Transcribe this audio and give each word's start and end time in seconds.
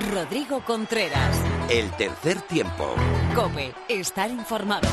Rodrigo 0.00 0.60
Contreras. 0.60 1.36
El 1.70 1.90
tercer 1.92 2.42
tiempo. 2.42 2.94
Cope, 3.34 3.72
estar 3.88 4.30
informado. 4.30 4.88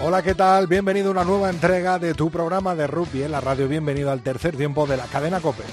Hola, 0.00 0.22
¿qué 0.22 0.34
tal? 0.34 0.68
Bienvenido 0.68 1.08
a 1.08 1.10
una 1.12 1.24
nueva 1.24 1.50
entrega 1.50 1.98
de 1.98 2.14
tu 2.14 2.30
programa 2.30 2.74
de 2.74 2.86
rugby 2.86 3.24
en 3.24 3.32
la 3.32 3.40
radio. 3.40 3.66
Bienvenido 3.66 4.10
al 4.10 4.20
tercer 4.20 4.56
tiempo 4.56 4.86
de 4.86 4.96
la 4.96 5.06
cadena 5.06 5.40
Cope. 5.40 5.64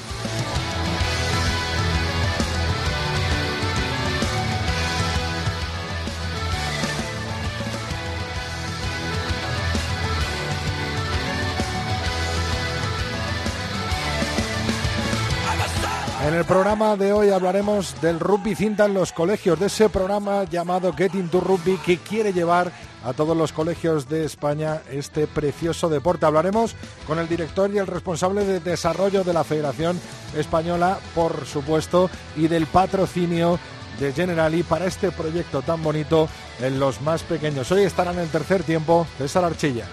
El 16.39 16.45
programa 16.45 16.95
de 16.95 17.11
hoy 17.11 17.31
hablaremos 17.31 17.99
del 17.99 18.17
rugby 18.17 18.55
cinta 18.55 18.85
en 18.85 18.93
los 18.93 19.11
colegios, 19.11 19.59
de 19.59 19.65
ese 19.65 19.89
programa 19.89 20.45
llamado 20.45 20.93
Getting 20.93 21.27
to 21.27 21.41
Rugby 21.41 21.75
que 21.85 21.97
quiere 21.97 22.31
llevar 22.31 22.71
a 23.03 23.11
todos 23.11 23.35
los 23.35 23.51
colegios 23.51 24.07
de 24.07 24.23
España 24.23 24.81
este 24.89 25.27
precioso 25.27 25.89
deporte. 25.89 26.25
Hablaremos 26.25 26.77
con 27.05 27.19
el 27.19 27.27
director 27.27 27.69
y 27.73 27.77
el 27.77 27.87
responsable 27.87 28.45
de 28.45 28.61
desarrollo 28.61 29.25
de 29.25 29.33
la 29.33 29.43
Federación 29.43 29.99
Española, 30.33 30.99
por 31.13 31.45
supuesto, 31.45 32.09
y 32.37 32.47
del 32.47 32.67
patrocinio 32.67 33.59
de 33.99 34.13
Generali 34.13 34.63
para 34.63 34.85
este 34.85 35.11
proyecto 35.11 35.61
tan 35.61 35.83
bonito 35.83 36.29
en 36.61 36.79
los 36.79 37.01
más 37.01 37.21
pequeños. 37.23 37.69
Hoy 37.73 37.83
estarán 37.83 38.15
en 38.15 38.21
el 38.21 38.29
tercer 38.29 38.63
tiempo 38.63 39.05
César 39.17 39.43
Archilla. 39.43 39.87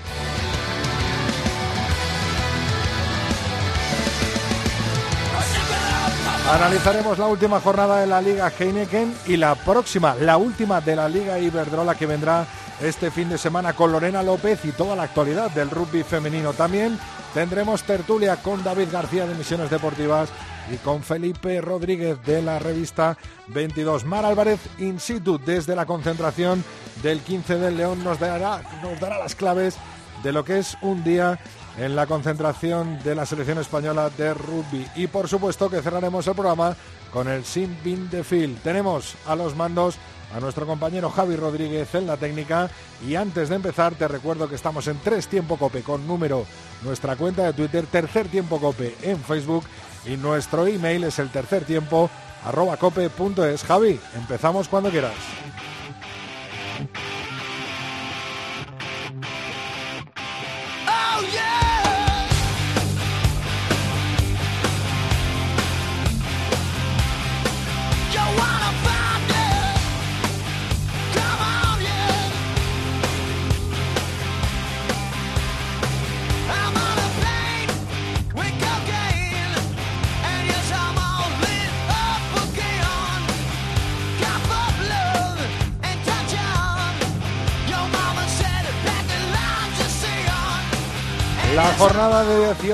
Analizaremos 6.52 7.18
la 7.18 7.26
última 7.26 7.60
jornada 7.60 8.00
de 8.00 8.06
la 8.06 8.22
Liga 8.22 8.52
Heineken 8.56 9.12
y 9.26 9.36
la 9.36 9.56
próxima, 9.56 10.14
la 10.14 10.36
última 10.36 10.80
de 10.80 10.94
la 10.94 11.08
Liga 11.08 11.40
Iberdrola 11.40 11.96
que 11.96 12.06
vendrá 12.06 12.46
este 12.80 13.10
fin 13.10 13.28
de 13.28 13.36
semana 13.36 13.72
con 13.72 13.90
Lorena 13.90 14.22
López 14.22 14.64
y 14.64 14.70
toda 14.70 14.94
la 14.94 15.02
actualidad 15.02 15.50
del 15.50 15.70
rugby 15.70 16.04
femenino. 16.04 16.52
También 16.52 16.98
tendremos 17.34 17.82
tertulia 17.82 18.36
con 18.36 18.62
David 18.62 18.88
García 18.92 19.26
de 19.26 19.34
Misiones 19.34 19.70
Deportivas 19.70 20.30
y 20.72 20.76
con 20.76 21.02
Felipe 21.02 21.60
Rodríguez 21.60 22.22
de 22.24 22.40
la 22.42 22.60
revista 22.60 23.18
22. 23.48 24.04
Mar 24.04 24.24
Álvarez 24.24 24.60
in 24.78 25.00
situ 25.00 25.38
desde 25.44 25.74
la 25.74 25.84
concentración 25.84 26.64
del 27.02 27.20
15 27.20 27.56
del 27.56 27.76
León 27.76 28.04
nos 28.04 28.20
dará, 28.20 28.62
nos 28.82 29.00
dará 29.00 29.18
las 29.18 29.34
claves 29.34 29.76
de 30.22 30.32
lo 30.32 30.44
que 30.44 30.60
es 30.60 30.78
un 30.80 31.02
día 31.02 31.40
en 31.78 31.94
la 31.94 32.06
concentración 32.06 33.02
de 33.02 33.14
la 33.14 33.26
selección 33.26 33.58
española 33.58 34.10
de 34.10 34.34
rugby. 34.34 34.86
Y 34.96 35.06
por 35.06 35.28
supuesto 35.28 35.68
que 35.68 35.82
cerraremos 35.82 36.26
el 36.26 36.34
programa 36.34 36.76
con 37.12 37.28
el 37.28 37.44
Sin 37.44 37.76
Bin 37.82 38.08
de 38.10 38.24
Phil. 38.24 38.58
Tenemos 38.62 39.14
a 39.26 39.36
los 39.36 39.54
mandos 39.54 39.96
a 40.34 40.40
nuestro 40.40 40.66
compañero 40.66 41.10
Javi 41.10 41.36
Rodríguez 41.36 41.94
en 41.94 42.06
la 42.06 42.16
técnica. 42.16 42.70
Y 43.06 43.14
antes 43.14 43.48
de 43.48 43.56
empezar, 43.56 43.94
te 43.94 44.08
recuerdo 44.08 44.48
que 44.48 44.54
estamos 44.54 44.86
en 44.88 44.98
Tres 44.98 45.28
Tiempo 45.28 45.56
Cope 45.56 45.82
con 45.82 46.06
número 46.06 46.46
nuestra 46.82 47.16
cuenta 47.16 47.44
de 47.44 47.52
Twitter, 47.52 47.86
Tercer 47.86 48.28
Tiempo 48.28 48.60
Cope 48.60 48.96
en 49.02 49.18
Facebook. 49.18 49.64
Y 50.06 50.16
nuestro 50.16 50.66
email 50.66 51.04
es 51.04 51.18
el 51.18 51.30
tercer 51.30 51.64
tiempo 51.64 52.08
arroba 52.44 52.76
cope.es. 52.76 53.64
Javi, 53.64 53.98
empezamos 54.14 54.68
cuando 54.68 54.90
quieras. 54.90 55.14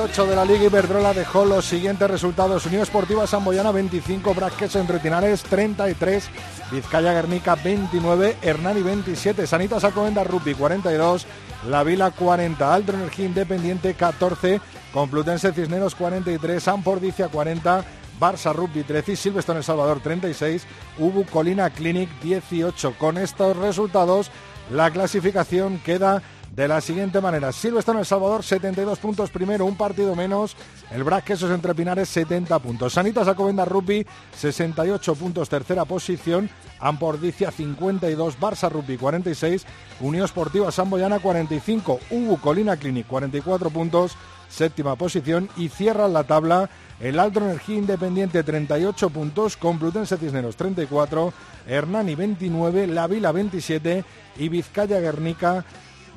28 0.02 0.26
de 0.30 0.34
la 0.34 0.44
Liga 0.44 0.64
Iberdrola 0.64 1.14
dejó 1.14 1.44
los 1.44 1.64
siguientes 1.64 2.10
resultados. 2.10 2.66
Unión 2.66 2.82
Esportiva 2.82 3.24
Samboyana 3.24 3.70
25, 3.70 4.34
Brasqueso 4.34 4.80
Entretinares 4.80 5.44
33, 5.44 6.28
Vizcaya 6.72 7.12
Guernica 7.12 7.54
29, 7.54 8.36
Hernani 8.42 8.82
27, 8.82 9.46
Sanitas 9.46 9.84
Alcomenda 9.84 10.24
Rugby 10.24 10.54
42, 10.54 11.24
La 11.68 11.84
Vila 11.84 12.10
40, 12.10 12.74
Aldro 12.74 12.96
Energía 12.96 13.26
Independiente 13.26 13.94
14, 13.94 14.60
Complutense 14.92 15.52
Cisneros 15.52 15.94
43, 15.94 16.60
San 16.60 16.82
Pordicia 16.82 17.28
40, 17.28 17.84
Barça 18.18 18.52
Rugby 18.52 18.82
13 18.82 19.12
y 19.12 19.16
Silvestre 19.16 19.52
en 19.52 19.58
El 19.58 19.64
Salvador 19.64 20.00
36, 20.00 20.66
Ubu 20.98 21.24
Colina 21.26 21.70
Clinic 21.70 22.08
18. 22.22 22.96
Con 22.98 23.18
estos 23.18 23.56
resultados, 23.56 24.32
la 24.68 24.90
clasificación 24.90 25.78
queda 25.78 26.22
de 26.54 26.68
la 26.68 26.80
siguiente 26.80 27.20
manera. 27.20 27.50
Silvestre 27.50 27.92
en 27.92 28.00
El 28.00 28.06
Salvador, 28.06 28.42
72 28.42 28.98
puntos 28.98 29.30
primero, 29.30 29.64
un 29.64 29.76
partido 29.76 30.14
menos. 30.14 30.54
El 30.90 31.02
Brac 31.02 31.24
Quesos 31.24 31.50
entre 31.50 31.74
Pinares, 31.74 32.08
70 32.10 32.58
puntos. 32.58 32.92
Sanitas 32.92 33.26
Alcobendas 33.26 33.68
Rugby, 33.68 34.06
68 34.36 35.14
puntos, 35.14 35.48
tercera 35.48 35.84
posición. 35.84 36.50
Ampordicia, 36.78 37.50
52. 37.50 38.38
Barça 38.38 38.70
Rugby, 38.70 38.98
46. 38.98 39.64
Unión 40.00 40.24
Esportiva 40.24 40.70
Samboyana, 40.70 41.20
45. 41.20 42.00
Ubu 42.10 42.38
Colina 42.38 42.76
Clinic, 42.76 43.06
44 43.06 43.70
puntos, 43.70 44.16
séptima 44.50 44.96
posición. 44.96 45.48
Y 45.56 45.70
cierra 45.70 46.06
la 46.08 46.24
tabla 46.24 46.68
el 47.00 47.18
Alto 47.18 47.40
Energía 47.40 47.78
Independiente 47.78 48.44
38 48.44 49.10
puntos, 49.10 49.56
Complutense 49.56 50.18
Cisneros 50.18 50.54
34, 50.54 51.32
Hernani 51.66 52.14
29, 52.14 52.86
La 52.86 53.08
Vila 53.08 53.32
27 53.32 54.04
y 54.38 54.48
Vizcaya 54.48 55.00
Guernica 55.00 55.64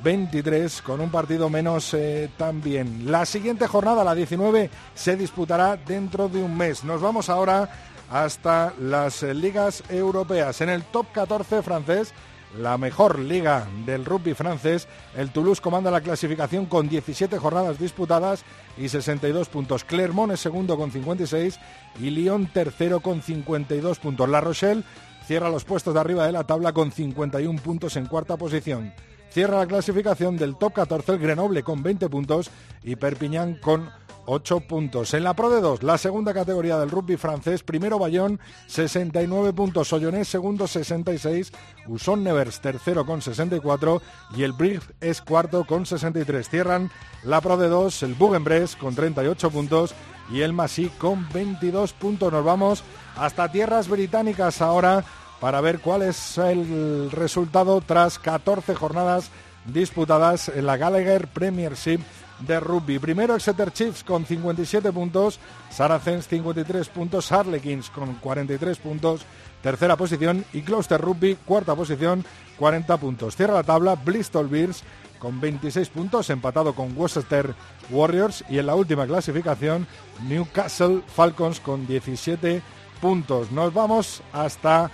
23 0.02 0.82
con 0.82 1.00
un 1.00 1.10
partido 1.10 1.48
menos 1.48 1.94
eh, 1.94 2.30
también. 2.36 3.10
La 3.10 3.26
siguiente 3.26 3.66
jornada, 3.66 4.04
la 4.04 4.14
19, 4.14 4.70
se 4.94 5.16
disputará 5.16 5.76
dentro 5.76 6.28
de 6.28 6.42
un 6.42 6.56
mes. 6.56 6.84
Nos 6.84 7.00
vamos 7.00 7.28
ahora 7.28 7.68
hasta 8.10 8.72
las 8.80 9.22
eh, 9.22 9.34
ligas 9.34 9.82
europeas. 9.88 10.60
En 10.60 10.70
el 10.70 10.84
top 10.84 11.06
14 11.12 11.62
francés, 11.62 12.12
la 12.58 12.78
mejor 12.78 13.18
liga 13.18 13.66
del 13.84 14.04
rugby 14.04 14.34
francés, 14.34 14.88
el 15.16 15.30
Toulouse 15.30 15.60
comanda 15.60 15.90
la 15.90 16.00
clasificación 16.00 16.66
con 16.66 16.88
17 16.88 17.38
jornadas 17.38 17.78
disputadas 17.78 18.44
y 18.78 18.88
62 18.88 19.48
puntos. 19.48 19.84
Clermont 19.84 20.32
es 20.32 20.40
segundo 20.40 20.76
con 20.76 20.90
56 20.90 21.58
y 22.00 22.10
Lyon 22.10 22.46
tercero 22.46 23.00
con 23.00 23.20
52 23.20 23.98
puntos. 23.98 24.28
La 24.28 24.40
Rochelle 24.40 24.84
cierra 25.26 25.50
los 25.50 25.64
puestos 25.64 25.92
de 25.92 26.00
arriba 26.00 26.24
de 26.24 26.32
la 26.32 26.44
tabla 26.44 26.72
con 26.72 26.92
51 26.92 27.60
puntos 27.60 27.96
en 27.96 28.06
cuarta 28.06 28.36
posición. 28.36 28.92
Cierra 29.30 29.58
la 29.58 29.66
clasificación 29.66 30.36
del 30.36 30.56
top 30.56 30.74
14 30.74 31.12
el 31.12 31.18
Grenoble 31.18 31.62
con 31.62 31.82
20 31.82 32.08
puntos 32.08 32.50
y 32.84 32.96
Perpignan 32.96 33.56
con 33.56 33.90
8 34.26 34.60
puntos. 34.60 35.14
En 35.14 35.24
la 35.24 35.34
Pro 35.34 35.50
de 35.50 35.60
2, 35.60 35.82
la 35.82 35.98
segunda 35.98 36.34
categoría 36.34 36.78
del 36.78 36.90
rugby 36.90 37.16
francés, 37.16 37.62
primero 37.62 37.98
Bayonne, 37.98 38.38
69 38.66 39.52
puntos, 39.52 39.88
Soyonés 39.88 40.28
segundo, 40.28 40.66
66, 40.66 41.52
Uson 41.86 42.22
Nevers 42.22 42.60
tercero 42.60 43.06
con 43.06 43.22
64 43.22 44.02
y 44.36 44.42
el 44.42 44.52
Brig 44.52 44.82
es 45.00 45.22
cuarto 45.22 45.64
con 45.64 45.86
63. 45.86 46.48
Cierran 46.48 46.90
la 47.22 47.40
Pro 47.40 47.56
de 47.56 47.68
2, 47.68 48.02
el 48.02 48.14
Bourg-en-Bresse 48.14 48.76
con 48.76 48.94
38 48.94 49.50
puntos 49.50 49.94
y 50.30 50.40
el 50.42 50.52
Massy 50.52 50.90
con 50.98 51.28
22 51.32 51.92
puntos. 51.92 52.32
Nos 52.32 52.44
vamos 52.44 52.82
hasta 53.16 53.50
tierras 53.50 53.88
británicas 53.88 54.60
ahora 54.60 55.04
para 55.40 55.60
ver 55.60 55.80
cuál 55.80 56.02
es 56.02 56.38
el 56.38 57.10
resultado 57.10 57.80
tras 57.80 58.18
14 58.18 58.74
jornadas 58.74 59.30
disputadas 59.66 60.48
en 60.48 60.66
la 60.66 60.76
Gallagher 60.76 61.28
Premiership 61.28 62.00
de 62.40 62.60
rugby. 62.60 62.98
Primero 62.98 63.34
Exeter 63.34 63.72
Chiefs 63.72 64.04
con 64.04 64.24
57 64.24 64.92
puntos, 64.92 65.38
Saracens 65.70 66.28
53 66.28 66.88
puntos, 66.88 67.32
Harlequins 67.32 67.90
con 67.90 68.14
43 68.14 68.78
puntos, 68.78 69.22
tercera 69.62 69.96
posición 69.96 70.44
y 70.52 70.60
Gloucester 70.60 71.00
Rugby, 71.00 71.36
cuarta 71.44 71.74
posición, 71.74 72.24
40 72.58 72.96
puntos. 72.98 73.36
Cierra 73.36 73.54
la 73.54 73.62
tabla 73.62 73.94
Bristol 73.94 74.48
Bears 74.48 74.82
con 75.18 75.40
26 75.40 75.88
puntos, 75.88 76.30
empatado 76.30 76.74
con 76.74 76.96
Worcester 76.96 77.54
Warriors 77.90 78.44
y 78.48 78.58
en 78.58 78.66
la 78.66 78.74
última 78.74 79.06
clasificación 79.06 79.86
Newcastle 80.28 81.02
Falcons 81.06 81.60
con 81.60 81.86
17 81.86 82.62
puntos. 83.00 83.50
Nos 83.50 83.72
vamos 83.72 84.22
hasta 84.32 84.90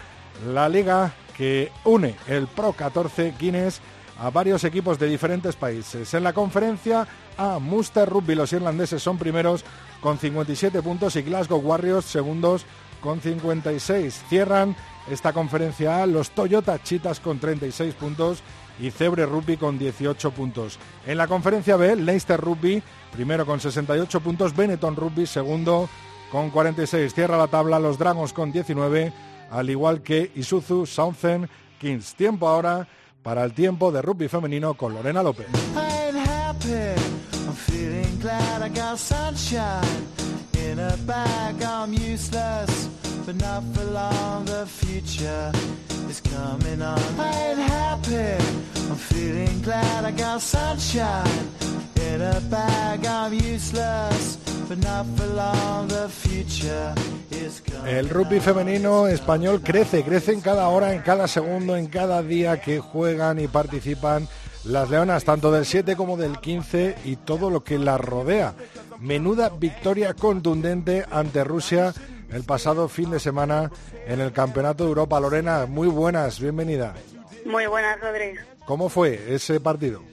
la 0.46 0.68
liga 0.68 1.12
que 1.36 1.70
une 1.84 2.14
el 2.28 2.46
Pro 2.46 2.72
14 2.72 3.34
Guinness 3.38 3.80
a 4.22 4.30
varios 4.30 4.62
equipos 4.62 5.00
de 5.00 5.08
diferentes 5.08 5.56
países. 5.56 6.14
En 6.14 6.22
la 6.22 6.32
conferencia 6.32 7.08
A, 7.36 7.58
Munster 7.58 8.08
Rugby, 8.08 8.36
los 8.36 8.52
irlandeses 8.52 9.02
son 9.02 9.18
primeros 9.18 9.64
con 10.00 10.16
57 10.16 10.80
puntos 10.80 11.16
y 11.16 11.22
Glasgow 11.22 11.58
Warriors 11.58 12.04
segundos 12.04 12.64
con 13.00 13.20
56. 13.20 14.22
Cierran 14.28 14.76
esta 15.10 15.32
conferencia 15.32 16.04
A 16.04 16.06
los 16.06 16.30
Toyota 16.30 16.80
Chitas 16.80 17.18
con 17.18 17.40
36 17.40 17.94
puntos 17.94 18.44
y 18.78 18.92
Cebre 18.92 19.26
Rugby 19.26 19.56
con 19.56 19.76
18 19.76 20.30
puntos. 20.30 20.78
En 21.04 21.18
la 21.18 21.26
conferencia 21.26 21.76
B, 21.76 21.96
Leicester 21.96 22.40
Rugby, 22.40 22.80
primero 23.10 23.44
con 23.44 23.58
68 23.58 24.20
puntos, 24.20 24.54
Benetton 24.54 24.94
Rugby, 24.94 25.26
segundo 25.26 25.88
con 26.30 26.50
46. 26.50 27.12
Cierra 27.12 27.36
la 27.36 27.48
tabla 27.48 27.80
los 27.80 27.98
Dragons 27.98 28.32
con 28.32 28.52
19, 28.52 29.12
al 29.50 29.68
igual 29.68 30.00
que 30.02 30.30
Isuzu 30.36 30.86
Southern 30.86 31.50
Kings. 31.80 32.14
Tiempo 32.14 32.46
ahora 32.46 32.86
para 33.22 33.44
el 33.44 33.52
tiempo 33.54 33.92
de 33.92 34.02
rugby 34.02 34.28
femenino 34.28 34.74
con 34.74 34.94
Lorena 34.94 35.22
López. 35.22 35.46
A 52.02 52.40
bag. 52.50 53.32
Useless, 53.32 54.38
but 54.68 54.78
not 54.78 55.06
for 55.16 55.26
long. 55.26 55.88
The 55.88 56.08
future 56.08 56.94
is. 57.30 57.62
El 57.86 58.08
rugby 58.08 58.40
femenino 58.40 59.08
español 59.08 59.62
crece, 59.62 60.02
crece 60.04 60.32
en 60.32 60.40
cada 60.40 60.68
hora, 60.68 60.92
en 60.94 61.02
cada 61.02 61.28
segundo, 61.28 61.76
en 61.76 61.86
cada 61.86 62.22
día 62.22 62.60
que 62.60 62.78
juegan 62.78 63.38
y 63.38 63.48
participan 63.48 64.28
las 64.64 64.90
leonas, 64.90 65.24
tanto 65.24 65.50
del 65.50 65.64
7 65.64 65.96
como 65.96 66.16
del 66.16 66.38
15 66.38 66.96
y 67.04 67.16
todo 67.16 67.50
lo 67.50 67.64
que 67.64 67.78
las 67.78 68.00
rodea. 68.00 68.54
Menuda 69.00 69.48
victoria 69.48 70.14
contundente 70.14 71.04
ante 71.10 71.44
Rusia 71.44 71.92
el 72.30 72.44
pasado 72.44 72.88
fin 72.88 73.10
de 73.10 73.20
semana 73.20 73.70
en 74.06 74.20
el 74.20 74.32
Campeonato 74.32 74.84
de 74.84 74.90
Europa. 74.90 75.20
Lorena, 75.20 75.66
muy 75.66 75.88
buenas, 75.88 76.40
bienvenida. 76.40 76.94
Muy 77.44 77.66
buenas, 77.66 78.00
Rodri. 78.00 78.34
¿Cómo 78.66 78.88
fue 78.88 79.34
ese 79.34 79.58
partido? 79.60 80.11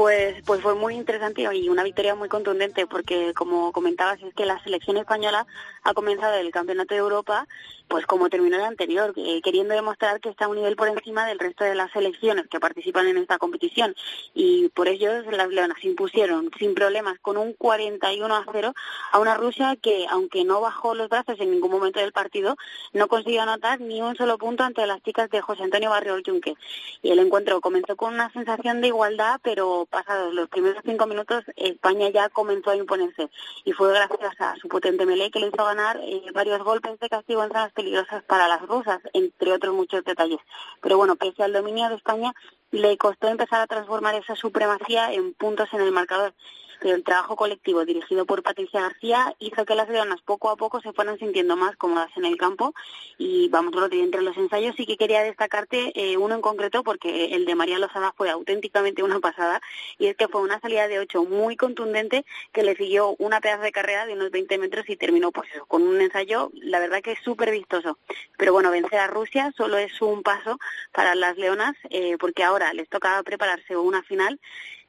Pues, 0.00 0.36
pues 0.46 0.62
fue 0.62 0.74
muy 0.74 0.94
interesante 0.94 1.42
y 1.52 1.68
una 1.68 1.82
victoria 1.82 2.14
muy 2.14 2.30
contundente 2.30 2.86
porque, 2.86 3.34
como 3.34 3.70
comentabas, 3.70 4.18
es 4.22 4.32
que 4.32 4.46
la 4.46 4.58
selección 4.64 4.96
española 4.96 5.46
ha 5.82 5.94
comenzado 5.94 6.34
el 6.34 6.50
Campeonato 6.50 6.94
de 6.94 7.00
Europa 7.00 7.46
pues 7.90 8.06
como 8.06 8.30
terminó 8.30 8.56
el 8.56 8.62
anterior, 8.62 9.12
eh, 9.16 9.42
queriendo 9.42 9.74
demostrar 9.74 10.20
que 10.20 10.28
está 10.28 10.44
a 10.44 10.48
un 10.48 10.54
nivel 10.54 10.76
por 10.76 10.86
encima 10.86 11.26
del 11.26 11.40
resto 11.40 11.64
de 11.64 11.74
las 11.74 11.90
selecciones 11.90 12.46
que 12.46 12.60
participan 12.60 13.08
en 13.08 13.18
esta 13.18 13.36
competición. 13.36 13.96
Y 14.32 14.68
por 14.68 14.86
ello 14.86 15.10
las 15.32 15.48
leonas 15.48 15.84
impusieron 15.84 16.52
sin 16.56 16.74
problemas 16.74 17.18
con 17.20 17.36
un 17.36 17.52
41 17.52 18.32
a 18.32 18.44
0 18.50 18.74
a 19.10 19.18
una 19.18 19.34
Rusia 19.34 19.74
que, 19.74 20.06
aunque 20.08 20.44
no 20.44 20.60
bajó 20.60 20.94
los 20.94 21.08
brazos 21.08 21.40
en 21.40 21.50
ningún 21.50 21.72
momento 21.72 21.98
del 21.98 22.12
partido, 22.12 22.56
no 22.92 23.08
consiguió 23.08 23.42
anotar 23.42 23.80
ni 23.80 24.00
un 24.00 24.14
solo 24.14 24.38
punto 24.38 24.62
ante 24.62 24.86
las 24.86 25.02
chicas 25.02 25.28
de 25.28 25.40
José 25.40 25.64
Antonio 25.64 25.90
Barrio 25.90 26.16
Junque. 26.24 26.54
Y 27.02 27.10
el 27.10 27.18
encuentro 27.18 27.60
comenzó 27.60 27.96
con 27.96 28.14
una 28.14 28.32
sensación 28.32 28.82
de 28.82 28.86
igualdad, 28.86 29.40
pero 29.42 29.88
pasados 29.90 30.32
los 30.32 30.48
primeros 30.48 30.80
cinco 30.84 31.08
minutos, 31.08 31.42
España 31.56 32.08
ya 32.10 32.28
comenzó 32.28 32.70
a 32.70 32.76
imponerse. 32.76 33.28
Y 33.64 33.72
fue 33.72 33.92
gracias 33.92 34.40
a 34.40 34.54
su 34.62 34.68
potente 34.68 35.04
melee 35.06 35.32
que 35.32 35.40
le 35.40 35.48
hizo 35.48 35.64
ganar 35.70 35.98
eh, 36.02 36.22
varios 36.34 36.62
golpes 36.62 36.98
de 36.98 37.08
castigo 37.08 37.42
en 37.42 37.50
zonas 37.50 37.72
peligrosas 37.72 38.22
para 38.24 38.48
las 38.48 38.62
rusas, 38.62 39.00
entre 39.12 39.52
otros 39.52 39.74
muchos 39.74 40.04
detalles. 40.04 40.40
Pero 40.82 40.96
bueno, 40.96 41.16
pese 41.16 41.42
al 41.42 41.52
dominio 41.52 41.88
de 41.88 41.96
España, 41.96 42.32
le 42.72 42.96
costó 42.96 43.28
empezar 43.28 43.60
a 43.60 43.66
transformar 43.66 44.14
esa 44.14 44.34
supremacía 44.34 45.12
en 45.12 45.34
puntos 45.34 45.68
en 45.72 45.80
el 45.80 45.92
marcador. 45.92 46.34
Pero 46.80 46.96
el 46.96 47.04
trabajo 47.04 47.36
colectivo 47.36 47.84
dirigido 47.84 48.26
por 48.26 48.42
Patricia 48.42 48.80
García 48.80 49.34
hizo 49.38 49.64
que 49.64 49.74
las 49.74 49.88
leonas 49.88 50.20
poco 50.22 50.50
a 50.50 50.56
poco 50.56 50.80
se 50.80 50.92
fueran 50.92 51.18
sintiendo 51.18 51.56
más 51.56 51.76
cómodas 51.76 52.10
en 52.16 52.24
el 52.24 52.36
campo 52.36 52.74
y 53.18 53.48
vamos, 53.48 53.74
Rodri, 53.74 54.00
entre 54.00 54.22
los 54.22 54.36
ensayos 54.36 54.74
sí 54.76 54.86
que 54.86 54.96
quería 54.96 55.22
destacarte 55.22 55.92
eh, 55.94 56.16
uno 56.16 56.34
en 56.34 56.40
concreto 56.40 56.82
porque 56.82 57.34
el 57.34 57.44
de 57.44 57.54
María 57.54 57.78
Lozada 57.78 58.12
fue 58.16 58.30
auténticamente 58.30 59.02
una 59.02 59.20
pasada 59.20 59.60
y 59.98 60.06
es 60.06 60.16
que 60.16 60.28
fue 60.28 60.40
una 60.40 60.58
salida 60.60 60.88
de 60.88 60.98
ocho 60.98 61.24
muy 61.24 61.56
contundente 61.56 62.24
que 62.52 62.62
le 62.62 62.74
siguió 62.76 63.14
una 63.18 63.40
pedazo 63.40 63.62
de 63.62 63.72
carrera 63.72 64.06
de 64.06 64.14
unos 64.14 64.30
20 64.30 64.58
metros 64.58 64.88
y 64.88 64.96
terminó 64.96 65.32
pues 65.32 65.50
eso, 65.54 65.66
con 65.66 65.82
un 65.82 66.00
ensayo 66.00 66.50
la 66.54 66.80
verdad 66.80 67.02
que 67.02 67.12
es 67.12 67.20
súper 67.22 67.50
vistoso. 67.50 67.98
Pero 68.36 68.52
bueno, 68.52 68.70
vencer 68.70 68.98
a 68.98 69.06
Rusia 69.06 69.52
solo 69.56 69.76
es 69.78 70.00
un 70.00 70.22
paso 70.22 70.58
para 70.92 71.14
las 71.14 71.36
leonas 71.36 71.76
eh, 71.90 72.16
porque 72.18 72.42
ahora 72.42 72.72
les 72.72 72.88
toca 72.88 73.22
prepararse 73.22 73.76
una 73.76 74.02
final 74.02 74.40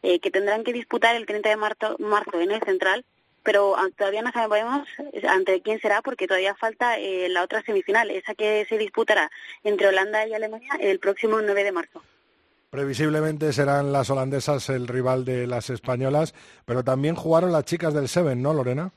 eh, 0.03 0.19
que 0.19 0.31
tendrán 0.31 0.63
que 0.63 0.74
disputar 0.74 1.15
el 1.15 1.25
30 1.25 1.50
de 1.50 1.57
marzo, 1.57 1.98
en 2.39 2.51
el 2.51 2.62
Central, 2.62 3.06
pero 3.44 3.75
ah, 3.77 3.88
todavía 3.98 4.21
no 4.21 4.31
sabemos 4.31 4.88
ante 5.27 5.62
quién 5.62 5.80
será 5.80 6.01
porque 6.01 6.27
todavía 6.27 6.56
falta 6.56 7.00
eh, 7.00 7.27
la 7.30 7.44
otra 7.44 7.62
semifinal, 7.63 8.12
esa 8.12 8.36
que 8.36 8.65
se 8.69 8.77
disputará 8.77 9.31
entre 9.63 9.88
Holanda 9.88 10.27
y 10.27 10.33
Alemania 10.33 10.74
el 10.80 11.00
próximo 11.00 11.42
9 11.42 11.63
de 11.63 11.71
marzo. 11.71 12.01
Previsiblemente 12.69 13.51
serán 13.51 13.92
las 13.92 14.09
holandesas 14.09 14.69
el 14.69 14.88
rival 14.88 15.25
de 15.25 15.45
las 15.45 15.69
españolas, 15.69 16.33
pero 16.65 16.83
también 16.83 17.15
jugaron 17.15 17.51
las 17.51 17.65
chicas 17.65 17.94
del 17.94 18.07
Seven, 18.07 18.42
¿no, 18.42 18.53
Lorena? 18.53 18.94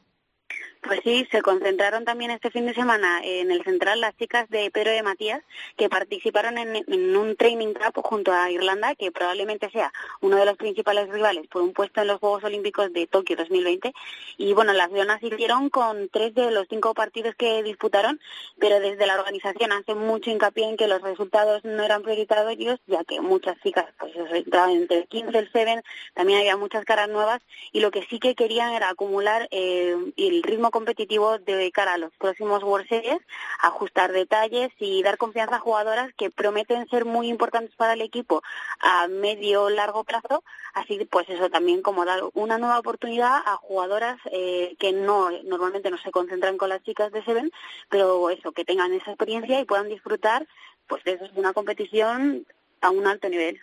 Pues 0.84 1.00
sí, 1.02 1.26
se 1.30 1.40
concentraron 1.40 2.04
también 2.04 2.30
este 2.30 2.50
fin 2.50 2.66
de 2.66 2.74
semana 2.74 3.22
en 3.24 3.50
el 3.50 3.64
central 3.64 4.02
las 4.02 4.14
chicas 4.18 4.50
de 4.50 4.70
Pedro 4.70 4.90
de 4.90 5.02
Matías 5.02 5.40
que 5.78 5.88
participaron 5.88 6.58
en, 6.58 6.76
en, 6.76 7.16
un 7.16 7.36
training 7.36 7.72
camp 7.72 7.96
junto 8.02 8.34
a 8.34 8.50
Irlanda, 8.50 8.94
que 8.94 9.10
probablemente 9.10 9.70
sea 9.70 9.90
uno 10.20 10.36
de 10.36 10.44
los 10.44 10.58
principales 10.58 11.08
rivales 11.08 11.46
por 11.46 11.62
un 11.62 11.72
puesto 11.72 12.02
en 12.02 12.08
los 12.08 12.20
Juegos 12.20 12.44
Olímpicos 12.44 12.92
de 12.92 13.06
Tokio 13.06 13.34
2020. 13.34 13.94
Y 14.36 14.52
bueno, 14.52 14.74
las 14.74 14.92
leonas 14.92 15.22
hicieron 15.22 15.70
con 15.70 16.10
tres 16.10 16.34
de 16.34 16.50
los 16.50 16.66
cinco 16.68 16.92
partidos 16.92 17.34
que 17.34 17.62
disputaron, 17.62 18.20
pero 18.58 18.78
desde 18.78 19.06
la 19.06 19.18
organización 19.18 19.72
hace 19.72 19.94
mucho 19.94 20.30
hincapié 20.30 20.68
en 20.68 20.76
que 20.76 20.86
los 20.86 21.00
resultados 21.00 21.64
no 21.64 21.82
eran 21.82 22.02
prioritarios, 22.02 22.78
ya 22.86 23.04
que 23.04 23.22
muchas 23.22 23.56
chicas 23.62 23.86
pues 23.98 24.12
entraban 24.32 24.72
entre 24.72 24.98
el 24.98 25.06
15 25.06 25.30
y 25.32 25.36
el 25.38 25.48
7, 25.50 25.82
también 26.12 26.40
había 26.40 26.58
muchas 26.58 26.84
caras 26.84 27.08
nuevas 27.08 27.40
y 27.72 27.80
lo 27.80 27.90
que 27.90 28.04
sí 28.10 28.18
que 28.18 28.34
querían 28.34 28.74
era 28.74 28.90
acumular 28.90 29.48
eh, 29.50 29.96
el 30.18 30.42
ritmo 30.42 30.70
competitivo 30.74 31.38
de 31.38 31.70
cara 31.70 31.92
a 31.92 31.98
los 31.98 32.12
próximos 32.16 32.64
World 32.64 32.88
Series, 32.88 33.20
ajustar 33.60 34.10
detalles 34.10 34.72
y 34.80 35.04
dar 35.04 35.18
confianza 35.18 35.56
a 35.56 35.60
jugadoras 35.60 36.12
que 36.16 36.30
prometen 36.30 36.88
ser 36.88 37.04
muy 37.04 37.28
importantes 37.28 37.76
para 37.76 37.92
el 37.92 38.00
equipo 38.00 38.42
a 38.80 39.06
medio 39.06 39.70
largo 39.70 40.02
plazo, 40.02 40.42
así 40.72 41.06
pues 41.08 41.28
eso 41.28 41.48
también 41.48 41.80
como 41.80 42.04
dar 42.04 42.22
una 42.32 42.58
nueva 42.58 42.80
oportunidad 42.80 43.36
a 43.46 43.54
jugadoras 43.56 44.18
eh, 44.32 44.74
que 44.80 44.92
no 44.92 45.30
normalmente 45.44 45.92
no 45.92 45.98
se 45.98 46.10
concentran 46.10 46.58
con 46.58 46.70
las 46.70 46.82
chicas 46.82 47.12
de 47.12 47.22
Seven, 47.22 47.52
pero 47.88 48.28
eso 48.30 48.50
que 48.50 48.64
tengan 48.64 48.92
esa 48.92 49.12
experiencia 49.12 49.60
y 49.60 49.64
puedan 49.64 49.88
disfrutar 49.88 50.48
pues 50.88 51.04
de 51.04 51.20
una 51.36 51.52
competición 51.52 52.48
a 52.80 52.90
un 52.90 53.06
alto 53.06 53.28
nivel. 53.28 53.60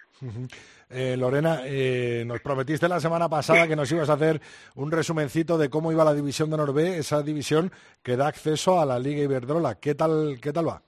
Eh, 0.94 1.16
Lorena, 1.18 1.62
eh, 1.64 2.24
nos 2.26 2.42
prometiste 2.42 2.90
la 2.90 3.00
semana 3.00 3.30
pasada 3.30 3.68
que 3.68 3.76
nos 3.76 3.92
ibas 3.92 4.10
a 4.10 4.14
hacer 4.14 4.42
un 4.76 4.92
resumencito 4.92 5.58
de 5.58 5.70
cómo 5.70 5.92
iba 5.92 6.04
la 6.04 6.14
división 6.14 6.50
de 6.50 6.58
Norbe, 6.58 6.98
esa 6.98 7.24
división 7.24 7.72
que 8.04 8.18
da 8.18 8.28
acceso 8.28 8.80
a 8.80 8.86
la 8.86 9.00
Liga 9.00 9.24
Iberdrola. 9.24 9.76
¿Qué 9.76 9.96
tal, 9.96 10.40
qué 10.42 10.52
tal 10.52 10.68
va? 10.68 10.84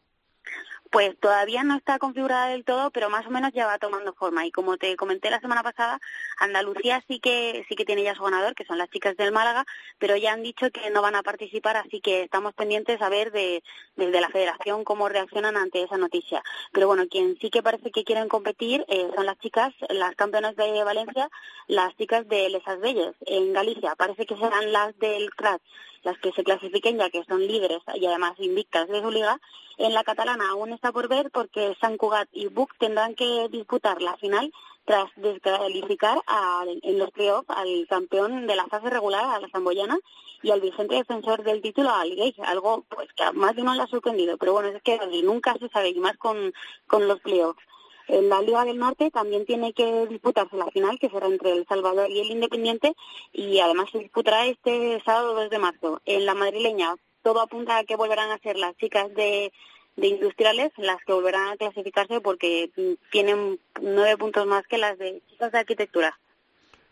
Pues 0.94 1.20
todavía 1.20 1.64
no 1.64 1.76
está 1.76 1.98
configurada 1.98 2.50
del 2.50 2.66
todo, 2.66 2.92
pero 2.92 3.10
más 3.10 3.26
o 3.26 3.32
menos 3.32 3.52
ya 3.52 3.66
va 3.66 3.80
tomando 3.80 4.14
forma. 4.14 4.46
Y 4.46 4.52
como 4.52 4.78
te 4.78 4.96
comenté 4.96 5.32
la 5.32 5.40
semana 5.40 5.64
pasada, 5.64 6.00
Andalucía 6.38 7.04
sí 7.08 7.20
que 7.20 7.66
sí 7.68 7.76
que 7.76 7.84
tiene 7.84 8.04
ya 8.04 8.14
su 8.14 8.22
ganador, 8.22 8.54
que 8.54 8.64
son 8.64 8.78
las 8.78 8.92
chicas 8.92 9.18
del 9.18 9.32
Málaga, 9.32 9.66
pero 9.98 10.16
ya 10.18 10.34
han 10.34 10.44
dicho 10.44 10.70
que 10.70 10.92
no 10.92 11.02
van 11.02 11.16
a 11.16 11.24
participar, 11.24 11.78
así 11.78 12.00
que 12.00 12.22
estamos 12.22 12.54
pendientes 12.54 13.02
a 13.02 13.10
ver 13.10 13.32
de, 13.32 13.64
desde 13.96 14.22
la 14.22 14.30
Federación 14.30 14.84
cómo 14.84 15.10
reaccionan 15.10 15.58
ante 15.58 15.82
esa 15.82 15.98
noticia. 15.98 16.44
Pero 16.72 16.86
bueno, 16.86 17.08
quien 17.10 17.40
sí 17.42 17.50
que 17.50 17.64
parece 17.64 17.90
que 17.90 18.04
quieren 18.04 18.30
competir 18.30 18.86
eh, 18.88 19.10
son 19.16 19.26
las 19.26 19.40
chicas, 19.40 19.74
las 19.90 20.16
campeonas 20.16 20.56
de 20.56 20.84
Valencia, 20.84 21.28
las 21.66 21.98
chicas 21.98 22.28
de 22.28 22.52
Lesas 22.52 22.80
Belles 22.80 23.16
en 23.26 23.52
Galicia. 23.52 23.96
Parece 23.96 24.28
que 24.28 24.38
serán 24.38 24.72
las 24.72 24.96
del 25.00 25.32
CRAT 25.32 25.60
las 26.04 26.18
que 26.20 26.32
se 26.32 26.44
clasifiquen 26.44 26.98
ya 26.98 27.10
que 27.10 27.24
son 27.24 27.46
líderes 27.46 27.82
y 27.96 28.06
además 28.06 28.34
invictas 28.38 28.88
de 28.88 29.02
su 29.02 29.10
liga. 29.10 29.40
En 29.78 29.94
la 29.94 30.04
catalana 30.04 30.50
aún 30.50 30.72
está 30.72 30.92
por 30.92 31.08
ver 31.08 31.32
porque 31.32 31.76
San 31.82 31.98
Cugat 31.98 32.30
y 32.32 32.48
Buc 32.48 32.78
tendrán 32.78 33.16
que 33.16 33.48
disputar 33.50 34.02
la 34.02 34.16
final 34.18 34.52
tras 34.86 35.10
descalificar 35.16 36.22
a, 36.28 36.66
en 36.68 37.00
los 37.00 37.10
playoffs 37.12 37.50
al 37.50 37.88
campeón 37.88 38.48
de 38.48 38.56
la 38.56 38.66
fase 38.68 38.90
regular, 38.90 39.24
a 39.24 39.40
la 39.40 39.50
Zamboyana, 39.50 39.98
y 40.42 40.52
al 40.52 40.60
vigente 40.60 40.96
defensor 40.96 41.44
del 41.44 41.62
título, 41.62 41.90
al 41.90 42.14
Gay, 42.16 42.36
algo 42.46 42.84
pues 42.90 43.08
que 43.14 43.24
a 43.24 43.32
más 43.32 43.56
de 43.56 43.62
uno 43.62 43.74
le 43.74 43.84
ha 43.84 43.88
sorprendido. 43.88 44.38
Pero 44.38 44.52
bueno, 44.52 44.70
es 44.70 44.84
que 44.84 45.00
nunca 45.24 45.56
se 45.58 45.70
sabe, 45.70 45.90
y 45.90 46.00
más 46.00 46.18
con, 46.18 46.54
con 46.86 47.08
los 47.08 47.22
playoffs. 47.22 47.64
En 48.08 48.30
la 48.30 48.42
Liga 48.42 48.66
del 48.66 48.78
Norte 48.78 49.12
también 49.12 49.46
tiene 49.46 49.74
que 49.74 50.08
disputarse 50.08 50.56
la 50.58 50.68
final, 50.68 51.00
que 51.00 51.10
será 51.10 51.28
entre 51.28 51.54
El 51.54 51.66
Salvador 51.68 52.10
y 52.10 52.20
el 52.20 52.32
Independiente, 52.32 52.94
y 53.32 53.60
además 53.60 53.90
se 53.92 54.00
disputará 54.00 54.46
este 54.46 55.02
sábado 55.06 55.34
2 55.36 55.50
de 55.50 55.60
marzo. 55.60 56.02
En 56.06 56.26
la 56.26 56.34
madrileña 56.34 56.96
todo 57.22 57.42
apunta 57.42 57.78
a 57.78 57.84
que 57.84 57.96
volverán 57.96 58.32
a 58.32 58.40
ser 58.40 58.58
las 58.58 58.76
chicas 58.78 59.14
de 59.14 59.52
de 59.96 60.08
industriales 60.08 60.72
las 60.78 60.98
que 61.06 61.14
volverán 61.14 61.50
a 61.50 61.58
clasificarse 61.58 62.22
porque 62.22 62.72
tienen 63.12 63.60
nueve 63.82 64.18
puntos 64.18 64.46
más 64.48 64.66
que 64.68 64.78
las 64.78 64.98
de 64.98 65.22
chicas 65.30 65.52
de 65.52 65.60
arquitectura. 65.60 66.18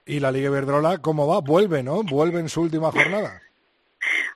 Y 0.05 0.19
la 0.19 0.31
Liga 0.31 0.49
Iberdrola, 0.49 0.99
¿cómo 0.99 1.27
va? 1.27 1.39
Vuelve, 1.41 1.83
¿no? 1.83 2.03
Vuelve 2.03 2.39
en 2.39 2.49
su 2.49 2.61
última 2.61 2.91
jornada. 2.91 3.41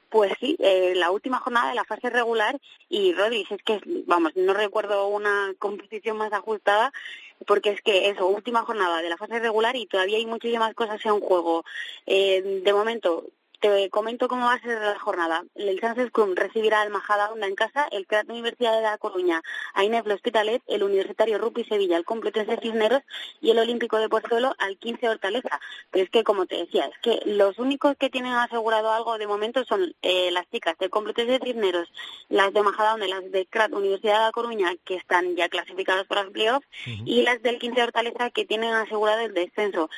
Pues 0.09 0.33
sí, 0.39 0.55
eh, 0.59 0.93
la 0.95 1.11
última 1.11 1.39
jornada 1.39 1.69
de 1.69 1.75
la 1.75 1.83
fase 1.83 2.09
regular 2.09 2.59
y 2.89 3.13
Rodri, 3.13 3.45
es 3.49 3.63
que, 3.63 3.81
vamos, 4.05 4.31
no 4.35 4.53
recuerdo 4.53 5.07
una 5.07 5.53
competición 5.59 6.17
más 6.17 6.31
ajustada 6.33 6.91
porque 7.45 7.71
es 7.71 7.81
que 7.81 8.09
eso, 8.09 8.27
última 8.27 8.63
jornada 8.63 9.01
de 9.01 9.09
la 9.09 9.17
fase 9.17 9.39
regular 9.39 9.75
y 9.75 9.87
todavía 9.87 10.17
hay 10.17 10.25
muchísimas 10.25 10.73
cosas 10.73 11.05
en 11.05 11.19
juego. 11.19 11.65
Eh, 12.05 12.61
de 12.63 12.73
momento, 12.73 13.25
te 13.65 13.89
comento 13.89 14.27
cómo 14.27 14.45
va 14.45 14.53
a 14.53 14.61
ser 14.61 14.79
la 14.79 14.99
jornada. 14.99 15.43
El 15.55 15.79
Sánchez 15.79 16.11
Club 16.11 16.35
recibirá 16.35 16.81
al 16.81 16.91
Majada 16.91 17.31
Onda 17.31 17.47
en 17.47 17.55
casa, 17.55 17.87
el 17.89 18.05
CRAT 18.05 18.29
Universidad 18.29 18.75
de 18.75 18.83
La 18.83 18.99
Coruña, 18.99 19.41
a 19.73 19.83
Inef 19.83 20.05
Hospitalet, 20.05 20.61
el 20.67 20.83
Universitario 20.83 21.39
Rupi 21.39 21.63
Sevilla, 21.63 21.97
el 21.97 22.05
Complutense 22.05 22.59
Cisneros 22.61 23.01
y 23.41 23.49
el 23.49 23.57
Olímpico 23.57 23.97
de 23.97 24.07
Pozuelo 24.07 24.53
al 24.59 24.77
15 24.77 25.09
Hortaleza. 25.09 25.59
Pero 25.89 26.05
es 26.05 26.11
que, 26.11 26.23
como 26.23 26.45
te 26.45 26.57
decía, 26.57 26.85
es 26.85 26.97
que 27.01 27.19
los 27.25 27.57
únicos 27.57 27.95
que 27.97 28.11
tienen 28.11 28.33
asegurado 28.33 28.91
algo 28.91 29.17
de 29.17 29.25
momento 29.25 29.65
son 29.65 29.95
eh, 30.03 30.29
las 30.29 30.47
chicas 30.51 30.77
del 30.77 30.91
Complutense 30.91 31.39
Cisneros, 31.43 31.91
las 32.29 32.53
de 32.53 32.61
Majada 32.61 32.93
Onda 32.93 33.07
y 33.07 33.09
las 33.09 33.31
de 33.31 33.47
CRAT 33.47 33.73
Universidad 33.73 34.19
de 34.19 34.25
La 34.25 34.31
Coruña, 34.31 34.75
que 34.85 34.93
están 34.93 35.35
ya 35.35 35.49
clasificadas 35.49 36.05
para 36.05 36.21
los 36.21 36.33
playoffs, 36.33 36.67
y 36.85 37.23
las 37.23 37.41
del 37.41 37.57
15 37.57 37.81
Hortaleza, 37.81 38.29
que 38.29 38.45
tienen 38.45 38.75
asegurado 38.75 39.21
el 39.21 39.33
descenso 39.33 39.89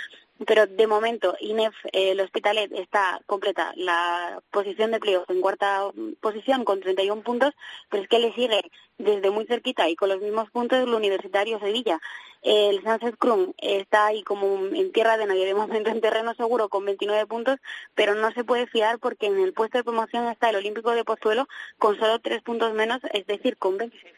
pero 0.45 0.67
de 0.67 0.87
momento 0.87 1.35
INEF, 1.39 1.73
el 1.91 2.19
Hospitalet, 2.19 2.71
está 2.73 3.19
completa 3.25 3.73
la 3.75 4.41
posición 4.51 4.91
de 4.91 4.99
playoff 4.99 5.29
en 5.29 5.41
cuarta 5.41 5.89
posición 6.21 6.63
con 6.63 6.79
31 6.79 7.21
puntos, 7.21 7.53
pero 7.89 8.03
es 8.03 8.09
que 8.09 8.19
le 8.19 8.33
sigue 8.33 8.61
desde 8.97 9.29
muy 9.29 9.45
cerquita 9.45 9.89
y 9.89 9.95
con 9.95 10.09
los 10.09 10.21
mismos 10.21 10.49
puntos 10.51 10.79
el 10.79 10.93
Universitario 10.93 11.59
Sevilla. 11.59 11.99
El 12.41 12.81
Sunset 12.83 13.17
Cruz 13.17 13.49
está 13.57 14.07
ahí 14.07 14.23
como 14.23 14.67
en 14.67 14.91
tierra 14.91 15.17
de 15.17 15.25
nadie, 15.25 15.45
de 15.45 15.55
momento 15.55 15.89
en 15.89 16.01
terreno 16.01 16.33
seguro 16.35 16.69
con 16.69 16.85
29 16.85 17.25
puntos, 17.25 17.57
pero 17.95 18.15
no 18.15 18.31
se 18.31 18.43
puede 18.43 18.67
fiar 18.67 18.99
porque 18.99 19.27
en 19.27 19.39
el 19.39 19.53
puesto 19.53 19.77
de 19.77 19.83
promoción 19.83 20.27
está 20.27 20.49
el 20.49 20.57
Olímpico 20.57 20.91
de 20.91 21.03
Pozuelo 21.03 21.47
con 21.77 21.97
solo 21.97 22.19
tres 22.19 22.41
puntos 22.43 22.73
menos, 22.73 22.99
es 23.13 23.25
decir, 23.25 23.57
con 23.57 23.77
26. 23.77 24.16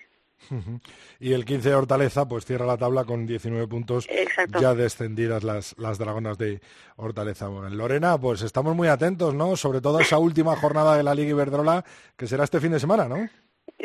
Y 1.19 1.34
el 1.34 1.46
15 1.46 1.69
de 1.69 1.75
Hortaleza, 1.75 2.27
pues 2.27 2.46
cierra 2.46 2.65
la 2.65 2.77
tabla 2.77 3.03
con 3.05 3.25
19 3.25 3.67
puntos, 3.67 4.05
Exacto. 4.10 4.60
ya 4.62 4.74
descendidas 4.74 5.43
las, 5.43 5.75
las 5.77 5.98
dragonas 5.98 6.38
de 6.38 6.62
Hortaleza. 6.96 7.48
Bueno, 7.48 7.67
en 7.67 7.77
Lorena, 7.77 8.17
pues 8.17 8.41
estamos 8.41 8.75
muy 8.75 8.88
atentos, 8.88 9.34
¿no? 9.34 9.55
Sobre 9.55 9.81
todo 9.81 10.00
esa 10.00 10.17
última 10.17 10.55
jornada 10.55 10.96
de 10.98 11.03
la 11.03 11.15
Liga 11.15 11.31
Iberdrola, 11.31 11.84
que 12.15 12.27
será 12.27 12.43
este 12.43 12.60
fin 12.60 12.72
de 12.72 12.79
semana, 12.79 13.08
¿no? 13.08 13.29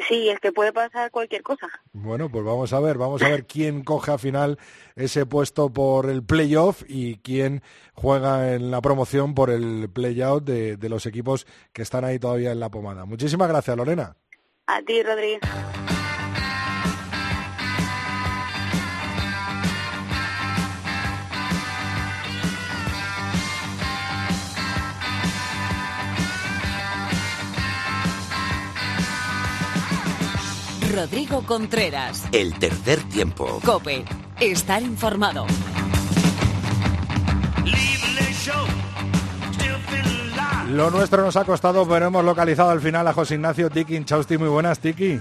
Sí, 0.09 0.29
es 0.29 0.41
que 0.41 0.51
puede 0.51 0.73
pasar 0.73 1.11
cualquier 1.11 1.43
cosa. 1.43 1.69
Bueno, 1.93 2.29
pues 2.29 2.45
vamos 2.45 2.73
a 2.73 2.81
ver, 2.81 2.99
vamos 2.99 3.23
a 3.23 3.29
ver 3.29 3.47
quién 3.47 3.85
coge 3.85 4.11
al 4.13 4.19
final 4.19 4.59
ese 4.97 5.25
puesto 5.25 5.73
por 5.73 6.11
el 6.11 6.25
playoff 6.25 6.83
y 6.89 7.19
quién 7.19 7.63
juega 7.95 8.55
en 8.55 8.71
la 8.71 8.81
promoción 8.81 9.35
por 9.35 9.51
el 9.51 9.89
playout 9.93 10.45
de, 10.45 10.77
de 10.77 10.89
los 10.89 11.07
equipos 11.07 11.47
que 11.73 11.83
están 11.83 12.05
ahí 12.05 12.19
todavía 12.19 12.51
en 12.53 12.61
la 12.61 12.71
pomada. 12.71 13.05
Muchísimas 13.05 13.49
gracias, 13.49 13.77
Lorena. 13.77 14.17
A 14.67 14.83
ti, 14.83 15.03
Rodríguez. 15.03 15.41
Rodrigo 30.95 31.43
Contreras. 31.45 32.25
El 32.33 32.55
tercer 32.59 33.01
tiempo. 33.09 33.61
Cope. 33.65 34.05
Estar 34.41 34.83
informado. 34.83 35.47
Lo 40.71 40.91
nuestro 40.91 41.23
nos 41.23 41.37
ha 41.37 41.45
costado, 41.45 41.87
pero 41.87 42.07
hemos 42.07 42.25
localizado 42.25 42.71
al 42.71 42.81
final 42.81 43.07
a 43.07 43.13
José 43.13 43.35
Ignacio 43.35 43.71
Tiki 43.71 44.03
Chausti. 44.05 44.39
Muy 44.39 44.49
buenas, 44.49 44.79
Tiki. 44.81 45.19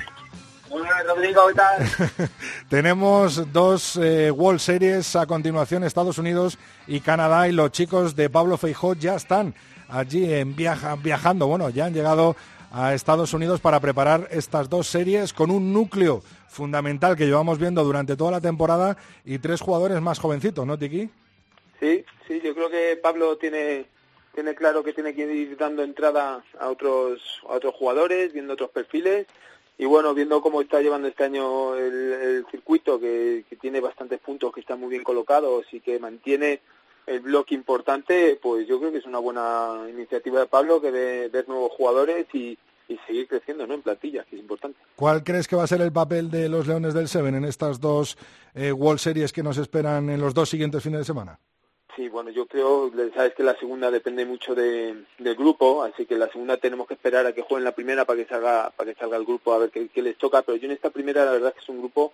Muy 0.70 0.80
buenas, 0.82 1.06
Rodrigo, 1.08 1.42
¿qué 1.48 1.54
tal? 1.54 2.30
Tenemos 2.70 3.52
dos 3.54 4.00
eh, 4.02 4.32
World 4.32 4.60
Series 4.60 5.16
a 5.16 5.26
continuación, 5.28 5.84
Estados 5.84 6.18
Unidos 6.18 6.58
y 6.88 7.02
Canadá, 7.02 7.48
y 7.48 7.52
los 7.52 7.72
chicos 7.72 8.16
de 8.16 8.30
Pablo 8.30 8.58
Feijó 8.58 8.96
ya 8.96 9.16
están 9.16 9.54
allí 9.90 10.34
en 10.34 10.56
viaja- 10.56 10.96
viajando. 10.96 11.46
Bueno, 11.48 11.70
ya 11.70 11.86
han 11.86 11.94
llegado 11.94 12.36
a 12.74 12.96
Estados 12.96 13.34
Unidos 13.36 13.62
para 13.62 13.80
preparar 13.80 14.28
estas 14.32 14.68
dos 14.68 14.88
series 14.88 15.32
con 15.32 15.52
un 15.52 15.72
núcleo 15.72 16.24
fundamental 16.50 17.16
que 17.16 17.28
llevamos 17.28 17.60
viendo 17.60 17.84
durante 17.84 18.18
toda 18.18 18.32
la 18.32 18.42
temporada 18.42 18.98
y 19.24 19.38
tres 19.38 19.62
jugadores 19.62 20.02
más 20.02 20.18
jovencitos, 20.18 20.66
¿no, 20.66 20.78
Tiki? 20.78 21.08
Sí, 21.80 22.04
sí, 22.28 22.42
yo 22.44 22.56
creo 22.56 22.72
que 22.72 22.98
Pablo 23.02 23.38
tiene 23.38 23.86
tiene 24.34 24.56
claro 24.56 24.84
que 24.84 24.94
tiene 24.94 25.14
que 25.14 25.32
ir 25.32 25.56
dando 25.56 25.84
entrada 25.84 26.44
a 26.60 26.70
otros 26.70 27.22
a 27.48 27.54
otros 27.54 27.76
jugadores, 27.76 28.34
viendo 28.34 28.54
otros 28.54 28.72
perfiles 28.72 29.28
y 29.78 29.86
bueno, 29.86 30.16
viendo 30.16 30.42
cómo 30.42 30.60
está 30.60 30.82
llevando 30.82 31.08
este 31.08 31.26
año 31.26 31.76
el, 31.76 32.44
circuito, 32.50 33.00
que, 33.00 33.46
que 33.48 33.56
tiene 33.56 33.82
bastantes 33.82 34.20
puntos, 34.20 34.52
que 34.52 34.62
están 34.62 34.80
muy 34.80 34.90
bien 34.90 35.04
colocados 35.04 35.66
y 35.72 35.80
que 35.80 36.00
mantiene 36.00 36.62
el 37.06 37.20
bloque 37.20 37.56
importante, 37.56 38.40
pues 38.42 38.68
yo 38.68 38.80
creo 38.80 38.92
que 38.92 39.00
es 39.00 39.06
una 39.06 39.20
buena 39.20 39.86
iniciativa 39.90 40.40
de 40.40 40.48
Pablo 40.48 40.82
que 40.82 40.92
de 40.92 41.30
ver 41.30 41.48
nuevos 41.48 41.72
jugadores 41.72 42.28
y, 42.34 42.58
y 42.88 42.98
seguir 43.08 43.28
creciendo 43.28 43.68
¿no? 43.68 43.74
en 43.74 43.82
plantilla, 43.82 44.24
que 44.24 44.36
es 44.36 44.42
importante. 44.42 44.80
¿Cuál 44.96 45.24
crees 45.24 45.48
que 45.48 45.56
va 45.56 45.64
a 45.64 45.68
ser 45.68 45.82
el 45.82 45.92
papel 45.92 46.30
de 46.30 46.50
los 46.50 46.68
Leones 46.68 46.94
del 46.94 47.08
Seven 47.08 47.36
en 47.36 47.46
estas 47.46 47.80
dos 47.80 48.18
eh, 48.54 48.72
World 48.72 49.00
Series 49.00 49.34
que 49.34 49.44
nos 49.44 49.58
esperan 49.58 50.10
en 50.10 50.22
los 50.22 50.34
dos 50.34 50.50
siguientes 50.50 50.84
fines 50.84 51.00
de 51.00 51.06
semana? 51.06 51.40
Sí, 51.96 52.10
bueno, 52.10 52.32
yo 52.32 52.48
creo, 52.48 52.92
sabes 53.14 53.36
que 53.36 53.44
la 53.44 53.56
segunda 53.60 53.92
depende 53.92 54.26
mucho 54.26 54.56
de, 54.56 55.06
del 55.20 55.36
grupo, 55.36 55.84
así 55.84 56.08
que 56.08 56.18
la 56.18 56.28
segunda 56.28 56.58
tenemos 56.58 56.88
que 56.88 56.96
esperar 56.96 57.28
a 57.28 57.34
que 57.34 57.44
jueguen 57.44 57.66
la 57.66 57.76
primera 57.76 58.04
para 58.06 58.18
que 58.18 58.28
salga 58.28 58.72
para 58.72 58.92
que 58.92 59.00
salga 59.00 59.16
el 59.18 59.26
grupo 59.26 59.54
a 59.54 59.60
ver 59.60 59.70
qué, 59.70 59.90
qué 59.90 60.02
les 60.02 60.18
toca, 60.18 60.42
pero 60.42 60.58
yo 60.58 60.66
en 60.66 60.72
esta 60.72 60.90
primera 60.90 61.24
la 61.24 61.34
verdad 61.34 61.50
es 61.50 61.56
que 61.56 61.62
es 61.62 61.70
un 61.70 61.80
grupo 61.80 62.14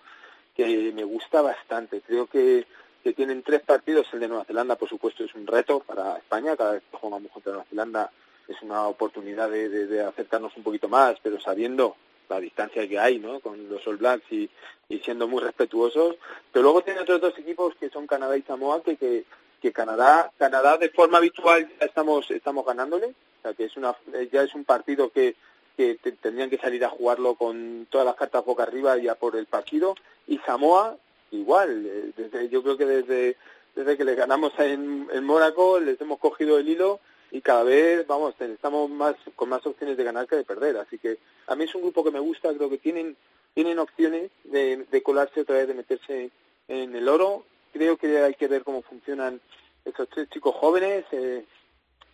que 0.54 0.92
me 0.92 1.04
gusta 1.04 1.40
bastante. 1.40 2.02
Creo 2.02 2.26
que, 2.26 2.66
que 3.02 3.12
tienen 3.12 3.42
tres 3.42 3.62
partidos, 3.62 4.06
el 4.12 4.20
de 4.20 4.28
Nueva 4.28 4.44
Zelanda 4.44 4.76
por 4.76 4.88
supuesto 4.88 5.24
es 5.24 5.34
un 5.34 5.46
reto 5.46 5.80
para 5.80 6.16
España, 6.18 6.56
cada 6.56 6.72
vez 6.72 6.82
que 6.90 6.96
jugamos 6.96 7.30
contra 7.32 7.52
Nueva 7.52 7.66
Zelanda 7.68 8.10
es 8.48 8.60
una 8.62 8.86
oportunidad 8.88 9.48
de, 9.48 10.02
acercarnos 10.04 10.56
un 10.56 10.62
poquito 10.62 10.88
más, 10.88 11.16
pero 11.22 11.40
sabiendo 11.40 11.96
la 12.28 12.40
distancia 12.40 12.86
que 12.88 12.98
hay 12.98 13.18
¿no? 13.18 13.40
con 13.40 13.68
los 13.68 13.86
All 13.86 13.96
Blacks 13.96 14.30
y, 14.32 14.48
y 14.88 14.98
siendo 14.98 15.26
muy 15.28 15.40
respetuosos. 15.42 16.16
Pero 16.52 16.62
luego 16.64 16.82
tiene 16.82 17.00
otros 17.00 17.20
dos 17.20 17.38
equipos 17.38 17.74
que 17.76 17.90
son 17.90 18.06
Canadá 18.06 18.36
y 18.36 18.42
Samoa 18.42 18.82
que, 18.82 18.96
que, 18.96 19.72
Canadá 19.72 20.30
Canadá 20.38 20.78
de 20.78 20.90
forma 20.90 21.18
habitual 21.18 21.68
ya 21.78 21.86
estamos 21.86 22.30
estamos 22.30 22.64
ganándole, 22.64 23.06
o 23.08 23.42
sea 23.42 23.54
que 23.54 23.64
es 23.64 23.76
una 23.76 23.94
ya 24.32 24.42
es 24.42 24.54
un 24.54 24.64
partido 24.64 25.10
que 25.10 25.36
que 25.76 25.96
te- 25.96 26.12
tendrían 26.12 26.50
que 26.50 26.58
salir 26.58 26.84
a 26.84 26.88
jugarlo 26.88 27.34
con 27.34 27.86
todas 27.90 28.06
las 28.06 28.16
cartas 28.16 28.44
boca 28.44 28.62
arriba 28.64 28.96
ya 28.96 29.14
por 29.14 29.36
el 29.36 29.46
partido 29.46 29.94
y 30.26 30.38
Samoa 30.38 30.96
igual, 31.30 31.86
eh, 31.86 32.12
desde, 32.16 32.48
yo 32.48 32.62
creo 32.62 32.76
que 32.76 32.86
desde 32.86 33.36
desde 33.74 33.96
que 33.96 34.04
les 34.04 34.16
ganamos 34.16 34.52
en, 34.58 35.08
en 35.12 35.24
Mónaco 35.24 35.78
les 35.78 36.00
hemos 36.00 36.18
cogido 36.18 36.58
el 36.58 36.68
hilo 36.68 37.00
y 37.30 37.40
cada 37.40 37.62
vez 37.62 38.06
vamos 38.06 38.34
estamos 38.40 38.90
más 38.90 39.14
con 39.36 39.48
más 39.48 39.64
opciones 39.64 39.96
de 39.96 40.04
ganar 40.04 40.26
que 40.26 40.36
de 40.36 40.44
perder. 40.44 40.76
Así 40.76 40.98
que 40.98 41.18
a 41.46 41.54
mí 41.54 41.64
es 41.64 41.74
un 41.74 41.82
grupo 41.82 42.02
que 42.02 42.10
me 42.10 42.18
gusta 42.18 42.52
creo 42.54 42.68
que 42.68 42.78
tienen 42.78 43.16
tienen 43.54 43.78
opciones 43.78 44.30
de, 44.44 44.86
de 44.90 45.02
colarse 45.02 45.40
otra 45.40 45.56
vez 45.56 45.68
de 45.68 45.74
meterse 45.74 46.30
en 46.68 46.94
el 46.94 47.08
oro. 47.08 47.44
Creo 47.72 47.96
que 47.96 48.18
hay 48.18 48.34
que 48.34 48.48
ver 48.48 48.64
cómo 48.64 48.82
funcionan 48.82 49.40
estos 49.84 50.08
tres 50.08 50.28
chicos 50.30 50.54
jóvenes 50.56 51.04
eh, 51.12 51.44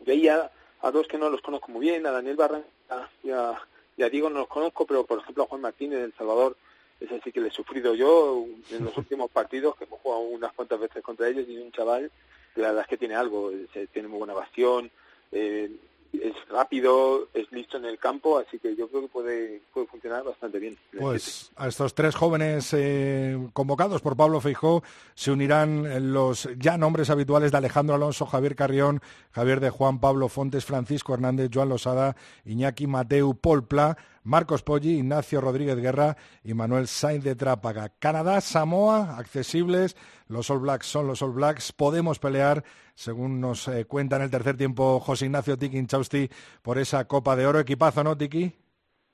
veía 0.01 0.51
a 0.83 0.91
dos 0.91 1.09
que 1.09 1.19
no 1.19 1.31
los 1.31 1.41
conozco 1.41 1.73
muy 1.73 1.81
bien 1.81 2.07
a 2.07 2.11
Daniel 2.11 2.37
Barranca 2.37 3.11
y 3.23 3.31
a, 3.31 3.51
a 3.51 4.09
Diego 4.09 4.31
no 4.31 4.41
los 4.41 4.49
conozco 4.49 4.87
pero 4.87 5.05
por 5.05 5.21
ejemplo 5.21 5.45
a 5.45 5.47
Juan 5.47 5.63
Martínez 5.63 6.01
del 6.01 6.15
Salvador 6.15 6.57
ese 7.01 7.21
sí 7.23 7.33
que 7.33 7.41
le 7.41 7.49
he 7.49 7.53
sufrido 7.53 7.95
yo 7.95 8.45
en 8.71 8.85
los 8.85 8.97
últimos 8.99 9.31
partidos 9.31 9.77
que 9.77 9.85
hemos 9.85 10.01
jugado 10.01 10.23
unas 10.23 10.53
cuantas 10.53 10.81
veces 10.81 11.03
contra 11.03 11.29
ellos 11.29 11.45
y 11.49 11.59
un 11.59 11.73
chaval 11.73 12.11
que 12.55 12.61
la 12.63 12.69
verdad 12.69 12.83
es 12.85 12.89
que 12.89 12.97
tiene 12.97 13.15
algo, 13.15 13.51
se- 13.73 13.87
tiene 13.89 14.09
muy 14.09 14.19
buena 14.19 14.33
bastión, 14.35 14.91
eh, 15.33 15.71
es 16.13 16.35
rápido, 16.49 17.29
es 17.35 17.51
listo 17.53 17.77
en 17.77 17.85
el 17.85 17.99
campo, 17.99 18.39
así 18.39 18.59
que 18.59 18.75
yo 18.75 18.89
creo 18.89 19.03
que 19.03 19.09
puede, 19.09 19.61
puede 19.75 19.87
funcionar 19.89 20.25
bastante 20.25 20.59
bien. 20.59 20.75
Pues 20.99 21.51
a 21.57 21.69
estos 21.69 21.95
tres 21.95 22.15
jóvenes 22.15 22.73
eh, 22.73 23.37
convocados 23.53 24.01
por 24.01 24.17
Pablo 24.17 24.41
Feijó 24.41 24.83
se 25.15 25.31
unirán 25.31 26.13
los 26.15 26.49
ya 26.59 26.79
nombres 26.79 27.11
habituales 27.11 27.53
de 27.53 27.59
Alejandro 27.59 27.97
Alonso, 27.97 28.25
Javier 28.25 28.57
Carrión, 28.57 29.03
Javier 29.33 29.61
de 29.61 29.69
Juan, 29.69 30.01
Pablo 30.01 30.29
Fontes, 30.31 30.65
Francisco 30.65 31.13
Hernández, 31.13 31.51
Joan 31.53 31.69
Losada, 31.69 32.17
Iñaki 32.47 32.87
Mateu, 32.87 33.35
Paul 33.35 33.67
Pla, 33.67 33.99
Marcos 34.27 34.65
Poggi, 34.65 34.99
Ignacio 34.99 35.41
Rodríguez 35.41 35.77
Guerra 35.77 36.17
y 36.43 36.53
Manuel 36.53 36.89
Sainz 36.89 37.23
de 37.23 37.37
Trápaga. 37.37 37.93
Canadá, 38.01 38.41
Samoa, 38.41 39.17
accesibles. 39.19 39.97
Los 40.27 40.51
All 40.51 40.59
Blacks 40.59 40.87
son 40.87 41.07
los 41.07 41.23
All 41.23 41.31
Blacks. 41.31 41.71
Podemos 41.71 42.19
pelear, 42.19 42.65
según 42.97 43.41
nos 43.41 43.69
eh, 43.69 43.85
cuenta 43.85 44.17
en 44.17 44.23
el 44.23 44.31
tercer 44.33 44.57
tiempo 44.57 44.99
José 44.99 45.27
Ignacio 45.27 45.57
Tiki 45.57 45.87
Chausti, 45.87 46.29
por 46.61 46.77
esa 46.79 47.07
Copa 47.07 47.37
de 47.37 47.47
Oro. 47.47 47.61
Equipazo, 47.61 48.03
¿no, 48.03 48.19
Tiki? 48.19 48.53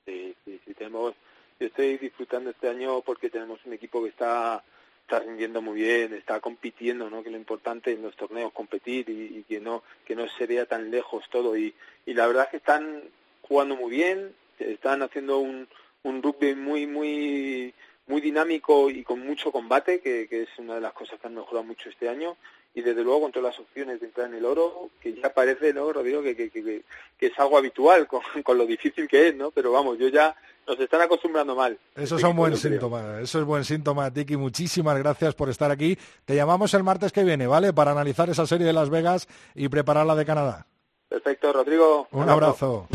Sí, 0.03 0.35
sí, 0.43 0.59
sí, 0.65 0.73
tenemos, 0.73 1.13
yo 1.59 1.67
estoy 1.67 1.99
disfrutando 1.99 2.49
este 2.49 2.69
año 2.69 3.01
porque 3.01 3.29
tenemos 3.29 3.63
un 3.65 3.73
equipo 3.73 4.01
que 4.01 4.09
está 4.09 4.63
está 5.01 5.19
rindiendo 5.19 5.61
muy 5.61 5.75
bien, 5.75 6.13
está 6.15 6.39
compitiendo, 6.39 7.09
¿no? 7.11 7.21
Que 7.21 7.29
lo 7.29 7.37
importante 7.37 7.91
en 7.91 8.01
los 8.01 8.15
torneos 8.15 8.51
competir 8.51 9.07
y, 9.09 9.43
que 9.43 9.59
no 9.59 9.83
que 10.05 10.15
no 10.15 10.27
sería 10.29 10.65
tan 10.65 10.89
lejos 10.89 11.25
todo 11.29 11.55
y, 11.55 11.75
y 12.07 12.15
la 12.15 12.25
verdad 12.25 12.45
es 12.45 12.49
que 12.49 12.57
están 12.57 13.03
jugando 13.41 13.75
muy 13.75 13.91
bien, 13.91 14.33
están 14.59 15.01
haciendo 15.01 15.39
un, 15.39 15.67
un 16.03 16.21
rugby 16.21 16.55
muy 16.55 16.87
muy 16.87 17.73
muy 18.07 18.21
dinámico 18.21 18.89
y 18.89 19.03
con 19.03 19.25
mucho 19.25 19.51
combate, 19.51 20.01
que, 20.01 20.27
que 20.27 20.43
es 20.43 20.49
una 20.57 20.75
de 20.75 20.81
las 20.81 20.93
cosas 20.93 21.19
que 21.19 21.27
han 21.27 21.35
mejorado 21.35 21.63
mucho 21.63 21.89
este 21.89 22.09
año 22.09 22.35
y 22.75 22.81
desde 22.81 23.03
luego 23.03 23.21
con 23.21 23.31
todas 23.31 23.51
las 23.51 23.59
opciones 23.59 23.99
de 23.99 24.07
entrar 24.07 24.27
en 24.27 24.35
el 24.35 24.45
oro, 24.45 24.89
que 24.99 25.13
ya 25.13 25.31
parece, 25.33 25.73
¿no, 25.73 25.93
Rodrigo? 25.93 26.23
Que, 26.23 26.35
que, 26.35 26.49
que, 26.49 26.83
que 27.17 27.25
es 27.27 27.39
algo 27.39 27.57
habitual 27.57 28.07
con, 28.07 28.21
con 28.43 28.57
lo 28.57 28.65
difícil 28.65 29.07
que 29.07 29.29
es, 29.29 29.35
¿no? 29.35 29.51
Pero 29.51 29.71
vamos, 29.71 29.97
yo 29.99 30.07
ya 30.07 30.35
nos 30.67 30.79
están 30.79 31.01
acostumbrando 31.01 31.55
mal. 31.55 31.77
Eso 31.95 32.17
es 32.17 32.23
un 32.23 32.35
buen 32.35 32.57
síntoma, 32.57 33.19
eso 33.21 33.39
es 33.39 33.45
buen 33.45 33.63
síntoma, 33.63 34.11
Tiki. 34.11 34.37
Muchísimas 34.37 34.97
gracias 34.97 35.35
por 35.35 35.49
estar 35.49 35.69
aquí. 35.69 35.97
Te 36.25 36.35
llamamos 36.35 36.73
el 36.73 36.83
martes 36.83 37.11
que 37.11 37.23
viene, 37.23 37.47
¿vale? 37.47 37.73
Para 37.73 37.91
analizar 37.91 38.29
esa 38.29 38.47
serie 38.47 38.65
de 38.65 38.73
Las 38.73 38.89
Vegas 38.89 39.27
y 39.53 39.69
preparar 39.69 40.05
la 40.05 40.15
de 40.15 40.25
Canadá. 40.25 40.65
Perfecto, 41.07 41.53
Rodrigo. 41.53 42.07
Un 42.11 42.27
abrazo. 42.27 42.87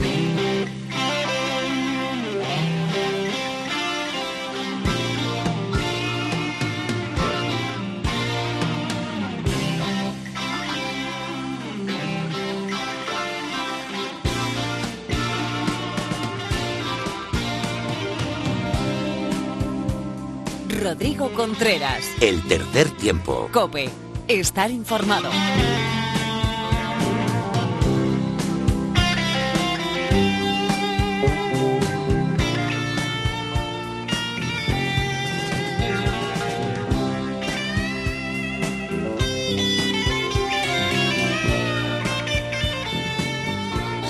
Rodrigo 20.93 21.31
Contreras. 21.35 22.03
El 22.23 22.43
tercer 22.49 22.89
tiempo. 22.93 23.51
Cope. 23.53 23.91
Estar 24.27 24.71
informado. 24.71 25.29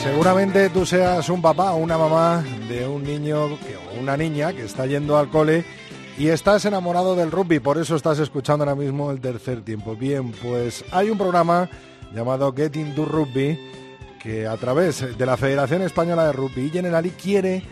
Seguramente 0.02 0.70
tú 0.70 0.87
seas 0.87 1.28
un 1.28 1.42
papá 1.42 1.73
o 1.73 1.76
una 1.78 1.99
mamá 1.99 2.42
de 2.68 2.87
un 2.87 3.02
niño 3.02 3.49
que- 3.61 3.76
o 3.76 4.00
una 4.00 4.16
niña 4.16 4.52
que 4.52 4.64
está 4.64 4.87
yendo 4.87 5.18
al 5.18 5.28
cole 5.28 5.64
y 6.18 6.28
estás 6.28 6.64
enamorado 6.64 7.14
del 7.14 7.30
rugby, 7.30 7.60
por 7.60 7.78
eso 7.78 7.94
estás 7.94 8.18
escuchando 8.18 8.64
ahora 8.64 8.75
mismo 8.75 9.12
el 9.12 9.20
tercer 9.20 9.62
tiempo. 9.62 9.94
Bien, 9.94 10.32
pues 10.32 10.84
hay 10.90 11.10
un 11.10 11.16
programa 11.16 11.70
llamado 12.12 12.52
Getting 12.52 12.94
to 12.96 13.04
Rugby 13.04 13.56
que 14.20 14.46
a 14.48 14.56
través 14.56 15.16
de 15.16 15.26
la 15.26 15.37
Federación 15.37 15.82
Española 15.82 16.26
de 16.26 16.32
Rugby 16.32 16.62
y 16.62 16.70
Generali 16.70 17.10
quiere 17.10 17.62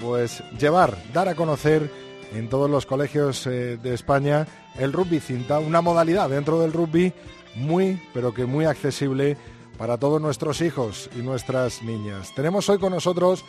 pues 0.00 0.42
llevar, 0.58 0.96
dar 1.12 1.28
a 1.28 1.34
conocer 1.34 1.90
en 2.32 2.48
todos 2.48 2.70
los 2.70 2.86
colegios 2.86 3.46
eh, 3.46 3.76
de 3.76 3.92
España 3.92 4.46
el 4.78 4.94
rugby 4.94 5.20
cinta, 5.20 5.58
una 5.58 5.82
modalidad 5.82 6.30
dentro 6.30 6.58
del 6.58 6.72
rugby 6.72 7.12
muy, 7.54 8.00
pero 8.14 8.32
que 8.32 8.46
muy 8.46 8.64
accesible 8.64 9.36
para 9.76 9.98
todos 9.98 10.22
nuestros 10.22 10.62
hijos 10.62 11.10
y 11.18 11.22
nuestras 11.22 11.82
niñas. 11.82 12.32
Tenemos 12.34 12.66
hoy 12.70 12.78
con 12.78 12.92
nosotros 12.92 13.44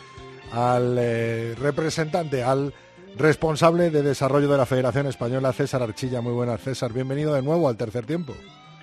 al 0.52 0.96
eh, 0.98 1.54
representante, 1.58 2.42
al 2.42 2.74
responsable 3.16 3.90
de 3.90 4.02
desarrollo 4.02 4.48
de 4.48 4.58
la 4.58 4.66
Federación 4.66 5.06
Española, 5.06 5.52
César 5.52 5.82
Archilla. 5.82 6.20
Muy 6.20 6.32
buenas, 6.32 6.60
César. 6.60 6.92
Bienvenido 6.92 7.34
de 7.34 7.42
nuevo 7.42 7.68
al 7.68 7.76
tercer 7.76 8.06
tiempo. 8.06 8.34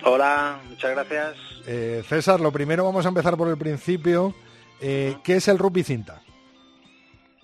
Hola, 0.04 0.60
muchas 0.68 0.90
gracias. 0.92 1.36
Eh, 1.66 2.02
César, 2.08 2.40
lo 2.40 2.52
primero 2.52 2.84
vamos 2.84 3.04
a 3.04 3.08
empezar 3.08 3.36
por 3.36 3.48
el 3.48 3.58
principio. 3.58 4.34
Eh, 4.80 5.16
¿Qué 5.22 5.36
es 5.36 5.48
el 5.48 5.58
rugby 5.58 5.82
cinta? 5.82 6.22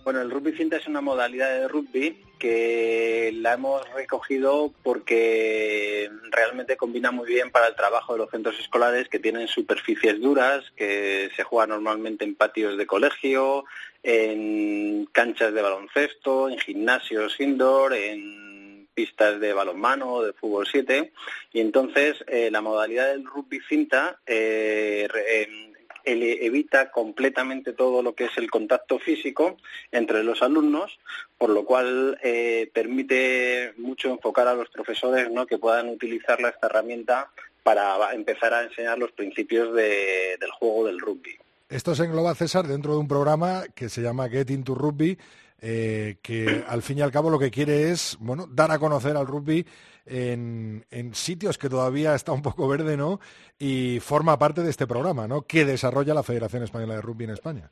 Bueno, 0.04 0.20
el 0.20 0.30
rugby 0.30 0.52
cinta 0.52 0.76
es 0.76 0.86
una 0.86 1.00
modalidad 1.00 1.48
de 1.48 1.68
rugby 1.68 2.22
que 2.38 3.32
la 3.34 3.54
hemos 3.54 3.88
recogido 3.94 4.72
porque 4.82 6.10
realmente 6.30 6.76
combina 6.76 7.10
muy 7.10 7.28
bien 7.28 7.50
para 7.50 7.68
el 7.68 7.74
trabajo 7.74 8.12
de 8.12 8.18
los 8.20 8.30
centros 8.30 8.58
escolares 8.58 9.08
que 9.08 9.18
tienen 9.18 9.48
superficies 9.48 10.20
duras, 10.20 10.64
que 10.76 11.30
se 11.34 11.42
juega 11.42 11.66
normalmente 11.66 12.24
en 12.24 12.34
patios 12.34 12.76
de 12.76 12.86
colegio, 12.86 13.64
en 14.02 15.06
canchas 15.12 15.52
de 15.52 15.62
baloncesto, 15.62 16.48
en 16.48 16.58
gimnasios 16.58 17.40
indoor, 17.40 17.94
en 17.94 18.88
pistas 18.94 19.38
de 19.40 19.52
balonmano, 19.52 20.22
de 20.22 20.32
fútbol 20.32 20.66
7. 20.66 21.12
Y 21.52 21.60
entonces 21.60 22.16
eh, 22.26 22.50
la 22.50 22.62
modalidad 22.62 23.08
del 23.08 23.26
rugby 23.26 23.60
cinta 23.68 24.18
eh, 24.26 25.08
em, 25.28 25.65
evita 26.06 26.90
completamente 26.90 27.72
todo 27.72 28.02
lo 28.02 28.14
que 28.14 28.24
es 28.26 28.36
el 28.38 28.50
contacto 28.50 28.98
físico 28.98 29.56
entre 29.92 30.22
los 30.22 30.42
alumnos, 30.42 30.98
por 31.38 31.50
lo 31.50 31.64
cual 31.64 32.18
eh, 32.22 32.70
permite 32.72 33.72
mucho 33.78 34.10
enfocar 34.10 34.48
a 34.48 34.54
los 34.54 34.68
profesores 34.70 35.30
¿no? 35.30 35.46
que 35.46 35.58
puedan 35.58 35.88
utilizar 35.88 36.38
esta 36.40 36.66
herramienta 36.68 37.30
para 37.62 38.12
empezar 38.14 38.54
a 38.54 38.62
enseñar 38.62 38.98
los 38.98 39.10
principios 39.12 39.74
de- 39.74 40.36
del 40.40 40.50
juego 40.52 40.86
del 40.86 41.00
rugby. 41.00 41.36
Esto 41.68 41.94
se 41.96 42.04
engloba, 42.04 42.34
César, 42.36 42.66
dentro 42.68 42.92
de 42.92 42.98
un 42.98 43.08
programa 43.08 43.64
que 43.74 43.88
se 43.88 44.00
llama 44.00 44.28
Get 44.28 44.50
Into 44.50 44.74
Rugby, 44.76 45.18
eh, 45.60 46.16
que 46.22 46.62
al 46.68 46.82
fin 46.82 46.98
y 46.98 47.02
al 47.02 47.10
cabo 47.10 47.28
lo 47.30 47.38
que 47.40 47.50
quiere 47.50 47.90
es, 47.90 48.16
bueno, 48.20 48.46
dar 48.46 48.70
a 48.70 48.78
conocer 48.78 49.16
al 49.16 49.26
rugby 49.26 49.66
en, 50.06 50.84
en 50.90 51.14
sitios 51.14 51.58
que 51.58 51.68
todavía 51.68 52.14
está 52.14 52.32
un 52.32 52.42
poco 52.42 52.68
verde, 52.68 52.96
¿no? 52.96 53.20
Y 53.58 54.00
forma 54.00 54.38
parte 54.38 54.62
de 54.62 54.70
este 54.70 54.86
programa, 54.86 55.26
¿no? 55.26 55.42
Que 55.42 55.64
desarrolla 55.64 56.14
la 56.14 56.22
Federación 56.22 56.62
Española 56.62 56.94
de 56.94 57.02
Rugby 57.02 57.24
en 57.24 57.30
España. 57.30 57.70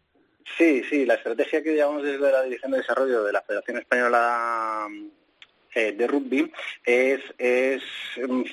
Sí, 0.58 0.82
sí, 0.88 1.06
la 1.06 1.14
estrategia 1.14 1.62
que 1.62 1.74
llevamos 1.74 2.02
desde 2.02 2.30
la 2.30 2.42
Dirección 2.42 2.72
de 2.72 2.78
Desarrollo 2.78 3.24
de 3.24 3.32
la 3.32 3.42
Federación 3.42 3.78
Española 3.78 4.86
eh, 5.74 5.92
de 5.92 6.06
Rugby 6.06 6.52
es, 6.84 7.20
es 7.38 7.82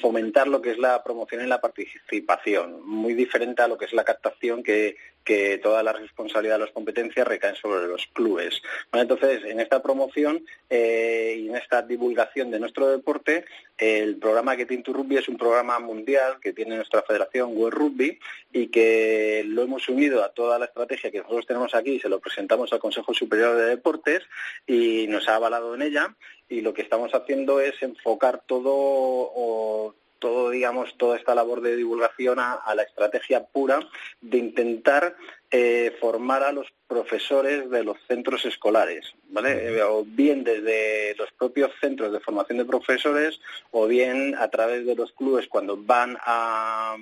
fomentar 0.02 0.48
lo 0.48 0.62
que 0.62 0.72
es 0.72 0.80
la 0.80 1.04
promoción 1.04 1.44
y 1.44 1.48
la 1.48 1.62
participación, 1.62 2.82
muy 2.88 3.14
diferente 3.14 3.62
a 3.62 3.68
lo 3.68 3.78
que 3.78 3.86
es 3.86 3.94
la 3.94 4.04
captación 4.04 4.64
que, 4.64 4.98
que 5.24 5.58
toda 5.60 5.84
la 5.84 5.94
responsabilidad 5.94 6.56
de 6.56 6.66
las 6.66 6.72
competencias 6.72 7.28
recaen 7.28 7.56
sobre 7.56 7.88
los 7.88 8.08
clubes. 8.08 8.62
Bueno, 8.92 9.04
entonces, 9.04 9.44
en 9.46 9.60
esta 9.60 9.82
promoción 9.82 10.44
eh, 10.70 11.38
y 11.40 11.50
en 11.50 11.56
esta 11.56 11.82
divulgación 11.82 12.52
de 12.52 12.60
nuestro 12.60 12.90
deporte, 12.90 13.46
el 13.78 14.18
programa 14.18 14.56
Get 14.56 14.72
Into 14.72 14.94
Rugby 14.94 15.18
es 15.18 15.28
un 15.28 15.38
programa 15.38 15.80
mundial 15.80 16.40
que 16.42 16.54
tiene 16.54 16.76
nuestra 16.76 17.02
federación 17.02 17.56
World 17.56 17.78
Rugby 17.78 18.20
y 18.52 18.68
que 18.68 19.44
lo 19.46 19.64
hemos 19.64 19.90
unido 19.90 20.24
a 20.24 20.30
toda 20.30 20.60
la 20.60 20.66
estrategia 20.66 21.12
que 21.12 21.20
nosotros 21.20 21.48
tenemos 21.48 21.74
aquí 21.76 21.94
y 21.94 22.00
se 22.00 22.10
lo 22.10 22.20
presentamos 22.20 22.72
al 22.74 22.80
Consejo 22.80 23.14
Superior 23.14 23.56
de 23.58 23.66
Deportes 23.66 24.22
y 24.68 25.08
nos 25.08 25.28
ha 25.28 25.36
avalado 25.36 25.74
en 25.76 25.82
ella 25.82 26.16
y 26.50 26.62
lo 26.62 26.74
que 26.74 26.82
estamos 26.82 27.14
haciendo 27.14 27.62
es 27.62 27.82
enfocar 27.82 28.44
todo 28.46 28.72
o 28.74 29.96
todo 30.22 30.52
digamos 30.52 30.96
toda 30.98 31.18
esta 31.18 31.36
labor 31.36 31.60
de 31.62 31.76
divulgación 31.76 32.40
a, 32.40 32.54
a 32.54 32.76
la 32.76 32.84
estrategia 32.84 33.44
pura 33.44 33.80
de 34.22 34.38
intentar 34.38 35.18
eh, 35.50 35.98
formar 36.00 36.44
a 36.44 36.54
los 36.54 36.68
profesores 36.88 37.70
de 37.70 37.84
los 37.84 37.98
centros 38.08 38.46
escolares, 38.46 39.14
¿vale? 39.30 39.82
O 39.84 40.06
bien 40.06 40.46
desde 40.46 41.14
los 41.16 41.30
propios 41.34 41.72
centros 41.82 42.14
de 42.14 42.22
formación 42.22 42.60
de 42.60 42.66
profesores 42.66 43.42
o 43.72 43.88
bien 43.88 44.36
a 44.36 44.48
través 44.50 44.86
de 44.86 44.96
los 44.96 45.12
clubes 45.12 45.48
cuando 45.50 45.76
van 45.76 46.18
a, 46.22 46.96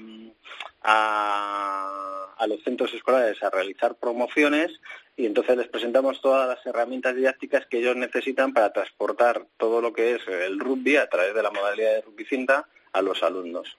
a, 0.82 2.36
a 2.38 2.48
los 2.48 2.64
centros 2.64 2.92
escolares 2.94 3.44
a 3.44 3.52
realizar 3.52 3.96
promociones 3.96 4.80
y 5.16 5.26
entonces 5.26 5.58
les 5.58 5.68
presentamos 5.68 6.22
todas 6.22 6.48
las 6.48 6.66
herramientas 6.66 7.16
didácticas 7.16 7.68
que 7.68 7.80
ellos 7.80 7.98
necesitan 7.98 8.54
para 8.54 8.72
transportar 8.74 9.46
todo 9.58 9.82
lo 9.82 9.94
que 9.94 10.16
es 10.16 10.28
el 10.28 10.60
rugby 10.60 10.96
a 10.96 11.10
través 11.10 11.36
de 11.36 11.44
la 11.44 11.52
modalidad 11.52 11.96
de 11.96 12.02
rugby 12.02 12.26
cinta 12.26 12.68
a 12.94 13.02
los 13.02 13.22
alumnos. 13.24 13.78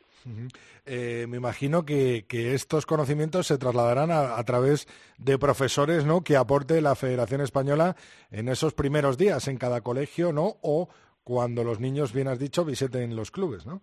Eh, 0.87 1.27
me 1.29 1.39
imagino 1.39 1.85
que, 1.85 2.25
que 2.29 2.55
estos 2.55 2.85
conocimientos 2.85 3.47
se 3.47 3.59
trasladarán 3.59 4.11
a, 4.11 4.37
a 4.39 4.45
través 4.45 4.87
de 5.19 5.39
profesores, 5.39 6.05
¿no? 6.05 6.23
Que 6.23 6.37
aporte 6.37 6.81
la 6.81 6.95
Federación 6.95 7.41
Española 7.41 7.97
en 8.31 8.49
esos 8.49 8.75
primeros 8.75 9.17
días 9.17 9.49
en 9.49 9.57
cada 9.57 9.81
colegio, 9.81 10.33
¿no? 10.33 10.57
O 10.63 10.89
cuando 11.25 11.65
los 11.65 11.81
niños, 11.81 12.13
bien 12.13 12.29
has 12.29 12.39
dicho, 12.39 12.65
visiten 12.65 13.15
los 13.17 13.31
clubes, 13.31 13.67
¿no? 13.67 13.83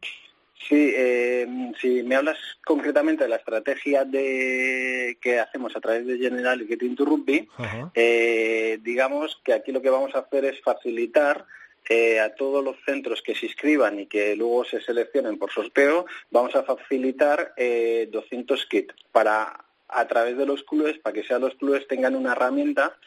Sí, 0.68 0.92
eh, 0.96 1.48
si 1.80 2.04
me 2.04 2.16
hablas 2.16 2.38
concretamente 2.66 3.24
de 3.24 3.30
la 3.30 3.38
estrategia 3.38 4.04
de 4.04 5.18
que 5.22 5.40
hacemos 5.40 5.76
a 5.76 5.80
través 5.80 6.06
de 6.06 6.18
General 6.18 6.62
y 6.62 6.96
Rugby, 6.96 7.48
Ajá. 7.58 7.92
eh, 7.94 8.80
digamos 8.82 9.40
que 9.46 9.54
aquí 9.54 9.72
lo 9.72 9.82
que 9.82 9.90
vamos 9.90 10.14
a 10.16 10.20
hacer 10.20 10.46
es 10.46 10.62
facilitar 10.62 11.46
eh, 11.90 12.20
a 12.20 12.36
todos 12.36 12.64
los 12.64 12.76
centros 12.86 13.22
que 13.22 13.36
se 13.36 13.46
inscriban 13.46 14.00
y 14.00 14.08
que 14.08 14.36
luego 14.36 14.66
se 14.66 14.82
seleccionen 14.82 15.38
por 15.38 15.52
sorteo, 15.52 16.06
vamos 16.32 16.56
a 16.56 16.64
facilitar 16.64 17.54
eh, 17.58 18.10
200 18.12 18.66
kits 18.66 18.94
para 19.12 19.64
a 19.90 20.06
través 20.08 20.38
de 20.38 20.46
los 20.46 20.64
clubes 20.64 20.98
para 21.00 21.14
que 21.14 21.24
sean 21.24 21.42
los 21.42 21.56
clubes 21.56 21.88
tengan 21.88 22.16
una 22.16 22.34
herramienta 22.34 22.98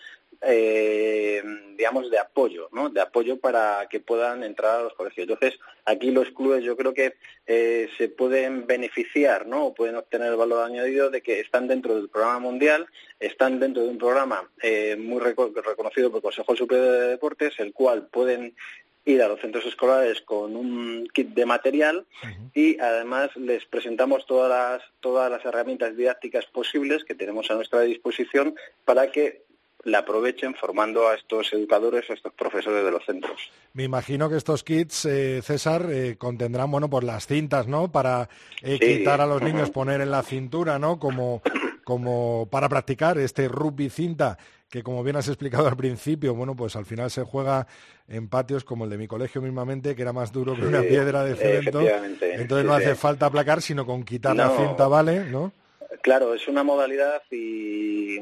eh, 0.43 1.43
digamos 1.77 2.11
de 2.11 2.19
apoyo, 2.19 2.69
¿no? 2.73 2.89
De 2.89 3.01
apoyo 3.01 3.39
para 3.39 3.87
que 3.91 4.01
puedan 4.01 4.43
entrar 4.43 4.81
a 4.81 4.83
los 4.83 4.95
colegios. 4.95 5.29
Entonces, 5.29 5.59
aquí 5.85 6.11
los 6.11 6.31
clubes 6.31 6.65
yo 6.65 6.77
creo 6.77 6.95
que 6.95 7.15
eh, 7.47 7.89
se 7.99 8.09
pueden 8.09 8.67
beneficiar, 8.67 9.47
¿no? 9.47 9.67
O 9.67 9.75
pueden 9.75 9.97
obtener 9.97 10.29
el 10.29 10.37
valor 10.37 10.65
añadido 10.65 11.11
de 11.11 11.21
que 11.23 11.41
están 11.41 11.69
dentro 11.69 11.95
del 11.97 12.09
programa 12.09 12.39
mundial, 12.39 12.87
están 13.19 13.61
dentro 13.61 13.83
de 13.83 13.89
un 13.91 13.99
programa 13.99 14.49
eh, 14.63 14.97
muy 14.97 15.21
reco- 15.21 15.53
reconocido 15.55 16.11
por 16.11 16.19
el 16.19 16.23
Consejo 16.23 16.57
Superior 16.57 16.93
de 16.93 17.09
Deportes, 17.09 17.59
el 17.59 17.73
cual 17.73 18.07
pueden 18.07 18.55
ir 19.07 19.23
a 19.23 19.29
los 19.29 19.41
centros 19.41 19.65
escolares 19.65 20.21
con 20.21 20.55
un 20.55 21.09
kit 21.15 21.29
de 21.29 21.47
material 21.47 22.05
y 22.55 22.79
además 22.79 23.35
les 23.35 23.65
presentamos 23.65 24.27
todas 24.27 24.51
las, 24.51 24.83
todas 25.01 25.31
las 25.31 25.43
herramientas 25.45 25.97
didácticas 25.97 26.45
posibles 26.47 27.05
que 27.05 27.15
tenemos 27.15 27.51
a 27.51 27.55
nuestra 27.55 27.81
disposición 27.81 28.55
para 28.85 29.11
que 29.11 29.43
la 29.85 29.99
aprovechen 30.01 30.55
formando 30.55 31.09
a 31.09 31.15
estos 31.15 31.53
educadores, 31.53 32.09
a 32.11 32.15
estos 32.15 32.33
profesores 32.35 32.85
de 32.85 32.91
los 32.91 33.05
centros. 33.05 33.51
Me 33.73 33.85
imagino 33.85 34.29
que 34.29 34.37
estos 34.37 34.63
kits, 34.63 35.07
eh, 35.07 35.41
César, 35.43 35.87
eh, 35.91 36.17
contendrán, 36.19 36.71
bueno, 36.71 36.91
pues 36.91 37.05
las 37.05 37.27
cintas, 37.27 37.67
¿no? 37.67 37.91
Para 37.91 38.29
eh, 38.63 38.79
Sí. 38.81 38.99
quitar 38.99 39.21
a 39.21 39.27
los 39.27 39.41
niños, 39.43 39.71
poner 39.71 40.01
en 40.01 40.11
la 40.11 40.23
cintura, 40.23 40.79
¿no? 40.79 40.99
Como, 40.99 41.41
como 41.85 42.47
para 42.51 42.69
practicar 42.69 43.19
este 43.19 43.49
rugby 43.49 43.89
cinta, 43.89 44.37
que 44.69 44.83
como 44.83 45.03
bien 45.03 45.17
has 45.17 45.29
explicado 45.29 45.67
al 45.67 45.77
principio, 45.77 46.35
bueno, 46.35 46.55
pues 46.55 46.77
al 46.77 46.85
final 46.85 47.11
se 47.11 47.25
juega 47.25 47.67
en 48.07 48.29
patios 48.29 48.65
como 48.65 48.85
el 48.85 48.91
de 48.91 48.99
mi 48.99 49.09
colegio 49.09 49.41
mismamente, 49.41 49.97
que 49.97 50.03
era 50.03 50.13
más 50.13 50.31
duro 50.31 50.55
que 50.55 50.63
una 50.63 50.83
piedra 50.83 51.25
de 51.25 51.37
cemento. 51.37 51.81
Entonces 51.81 52.65
sí, 52.65 52.67
no 52.69 52.75
hace 52.75 52.95
falta 52.95 53.27
aplacar, 53.27 53.63
sino 53.63 53.87
con 53.87 54.05
quitar 54.05 54.37
la 54.37 54.51
cinta, 54.51 54.89
¿vale? 54.89 55.25
¿No? 55.25 55.53
Claro, 56.03 56.35
es 56.35 56.47
una 56.49 56.63
modalidad 56.63 57.23
y 57.31 58.19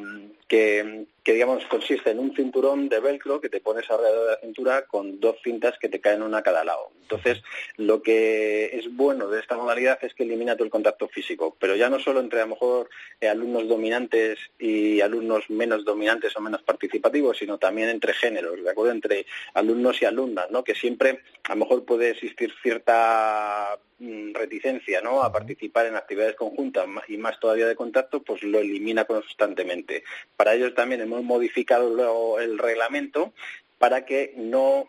que, 0.48 1.06
que, 1.22 1.34
digamos 1.34 1.64
consiste 1.66 2.10
en 2.10 2.18
un 2.18 2.34
cinturón 2.34 2.88
de 2.88 3.00
velcro 3.00 3.40
que 3.40 3.48
te 3.48 3.60
pones 3.60 3.88
alrededor 3.90 4.26
de 4.26 4.32
la 4.32 4.40
cintura 4.40 4.86
con 4.86 5.20
dos 5.20 5.36
cintas 5.44 5.78
que 5.78 5.88
te 5.88 6.00
caen 6.00 6.22
una 6.22 6.38
a 6.38 6.42
cada 6.42 6.64
lado. 6.64 6.90
Entonces, 7.02 7.42
lo 7.76 8.02
que 8.02 8.66
es 8.76 8.94
bueno 8.94 9.28
de 9.28 9.40
esta 9.40 9.56
modalidad 9.56 9.98
es 10.02 10.12
que 10.12 10.24
elimina 10.24 10.56
todo 10.56 10.64
el 10.64 10.70
contacto 10.70 11.08
físico, 11.08 11.56
pero 11.58 11.74
ya 11.74 11.88
no 11.88 11.98
solo 11.98 12.20
entre 12.20 12.40
a 12.40 12.44
lo 12.44 12.50
mejor 12.50 12.90
eh, 13.18 13.28
alumnos 13.28 13.66
dominantes 13.66 14.38
y 14.58 15.00
alumnos 15.00 15.48
menos 15.48 15.86
dominantes 15.86 16.36
o 16.36 16.40
menos 16.40 16.62
participativos, 16.62 17.38
sino 17.38 17.56
también 17.56 17.88
entre 17.88 18.12
géneros, 18.12 18.62
¿de 18.62 18.70
acuerdo? 18.70 18.92
Entre 18.92 19.24
alumnos 19.54 20.02
y 20.02 20.04
alumnas, 20.04 20.50
¿no? 20.50 20.62
Que 20.62 20.74
siempre 20.74 21.20
a 21.44 21.54
lo 21.54 21.60
mejor 21.60 21.84
puede 21.86 22.10
existir 22.10 22.52
cierta 22.62 23.78
mm, 23.98 24.34
reticencia, 24.34 25.00
¿no? 25.00 25.22
A 25.22 25.32
participar 25.32 25.86
en 25.86 25.96
actividades 25.96 26.36
conjuntas 26.36 26.86
y 27.08 27.16
más 27.16 27.40
todavía 27.40 27.66
de 27.66 27.74
contacto, 27.74 28.22
pues 28.22 28.42
lo 28.42 28.58
elimina 28.58 29.06
constantemente. 29.06 30.04
Para 30.38 30.54
ello 30.54 30.72
también 30.72 31.00
hemos 31.00 31.24
modificado 31.24 31.90
luego 31.90 32.38
el 32.38 32.58
reglamento 32.58 33.32
para 33.76 34.06
que 34.06 34.34
no, 34.36 34.88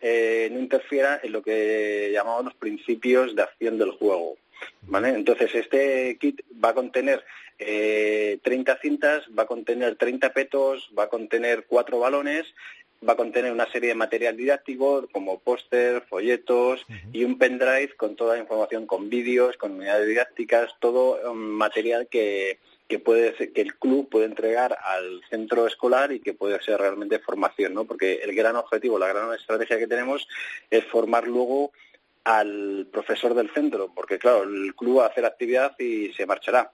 eh, 0.00 0.48
no 0.50 0.58
interfiera 0.58 1.20
en 1.22 1.30
lo 1.30 1.40
que 1.40 2.10
llamamos 2.12 2.46
los 2.46 2.54
principios 2.54 3.36
de 3.36 3.42
acción 3.42 3.78
del 3.78 3.92
juego. 3.92 4.36
¿Vale? 4.82 5.10
Entonces 5.10 5.54
este 5.54 6.18
kit 6.18 6.40
va 6.52 6.70
a 6.70 6.74
contener 6.74 7.24
eh, 7.60 8.40
30 8.42 8.78
cintas, 8.82 9.22
va 9.38 9.44
a 9.44 9.46
contener 9.46 9.94
30 9.94 10.32
petos, 10.32 10.90
va 10.98 11.04
a 11.04 11.08
contener 11.08 11.66
cuatro 11.68 12.00
balones, 12.00 12.52
va 13.08 13.12
a 13.12 13.16
contener 13.16 13.52
una 13.52 13.70
serie 13.70 13.90
de 13.90 13.94
material 13.94 14.36
didáctico 14.36 15.06
como 15.12 15.38
póster, 15.38 16.02
folletos 16.08 16.84
y 17.12 17.22
un 17.22 17.38
pendrive 17.38 17.94
con 17.96 18.16
toda 18.16 18.34
la 18.34 18.40
información, 18.40 18.84
con 18.84 19.08
vídeos, 19.08 19.56
con 19.58 19.74
unidades 19.74 20.08
didácticas, 20.08 20.74
todo 20.80 21.30
um, 21.30 21.38
material 21.38 22.08
que, 22.08 22.58
que 22.88 22.98
puede 22.98 23.36
ser- 23.36 23.52
que 23.52 23.60
el 23.60 23.74
club 23.76 24.08
puede 24.08 24.24
entregar 24.26 24.76
al 24.82 25.20
centro 25.30 25.66
escolar 25.66 26.10
y 26.10 26.20
que 26.20 26.32
puede 26.34 26.60
ser 26.62 26.80
realmente 26.80 27.18
formación, 27.18 27.74
¿no? 27.74 27.84
Porque 27.84 28.14
el 28.24 28.34
gran 28.34 28.56
objetivo, 28.56 28.98
la 28.98 29.08
gran 29.08 29.32
estrategia 29.34 29.78
que 29.78 29.86
tenemos 29.86 30.26
es 30.70 30.84
formar 30.86 31.26
luego 31.28 31.70
al 32.24 32.86
profesor 32.92 33.34
del 33.34 33.50
centro, 33.52 33.90
porque 33.94 34.18
claro, 34.18 34.42
el 34.42 34.74
club 34.74 34.98
va 34.98 35.04
a 35.04 35.08
hacer 35.08 35.24
actividad 35.24 35.78
y 35.78 36.12
se 36.14 36.26
marchará. 36.26 36.70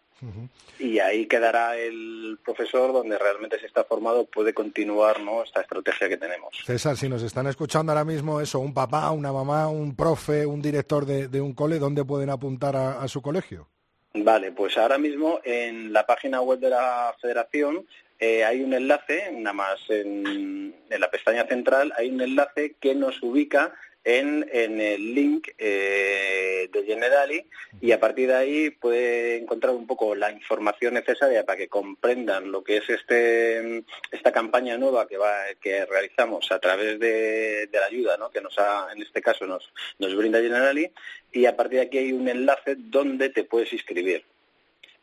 Y 0.78 1.00
ahí 1.00 1.26
quedará 1.26 1.76
el 1.76 2.38
profesor 2.42 2.92
donde 2.94 3.18
realmente 3.18 3.60
se 3.60 3.66
está 3.66 3.84
formado, 3.84 4.24
puede 4.24 4.54
continuar 4.54 5.20
¿no? 5.20 5.42
esta 5.44 5.60
estrategia 5.60 6.08
que 6.08 6.16
tenemos. 6.16 6.56
César, 6.64 6.96
si 6.96 7.08
nos 7.10 7.22
están 7.22 7.46
escuchando 7.46 7.92
ahora 7.92 8.04
mismo 8.06 8.40
eso, 8.40 8.58
un 8.60 8.72
papá, 8.72 9.10
una 9.10 9.32
mamá, 9.32 9.68
un 9.68 9.94
profe, 9.94 10.46
un 10.46 10.62
director 10.62 11.04
de, 11.04 11.28
de 11.28 11.40
un 11.42 11.52
cole, 11.52 11.78
¿dónde 11.78 12.04
pueden 12.04 12.30
apuntar 12.30 12.74
a, 12.74 13.02
a 13.02 13.08
su 13.08 13.20
colegio? 13.20 13.68
Vale, 14.16 14.52
pues 14.52 14.78
ahora 14.78 14.96
mismo 14.96 15.40
en 15.42 15.92
la 15.92 16.06
página 16.06 16.40
web 16.40 16.60
de 16.60 16.70
la 16.70 17.14
federación 17.20 17.84
eh, 18.20 18.44
hay 18.44 18.62
un 18.62 18.72
enlace, 18.72 19.32
nada 19.32 19.52
más 19.52 19.80
en, 19.88 20.72
en 20.88 21.00
la 21.00 21.10
pestaña 21.10 21.44
central, 21.46 21.92
hay 21.96 22.10
un 22.10 22.20
enlace 22.20 22.76
que 22.80 22.94
nos 22.94 23.20
ubica 23.24 23.74
en, 24.04 24.46
en 24.52 24.80
el 24.80 25.14
link 25.14 25.48
eh, 25.58 26.68
de 26.70 26.84
Generali 26.84 27.44
y 27.80 27.92
a 27.92 28.00
partir 28.00 28.28
de 28.28 28.34
ahí 28.34 28.70
puede 28.70 29.38
encontrar 29.38 29.74
un 29.74 29.86
poco 29.86 30.14
la 30.14 30.30
información 30.30 30.94
necesaria 30.94 31.44
para 31.44 31.56
que 31.56 31.68
comprendan 31.68 32.52
lo 32.52 32.62
que 32.62 32.78
es 32.78 32.90
este 32.90 33.82
esta 34.12 34.30
campaña 34.30 34.76
nueva 34.76 35.08
que 35.08 35.16
va 35.16 35.32
que 35.60 35.86
realizamos 35.86 36.50
a 36.52 36.58
través 36.58 36.98
de, 36.98 37.66
de 37.66 37.80
la 37.80 37.86
ayuda 37.86 38.16
¿no? 38.18 38.30
que 38.30 38.42
nos 38.42 38.58
ha, 38.58 38.88
en 38.94 39.02
este 39.02 39.22
caso 39.22 39.46
nos, 39.46 39.72
nos 39.98 40.14
brinda 40.14 40.40
Generali 40.40 40.90
y 41.32 41.46
a 41.46 41.56
partir 41.56 41.78
de 41.78 41.86
aquí 41.86 41.98
hay 41.98 42.12
un 42.12 42.28
enlace 42.28 42.76
donde 42.76 43.30
te 43.30 43.44
puedes 43.44 43.72
inscribir 43.72 44.24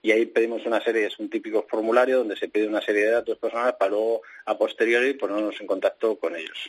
y 0.04 0.12
ahí 0.12 0.26
pedimos 0.26 0.66
una 0.66 0.84
serie, 0.84 1.06
es 1.06 1.20
un 1.20 1.30
típico 1.30 1.66
formulario 1.70 2.20
donde 2.20 2.36
se 2.36 2.50
pide 2.50 2.68
una 2.68 2.82
serie 2.82 3.06
de 3.06 3.12
datos 3.12 3.38
personales 3.38 3.76
para 3.78 3.92
luego 3.92 4.22
a 4.46 4.58
posteriori 4.58 5.14
ponernos 5.14 5.60
en 5.62 5.68
contacto 5.68 6.16
con 6.16 6.36
ellos. 6.36 6.68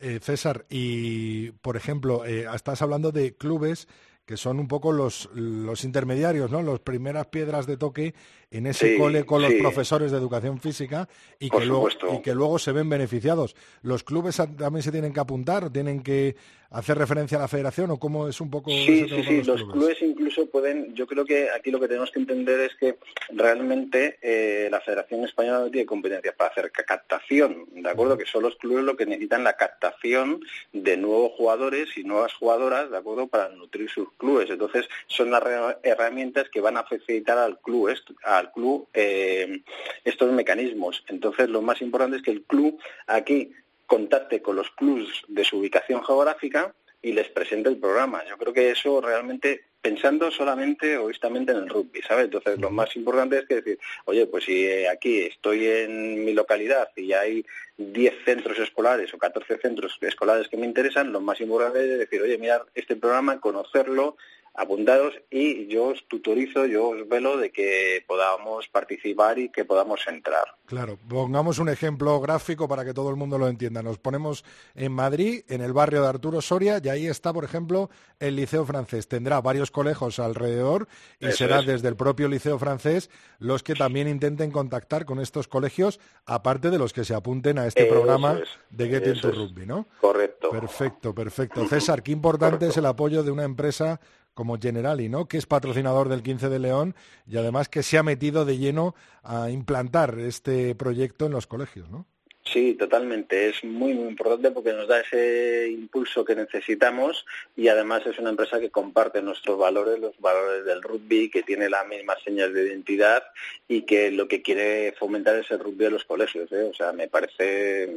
Eh, 0.00 0.20
César, 0.22 0.64
y 0.68 1.50
por 1.50 1.76
ejemplo, 1.76 2.24
eh, 2.24 2.46
estás 2.54 2.82
hablando 2.82 3.10
de 3.10 3.34
clubes 3.34 3.88
que 4.28 4.36
son 4.36 4.60
un 4.60 4.68
poco 4.68 4.92
los, 4.92 5.30
los 5.32 5.84
intermediarios, 5.84 6.50
¿no? 6.50 6.62
Las 6.62 6.80
primeras 6.80 7.28
piedras 7.28 7.66
de 7.66 7.78
toque 7.78 8.14
en 8.50 8.66
ese 8.66 8.92
Sí, 8.92 8.98
cole 8.98 9.24
con 9.24 9.40
los 9.40 9.54
profesores 9.54 10.12
de 10.12 10.18
educación 10.18 10.60
física 10.60 11.08
y 11.40 11.48
Por 11.48 11.60
que, 11.60 11.66
luego, 11.66 11.88
y 12.12 12.20
que 12.20 12.34
luego 12.34 12.58
se 12.58 12.72
ven 12.72 12.90
beneficiados. 12.90 13.56
¿Los 13.80 14.04
clubes 14.04 14.36
también 14.36 14.82
se 14.82 14.92
tienen 14.92 15.14
que 15.14 15.20
apuntar 15.20 15.70
tienen 15.70 16.02
que 16.02 16.36
hacer 16.70 16.98
referencia 16.98 17.38
a 17.38 17.40
la 17.40 17.48
federación 17.48 17.90
o 17.90 17.98
cómo 17.98 18.28
es 18.28 18.40
un 18.40 18.50
poco 18.50 18.70
Sí, 18.70 19.06
sí, 19.08 19.22
sí, 19.24 19.42
los 19.42 19.64
clubes 19.64 20.02
incluso 20.02 20.46
pueden, 20.50 20.94
yo 20.94 21.06
creo 21.06 21.24
que 21.24 21.48
aquí 21.50 21.70
lo 21.70 21.80
que 21.80 21.88
tenemos 21.88 22.10
que 22.10 22.18
entender 22.18 22.60
es 22.60 22.74
que 22.76 22.98
realmente 23.30 24.18
eh, 24.20 24.68
la 24.70 24.80
Federación 24.80 25.24
Española 25.24 25.60
no 25.60 25.70
tiene 25.70 25.86
competencias 25.86 26.34
para 26.34 26.50
hacer 26.50 26.70
ca- 26.70 26.84
captación, 26.84 27.64
¿de 27.72 27.88
acuerdo? 27.88 28.18
Que 28.18 28.26
son 28.26 28.42
los 28.42 28.56
clubes 28.56 28.84
los 28.84 28.96
que 28.96 29.06
necesitan 29.06 29.44
la 29.44 29.54
captación 29.56 30.40
de 30.72 30.96
nuevos 30.96 31.32
jugadores 31.36 31.88
y 31.96 32.04
nuevas 32.04 32.34
jugadoras, 32.34 32.90
¿de 32.90 32.98
acuerdo? 32.98 33.26
Para 33.28 33.48
nutrir 33.48 33.88
sus 33.88 34.12
clubes. 34.18 34.50
Entonces, 34.50 34.86
son 35.06 35.30
las 35.30 35.42
herramientas 35.82 36.48
que 36.50 36.60
van 36.60 36.76
a 36.76 36.84
facilitar 36.84 37.38
al 37.38 37.58
club, 37.60 37.90
al 38.24 38.52
club 38.52 38.88
eh, 38.92 39.62
estos 40.04 40.30
mecanismos. 40.32 41.02
Entonces, 41.08 41.48
lo 41.48 41.62
más 41.62 41.80
importante 41.80 42.18
es 42.18 42.22
que 42.22 42.30
el 42.32 42.42
club 42.42 42.78
aquí 43.06 43.52
contacte 43.88 44.40
con 44.40 44.54
los 44.54 44.70
clubs 44.70 45.24
de 45.26 45.44
su 45.44 45.58
ubicación 45.58 46.04
geográfica 46.04 46.72
y 47.02 47.12
les 47.12 47.28
presente 47.28 47.68
el 47.68 47.78
programa. 47.78 48.22
Yo 48.28 48.36
creo 48.36 48.52
que 48.52 48.70
eso 48.70 49.00
realmente, 49.00 49.62
pensando 49.80 50.30
solamente 50.30 50.94
egoístamente 50.94 51.52
en 51.52 51.58
el 51.58 51.68
rugby, 51.68 52.02
¿sabes? 52.02 52.26
Entonces, 52.26 52.60
lo 52.60 52.70
más 52.70 52.94
importante 52.96 53.38
es 53.38 53.46
que 53.46 53.56
decir, 53.56 53.78
oye, 54.04 54.26
pues 54.26 54.44
si 54.44 54.66
eh, 54.66 54.88
aquí 54.88 55.20
estoy 55.22 55.66
en 55.66 56.24
mi 56.24 56.34
localidad 56.34 56.90
y 56.96 57.12
hay 57.12 57.46
10 57.78 58.24
centros 58.24 58.58
escolares 58.58 59.14
o 59.14 59.18
14 59.18 59.58
centros 59.58 59.96
escolares 60.00 60.48
que 60.48 60.56
me 60.56 60.66
interesan, 60.66 61.12
lo 61.12 61.20
más 61.20 61.40
importante 61.40 61.80
es 61.80 61.98
decir, 61.98 62.20
oye, 62.20 62.36
mirar 62.36 62.66
este 62.74 62.96
programa, 62.96 63.40
conocerlo, 63.40 64.16
apuntados 64.58 65.14
y 65.30 65.68
yo 65.68 65.86
os 65.86 66.06
tutorizo, 66.08 66.66
yo 66.66 66.88
os 66.88 67.08
velo 67.08 67.36
de 67.36 67.50
que 67.50 68.04
podamos 68.06 68.66
participar 68.68 69.38
y 69.38 69.50
que 69.50 69.64
podamos 69.64 70.00
entrar. 70.08 70.44
Claro, 70.66 70.98
pongamos 71.08 71.58
un 71.60 71.68
ejemplo 71.68 72.20
gráfico 72.20 72.66
para 72.68 72.84
que 72.84 72.92
todo 72.92 73.08
el 73.08 73.16
mundo 73.16 73.38
lo 73.38 73.46
entienda. 73.48 73.82
Nos 73.82 73.98
ponemos 73.98 74.44
en 74.74 74.92
Madrid, 74.92 75.42
en 75.48 75.60
el 75.60 75.72
barrio 75.72 76.02
de 76.02 76.08
Arturo 76.08 76.42
Soria, 76.42 76.80
y 76.82 76.88
ahí 76.88 77.06
está, 77.06 77.32
por 77.32 77.44
ejemplo, 77.44 77.88
el 78.18 78.34
Liceo 78.36 78.66
Francés. 78.66 79.06
Tendrá 79.06 79.40
varios 79.40 79.70
colegios 79.70 80.18
alrededor 80.18 80.88
y 81.20 81.28
Eso 81.28 81.36
será 81.38 81.60
es. 81.60 81.66
desde 81.66 81.88
el 81.88 81.96
propio 81.96 82.28
Liceo 82.28 82.58
Francés 82.58 83.10
los 83.38 83.62
que 83.62 83.74
también 83.74 84.08
intenten 84.08 84.50
contactar 84.50 85.04
con 85.04 85.20
estos 85.20 85.46
colegios, 85.46 86.00
aparte 86.26 86.70
de 86.70 86.78
los 86.78 86.92
que 86.92 87.04
se 87.04 87.14
apunten 87.14 87.58
a 87.58 87.66
este 87.66 87.84
Eso 87.84 87.94
programa 87.94 88.40
es, 88.42 88.48
de 88.70 88.88
Get 88.88 89.02
eso 89.04 89.12
Into 89.14 89.28
es. 89.30 89.36
Rugby, 89.36 89.66
¿no? 89.66 89.86
Correcto. 90.00 90.50
Perfecto, 90.50 91.14
perfecto. 91.14 91.64
César, 91.68 92.02
qué 92.02 92.10
importante 92.10 92.66
es 92.66 92.76
el 92.76 92.86
apoyo 92.86 93.22
de 93.22 93.30
una 93.30 93.44
empresa 93.44 94.00
como 94.38 94.56
Generali, 94.56 95.08
¿no? 95.08 95.26
Que 95.26 95.36
es 95.36 95.46
patrocinador 95.46 96.08
del 96.08 96.22
15 96.22 96.48
de 96.48 96.60
León 96.60 96.94
y 97.26 97.38
además 97.38 97.68
que 97.68 97.82
se 97.82 97.98
ha 97.98 98.04
metido 98.04 98.44
de 98.44 98.56
lleno 98.56 98.94
a 99.24 99.50
implantar 99.50 100.16
este 100.20 100.76
proyecto 100.76 101.26
en 101.26 101.32
los 101.32 101.48
colegios, 101.48 101.90
¿no? 101.90 102.06
Sí, 102.44 102.74
totalmente. 102.74 103.48
Es 103.48 103.64
muy, 103.64 103.94
muy 103.94 104.06
importante 104.06 104.52
porque 104.52 104.72
nos 104.72 104.86
da 104.86 105.00
ese 105.00 105.68
impulso 105.72 106.24
que 106.24 106.36
necesitamos 106.36 107.26
y 107.56 107.66
además 107.66 108.06
es 108.06 108.16
una 108.20 108.30
empresa 108.30 108.60
que 108.60 108.70
comparte 108.70 109.20
nuestros 109.22 109.58
valores, 109.58 109.98
los 109.98 110.16
valores 110.20 110.64
del 110.64 110.82
rugby, 110.82 111.30
que 111.30 111.42
tiene 111.42 111.68
las 111.68 111.88
mismas 111.88 112.22
señas 112.22 112.52
de 112.54 112.68
identidad 112.68 113.24
y 113.66 113.82
que 113.82 114.12
lo 114.12 114.28
que 114.28 114.40
quiere 114.40 114.94
fomentar 114.96 115.34
es 115.34 115.50
el 115.50 115.58
rugby 115.58 115.86
de 115.86 115.90
los 115.90 116.04
colegios. 116.04 116.52
¿eh? 116.52 116.62
O 116.70 116.74
sea, 116.74 116.92
me 116.92 117.08
parece 117.08 117.92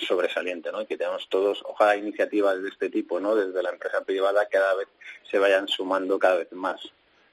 sobresaliente, 0.00 0.70
¿no? 0.72 0.82
Y 0.82 0.86
que 0.86 0.96
tenemos 0.96 1.28
todos, 1.28 1.62
ojalá 1.66 1.96
iniciativas 1.96 2.62
de 2.62 2.68
este 2.68 2.90
tipo, 2.90 3.20
¿no? 3.20 3.34
Desde 3.34 3.62
la 3.62 3.70
empresa 3.70 4.02
privada 4.04 4.46
cada 4.48 4.74
vez 4.74 4.88
se 5.30 5.38
vayan 5.38 5.68
sumando 5.68 6.18
cada 6.18 6.36
vez 6.36 6.52
más. 6.52 6.80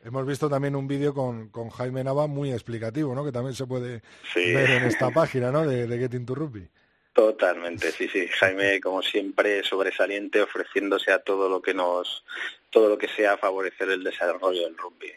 Hemos 0.05 0.25
visto 0.25 0.49
también 0.49 0.75
un 0.75 0.87
vídeo 0.87 1.13
con, 1.13 1.47
con 1.49 1.69
Jaime 1.69 2.03
Nava 2.03 2.27
muy 2.27 2.51
explicativo, 2.51 3.15
¿no? 3.15 3.23
Que 3.23 3.31
también 3.31 3.55
se 3.55 3.65
puede 3.65 4.01
Sí. 4.33 4.53
ver 4.53 4.69
en 4.71 4.83
esta 4.83 5.09
página, 5.11 5.51
¿no? 5.51 5.65
De, 5.65 5.87
de 5.87 5.97
Getting 5.97 6.25
to 6.25 6.35
Rugby. 6.35 6.67
Totalmente, 7.13 7.91
sí, 7.91 8.07
sí. 8.07 8.27
Jaime, 8.27 8.81
como 8.81 9.01
siempre, 9.03 9.63
sobresaliente, 9.63 10.41
ofreciéndose 10.41 11.11
a 11.11 11.19
todo 11.19 11.47
lo 11.47 11.61
que 11.61 11.73
nos, 11.73 12.25
todo 12.71 12.89
lo 12.89 12.97
que 12.97 13.07
sea 13.07 13.37
favorecer 13.37 13.89
el 13.91 14.03
desarrollo 14.03 14.63
del 14.63 14.75
rugby. 14.77 15.11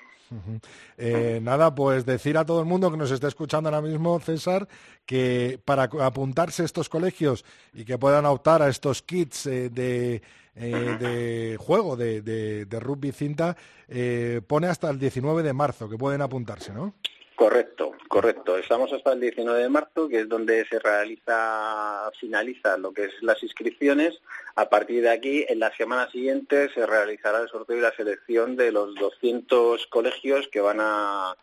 Eh, 0.98 1.40
nada, 1.42 1.74
pues 1.74 2.04
decir 2.04 2.36
a 2.36 2.44
todo 2.44 2.60
el 2.60 2.66
mundo 2.66 2.90
que 2.90 2.96
nos 2.96 3.10
esté 3.10 3.28
escuchando 3.28 3.68
ahora 3.68 3.80
mismo, 3.80 4.18
César, 4.20 4.66
que 5.04 5.60
para 5.64 5.84
apuntarse 5.84 6.62
a 6.62 6.64
estos 6.64 6.88
colegios 6.88 7.44
y 7.72 7.84
que 7.84 7.98
puedan 7.98 8.26
optar 8.26 8.62
a 8.62 8.68
estos 8.68 9.02
kits 9.02 9.46
eh, 9.46 9.70
de, 9.70 10.22
eh, 10.56 11.56
juego 11.58 11.96
de 11.96 12.78
rugby 12.80 13.12
cinta, 13.12 13.56
eh, 13.88 14.40
pone 14.46 14.66
hasta 14.66 14.90
el 14.90 14.98
19 14.98 15.42
de 15.42 15.52
marzo 15.52 15.88
que 15.88 15.96
pueden 15.96 16.22
apuntarse, 16.22 16.72
¿no? 16.72 16.94
Correcto, 17.36 17.92
correcto. 18.16 18.56
Estamos 18.56 18.90
hasta 18.94 19.12
el 19.12 19.20
19 19.20 19.60
de 19.60 19.68
marzo, 19.68 20.08
que 20.08 20.20
es 20.20 20.28
donde 20.28 20.64
se 20.70 20.78
realiza, 20.78 22.10
finaliza 22.18 22.78
lo 22.78 22.90
que 22.90 23.04
es 23.04 23.12
las 23.20 23.42
inscripciones. 23.42 24.22
A 24.54 24.70
partir 24.70 25.02
de 25.02 25.10
aquí, 25.10 25.44
en 25.46 25.58
la 25.58 25.70
semana 25.76 26.10
siguiente, 26.10 26.70
se 26.72 26.86
realizará 26.86 27.42
el 27.42 27.50
sorteo 27.50 27.76
y 27.76 27.82
la 27.82 27.94
selección 27.94 28.56
de 28.56 28.72
los 28.72 28.94
200 28.94 29.86
colegios 29.88 30.48
que 30.48 30.62
van 30.62 30.78
a, 30.80 31.36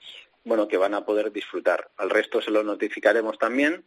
bueno, 0.46 0.68
que 0.68 0.78
van 0.78 0.96
a 0.96 1.06
poder 1.06 1.32
disfrutar. 1.32 1.92
Al 1.98 2.10
resto 2.10 2.42
se 2.42 2.50
lo 2.50 2.64
notificaremos 2.64 3.38
también. 3.38 3.84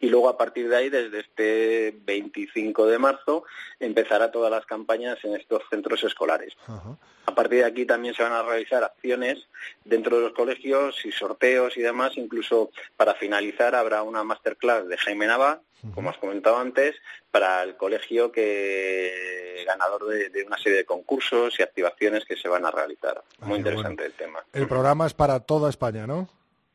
Y 0.00 0.08
luego 0.08 0.28
a 0.28 0.38
partir 0.38 0.68
de 0.68 0.76
ahí, 0.76 0.88
desde 0.88 1.20
este 1.20 1.94
25 2.04 2.86
de 2.86 2.98
marzo, 2.98 3.44
empezará 3.78 4.30
todas 4.30 4.50
las 4.50 4.64
campañas 4.64 5.18
en 5.24 5.36
estos 5.36 5.62
centros 5.70 6.02
escolares. 6.02 6.54
Ajá. 6.66 6.96
A 7.26 7.34
partir 7.34 7.60
de 7.60 7.66
aquí 7.66 7.86
también 7.86 8.14
se 8.14 8.22
van 8.22 8.32
a 8.32 8.42
realizar 8.42 8.82
acciones 8.82 9.46
dentro 9.84 10.16
de 10.16 10.22
los 10.24 10.32
colegios 10.32 11.04
y 11.04 11.12
sorteos 11.12 11.76
y 11.76 11.80
demás. 11.80 12.16
Incluso 12.16 12.70
para 12.96 13.14
finalizar 13.14 13.74
habrá 13.74 14.02
una 14.02 14.24
masterclass 14.24 14.88
de 14.88 14.96
Jaime 14.96 15.26
Nava, 15.26 15.60
como 15.94 16.10
has 16.10 16.18
comentado 16.18 16.58
antes, 16.58 16.96
para 17.30 17.62
el 17.62 17.76
colegio 17.76 18.32
que 18.32 19.64
ganador 19.66 20.06
de, 20.06 20.30
de 20.30 20.42
una 20.42 20.58
serie 20.58 20.78
de 20.78 20.84
concursos 20.84 21.54
y 21.58 21.62
activaciones 21.62 22.24
que 22.24 22.36
se 22.36 22.48
van 22.48 22.66
a 22.66 22.70
realizar. 22.70 23.22
Ah, 23.40 23.46
Muy 23.46 23.62
qué 23.62 23.68
interesante 23.68 24.06
el 24.06 24.12
tema. 24.12 24.44
El 24.52 24.66
programa 24.66 25.06
es 25.06 25.14
para 25.14 25.40
toda 25.40 25.70
España, 25.70 26.06
¿no? 26.06 26.28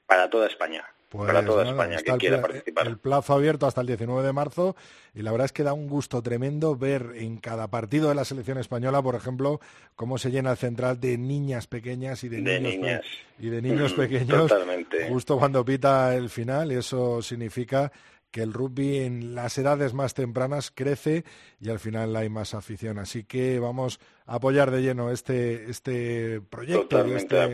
Para 0.06 0.30
toda 0.30 0.48
España. 0.48 0.86
Pues 1.10 1.28
para 1.28 1.46
toda 1.46 1.64
nada, 1.64 1.72
España 1.84 1.98
que 2.04 2.12
el 2.12 2.18
quiera 2.18 2.38
pla- 2.38 2.48
participar. 2.48 2.88
El 2.88 2.98
plazo 2.98 3.34
abierto 3.34 3.68
hasta 3.68 3.82
el 3.82 3.88
19 3.88 4.24
de 4.24 4.34
marzo 4.34 4.76
y 5.14 5.22
la 5.22 5.32
verdad 5.32 5.46
es 5.46 5.52
que 5.54 5.64
da 5.64 5.72
un 5.74 5.88
gusto 5.88 6.22
tremendo 6.22 6.76
ver 6.76 7.14
en 7.16 7.38
cada 7.38 7.68
partido 7.70 8.10
de 8.10 8.16
la 8.16 8.26
selección 8.26 8.58
española, 8.58 9.02
por 9.02 9.16
ejemplo, 9.16 9.60
cómo 9.96 10.18
se 10.18 10.32
llena 10.32 10.52
el 10.52 10.58
central 10.58 11.00
de 11.00 11.18
niñas 11.18 11.68
pequeñas 11.68 12.24
y 12.24 12.30
de, 12.30 12.42
De 12.42 12.60
niños 12.60 12.74
niñas. 12.76 13.02
y 13.40 13.50
de 13.50 13.62
niños 13.62 13.92
Ujú, 13.94 14.02
pequeños 14.02 14.48
totalmente. 14.50 15.08
justo 15.08 15.38
cuando 15.38 15.64
pita 15.64 16.16
el 16.16 16.30
final 16.30 16.72
y 16.72 16.76
eso 16.76 17.22
significa 17.22 17.92
que 18.32 18.42
el 18.42 18.52
rugby 18.52 18.98
en 18.98 19.34
las 19.34 19.58
edades 19.58 19.94
más 19.94 20.14
tempranas 20.14 20.70
crece 20.70 21.24
y 21.62 21.70
al 21.70 21.80
final 21.80 22.14
hay 22.18 22.28
más 22.28 22.54
afición. 22.54 23.00
Así 23.00 23.24
que 23.24 23.60
vamos 23.60 24.00
apoyar 24.26 24.72
de 24.72 24.82
lleno 24.82 25.12
este, 25.12 25.70
este 25.70 26.42
proyecto 26.50 27.04
este, 27.06 27.36
de 27.36 27.46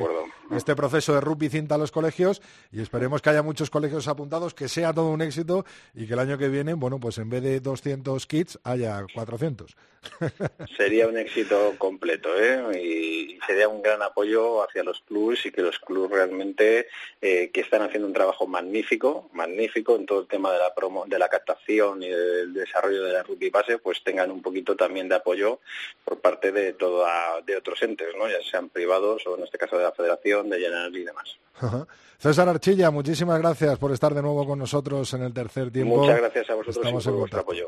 este 0.51 0.75
proceso 0.75 1.13
de 1.13 1.21
rugby 1.21 1.49
cinta 1.49 1.75
a 1.75 1.77
los 1.77 1.91
colegios 1.91 2.41
y 2.71 2.81
esperemos 2.81 3.21
que 3.21 3.29
haya 3.29 3.41
muchos 3.41 3.69
colegios 3.69 4.07
apuntados, 4.07 4.53
que 4.53 4.67
sea 4.67 4.93
todo 4.93 5.10
un 5.10 5.21
éxito 5.21 5.65
y 5.93 6.07
que 6.07 6.13
el 6.13 6.19
año 6.19 6.38
que 6.38 6.49
viene, 6.49 6.73
bueno, 6.73 6.99
pues 6.99 7.17
en 7.17 7.29
vez 7.29 7.41
de 7.41 7.60
200 7.60 8.25
kits 8.27 8.60
haya 8.63 9.05
400. 9.13 9.75
Sería 10.77 11.07
un 11.07 11.17
éxito 11.17 11.75
completo 11.77 12.29
¿eh? 12.36 12.81
y 12.81 13.39
sería 13.45 13.67
un 13.67 13.84
gran 13.84 14.01
apoyo 14.01 14.63
hacia 14.63 14.84
los 14.84 14.99
clubes 15.01 15.45
y 15.45 15.51
que 15.51 15.62
los 15.62 15.77
clubes 15.77 16.10
realmente 16.10 16.88
eh, 17.21 17.51
que 17.53 17.62
están 17.62 17.84
haciendo 17.84 18.07
un 18.07 18.13
trabajo 18.13 18.47
magnífico, 18.47 19.29
magnífico 19.34 19.95
en 19.95 20.07
todo 20.07 20.21
el 20.21 20.27
tema 20.27 20.51
de 20.51 20.57
la 20.57 20.73
promo, 20.73 21.05
de 21.05 21.19
la 21.19 21.29
captación 21.29 22.01
y 22.01 22.10
del 22.10 22.51
desarrollo 22.53 23.03
de 23.03 23.13
la 23.13 23.21
rugby 23.21 23.51
base, 23.51 23.77
pues 23.77 24.03
tengan 24.03 24.31
un 24.31 24.41
poquito 24.41 24.75
también 24.75 25.07
de 25.07 25.15
apoyo 25.15 25.60
por 26.03 26.19
parte 26.19 26.51
de 26.51 26.61
toda, 26.74 27.41
de 27.45 27.58
otros 27.58 27.82
entes, 27.84 28.08
¿no? 28.17 28.28
ya 28.28 28.38
sean 28.50 28.69
privados 28.69 29.26
o 29.28 29.38
en 29.38 29.43
este 29.43 29.58
caso 29.58 29.78
de 29.78 29.84
la 29.84 29.91
Federación, 29.91 30.50
de 30.50 30.60
General 30.60 30.95
y 30.95 31.04
demás. 31.04 31.38
Ajá. 31.56 31.88
César 32.17 32.47
Archilla, 32.50 32.91
muchísimas 32.91 33.39
gracias 33.39 33.78
por 33.78 33.91
estar 33.91 34.13
de 34.13 34.21
nuevo 34.21 34.45
con 34.45 34.60
nosotros 34.60 35.13
en 35.13 35.24
el 35.24 35.34
tercer 35.34 35.71
tiempo. 35.71 35.97
Muchas 35.97 36.17
gracias 36.17 36.50
a 36.50 36.56
vosotros 36.56 36.78
Estamos 36.78 37.06
y 37.06 37.10
por 37.10 37.17
vuestro 37.17 37.39
apoyo. 37.41 37.65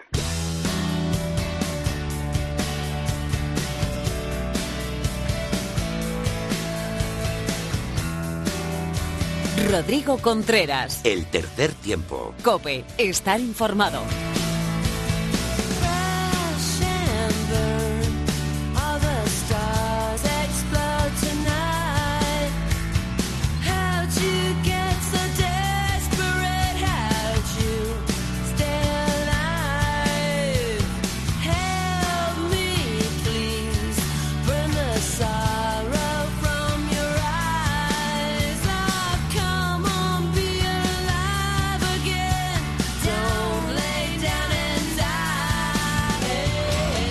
Rodrigo 9.74 10.20
Contreras. 10.20 11.02
El 11.04 11.26
tercer 11.26 11.72
tiempo. 11.72 12.36
Cope, 12.44 12.84
estar 13.00 13.40
informado. 13.40 14.02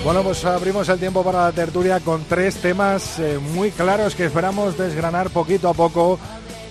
Bueno, 0.05 0.25
pues 0.25 0.45
abrimos 0.45 0.89
el 0.89 0.99
tiempo 0.99 1.23
para 1.23 1.45
la 1.45 1.53
tertulia 1.53 2.01
con 2.01 2.25
tres 2.25 2.57
temas 2.57 3.21
eh, 3.21 3.39
muy 3.39 3.71
claros 3.71 4.17
que 4.17 4.25
esperamos 4.25 4.77
desgranar 4.77 5.31
poquito 5.31 5.69
a 5.69 5.75
poco 5.75 6.19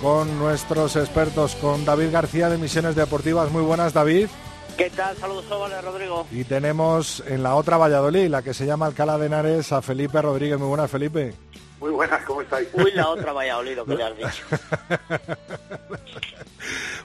con 0.01 0.37
nuestros 0.37 0.97
expertos, 0.97 1.55
con 1.55 1.85
David 1.85 2.11
García 2.11 2.49
de 2.49 2.57
Misiones 2.57 2.93
Deportivas. 2.95 3.49
Muy 3.49 3.63
buenas, 3.63 3.93
David. 3.93 4.27
¿Qué 4.77 4.89
tal? 4.89 5.15
Saludos, 5.15 5.49
Óvale, 5.49 5.79
Rodrigo. 5.79 6.27
Y 6.29 6.43
tenemos 6.43 7.23
en 7.25 7.41
la 7.41 7.55
otra 7.55 7.77
Valladolid, 7.77 8.27
la 8.27 8.41
que 8.41 8.53
se 8.53 8.65
llama 8.65 8.87
Alcalá 8.87 9.17
de 9.17 9.27
Henares, 9.27 9.71
a 9.71 9.81
Felipe 9.81 10.21
Rodríguez. 10.21 10.59
Muy 10.59 10.67
buenas, 10.67 10.91
Felipe. 10.91 11.33
Muy 11.79 11.91
buenas, 11.91 12.25
¿cómo 12.25 12.41
estáis? 12.41 12.67
Uy, 12.73 12.91
la 12.93 13.07
otra 13.07 13.31
Valladolid, 13.31 13.75
lo 13.77 13.85
que 13.85 13.95
le 13.95 14.03
has 14.03 14.17
dicho. 14.17 14.43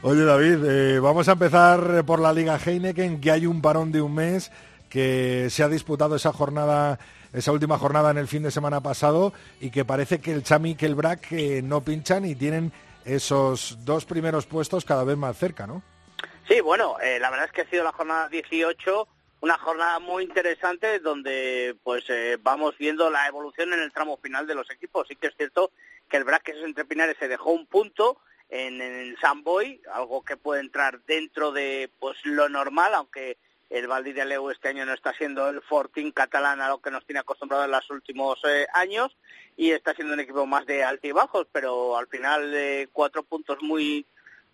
Oye, 0.02 0.24
David, 0.24 0.64
eh, 0.64 0.98
vamos 0.98 1.28
a 1.28 1.32
empezar 1.32 2.04
por 2.04 2.18
la 2.18 2.32
Liga 2.32 2.58
Heineken, 2.58 3.20
que 3.20 3.30
hay 3.30 3.46
un 3.46 3.62
parón 3.62 3.92
de 3.92 4.02
un 4.02 4.14
mes, 4.14 4.50
que 4.96 5.50
se 5.50 5.62
ha 5.62 5.68
disputado 5.68 6.16
esa 6.16 6.32
jornada, 6.32 6.98
esa 7.35 7.52
última 7.52 7.76
jornada 7.76 8.11
en 8.11 8.16
el 8.16 8.28
fin 8.28 8.42
de 8.42 8.50
semana 8.50 8.80
pasado, 8.80 9.35
y 9.61 9.70
que 9.70 9.85
parece 9.85 10.22
que 10.22 10.32
el 10.32 10.42
Chami 10.42 10.70
y 10.70 10.74
que 10.74 10.87
el 10.87 10.94
Brac 10.94 11.32
eh, 11.32 11.61
no 11.62 11.82
pinchan 11.82 12.24
y 12.24 12.35
tienen 12.35 12.72
esos 13.04 13.85
dos 13.85 14.06
primeros 14.06 14.46
puestos 14.46 14.87
cada 14.87 15.04
vez 15.04 15.18
más 15.18 15.37
cerca, 15.37 15.66
¿no? 15.66 15.82
Sí, 16.48 16.62
bueno, 16.62 16.96
eh, 17.02 17.18
la 17.20 17.28
verdad 17.28 17.44
es 17.44 17.52
que 17.52 17.61
ha 17.61 17.68
sido 17.68 17.85
la 17.85 17.92
jornada 17.92 18.30
18, 18.30 19.06
una 19.42 19.59
jornada 19.59 19.98
muy 19.98 20.24
interesante 20.24 20.98
donde 20.98 21.76
pues 21.85 22.04
eh, 22.09 22.38
vamos 22.40 22.74
viendo 22.78 23.11
la 23.11 23.28
evolución 23.28 23.74
en 23.74 23.82
el 23.82 23.92
tramo 23.92 24.16
final 24.16 24.46
de 24.46 24.54
los 24.54 24.70
equipos. 24.70 25.06
Sí 25.09 25.16
que 25.16 25.26
es 25.26 25.37
cierto 25.37 25.72
que 26.09 26.16
el 26.16 26.24
Braques 26.24 26.56
entre 26.64 26.87
Pinares 26.87 27.16
se 27.18 27.28
dejó 27.28 27.50
un 27.50 27.66
punto 27.66 28.16
en, 28.48 28.80
en 28.80 29.14
San 29.18 29.44
Boy, 29.44 29.78
algo 29.92 30.24
que 30.24 30.38
puede 30.38 30.62
entrar 30.62 31.02
dentro 31.02 31.52
de 31.52 31.90
pues 31.98 32.16
lo 32.24 32.48
normal, 32.48 32.94
aunque 32.94 33.37
el 33.70 33.87
Valdi 33.88 34.12
de 34.12 34.22
Aleu 34.22 34.50
este 34.50 34.68
año 34.68 34.87
no 34.87 34.92
está 34.92 35.12
siendo 35.12 35.48
el 35.48 35.61
Fortín 35.62 36.12
catalán 36.12 36.61
a 36.61 36.68
lo 36.68 36.81
que 36.81 36.90
nos 36.90 37.05
tiene 37.05 37.20
acostumbrado 37.20 37.64
en 37.64 37.70
los 37.72 37.90
últimos 37.90 38.40
eh, 38.48 38.66
años 38.74 39.16
y 39.57 39.70
está 39.70 39.94
siendo 39.94 40.14
un 40.14 40.20
equipo 40.20 40.46
más 40.46 40.66
de 40.66 40.85
altibajos, 40.85 41.46
pero 41.50 41.96
al 41.96 42.07
final 42.07 42.52
eh, 42.55 42.88
cuatro 42.92 43.22
puntos 43.22 43.59
muy 43.62 44.07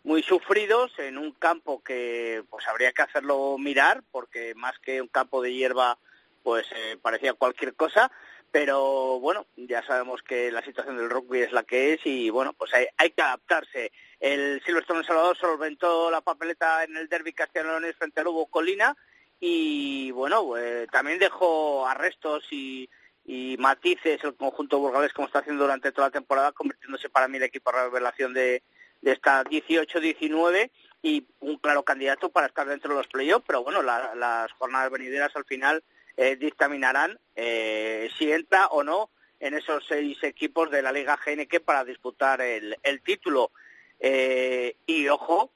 muy 0.05 0.22
sufridos 0.22 0.90
en 0.98 1.16
un 1.16 1.31
campo 1.33 1.81
que 1.83 2.42
pues 2.51 2.66
habría 2.66 2.92
que 2.92 3.03
hacerlo 3.03 3.57
mirar 3.59 4.03
porque 4.11 4.53
más 4.57 4.77
que 4.81 5.01
un 5.01 5.09
campo 5.09 5.40
de 5.42 5.55
hierba 5.55 5.96
pues 6.42 6.66
eh, 6.75 6.96
parecía 7.01 7.35
cualquier 7.35 7.75
cosa 7.75 8.11
pero 8.53 9.19
bueno, 9.19 9.47
ya 9.57 9.83
sabemos 9.85 10.23
que 10.23 10.53
la 10.53 10.62
situación 10.62 10.97
del 10.99 11.11
rugby 11.11 11.41
es 11.41 11.53
la 11.53 11.65
que 11.65 11.95
es 11.95 12.01
y 12.05 12.29
bueno, 12.31 12.53
pues 12.53 12.73
hay, 12.75 12.87
hay 12.99 13.11
que 13.11 13.23
adaptarse. 13.23 13.91
El 14.21 14.62
Silverstone 14.65 15.03
Salvador 15.05 15.37
solventó 15.37 16.11
la 16.11 16.21
papeleta 16.21 16.85
en 16.85 16.97
el 16.97 17.09
derby 17.09 17.33
castellanones 17.33 17.97
frente 17.97 18.21
a 18.21 18.25
Lugo 18.25 18.47
Colina 18.47 18.95
y 19.41 20.11
bueno, 20.12 20.57
eh, 20.57 20.87
también 20.93 21.19
dejó 21.19 21.87
arrestos 21.88 22.45
y, 22.51 22.88
y 23.25 23.57
matices 23.59 24.23
el 24.23 24.37
conjunto 24.37 24.79
burgalés 24.79 25.12
como 25.15 25.27
está 25.27 25.41
haciendo 25.41 25.65
durante 25.65 25.91
toda 25.91 26.09
la 26.09 26.12
temporada, 26.12 26.53
convirtiéndose 26.53 27.09
para 27.09 27.27
mí 27.29 27.38
el 27.38 27.45
equipo 27.45 27.73
de 27.73 27.83
revelación 27.85 28.35
de, 28.35 28.62
de 29.01 29.12
esta 29.12 29.43
18-19 29.45 30.71
y 31.03 31.27
un 31.41 31.57
claro 31.57 31.83
candidato 31.83 32.29
para 32.31 32.47
estar 32.47 32.69
dentro 32.69 32.91
de 32.91 32.99
los 32.99 33.09
playoffs, 33.09 33.45
pero 33.47 33.65
bueno, 33.65 33.83
la- 33.83 34.15
las 34.15 34.53
jornadas 34.53 34.91
venideras 34.93 35.35
al 35.35 35.45
final 35.47 35.83
eh, 36.16 36.37
dictaminarán 36.37 37.18
eh, 37.37 38.11
si 38.18 38.31
entra 38.31 38.66
o 38.68 38.83
no 38.83 39.11
en 39.40 39.55
esos 39.55 39.85
seis 39.88 40.22
equipos 40.22 40.70
de 40.70 40.83
la 40.83 40.92
Liga 40.92 41.18
GNQ 41.25 41.62
para 41.64 41.85
disputar 41.85 42.40
el, 42.40 42.77
el 42.83 43.03
título. 43.03 43.51
Eh, 43.98 44.77
y 44.87 45.09
ojo, 45.09 45.53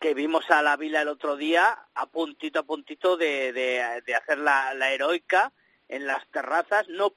que 0.00 0.14
vimos 0.14 0.50
a 0.50 0.62
la 0.62 0.76
Vila 0.76 1.02
el 1.02 1.08
otro 1.08 1.36
día 1.36 1.78
a 1.94 2.06
puntito 2.06 2.60
a 2.60 2.62
puntito 2.62 3.16
de, 3.16 3.52
de, 3.52 4.14
hacer 4.14 4.38
la, 4.38 4.72
heroica 4.92 5.52
en 5.88 6.06
las 6.06 6.26
terrazas. 6.30 6.88
No, 6.88 7.14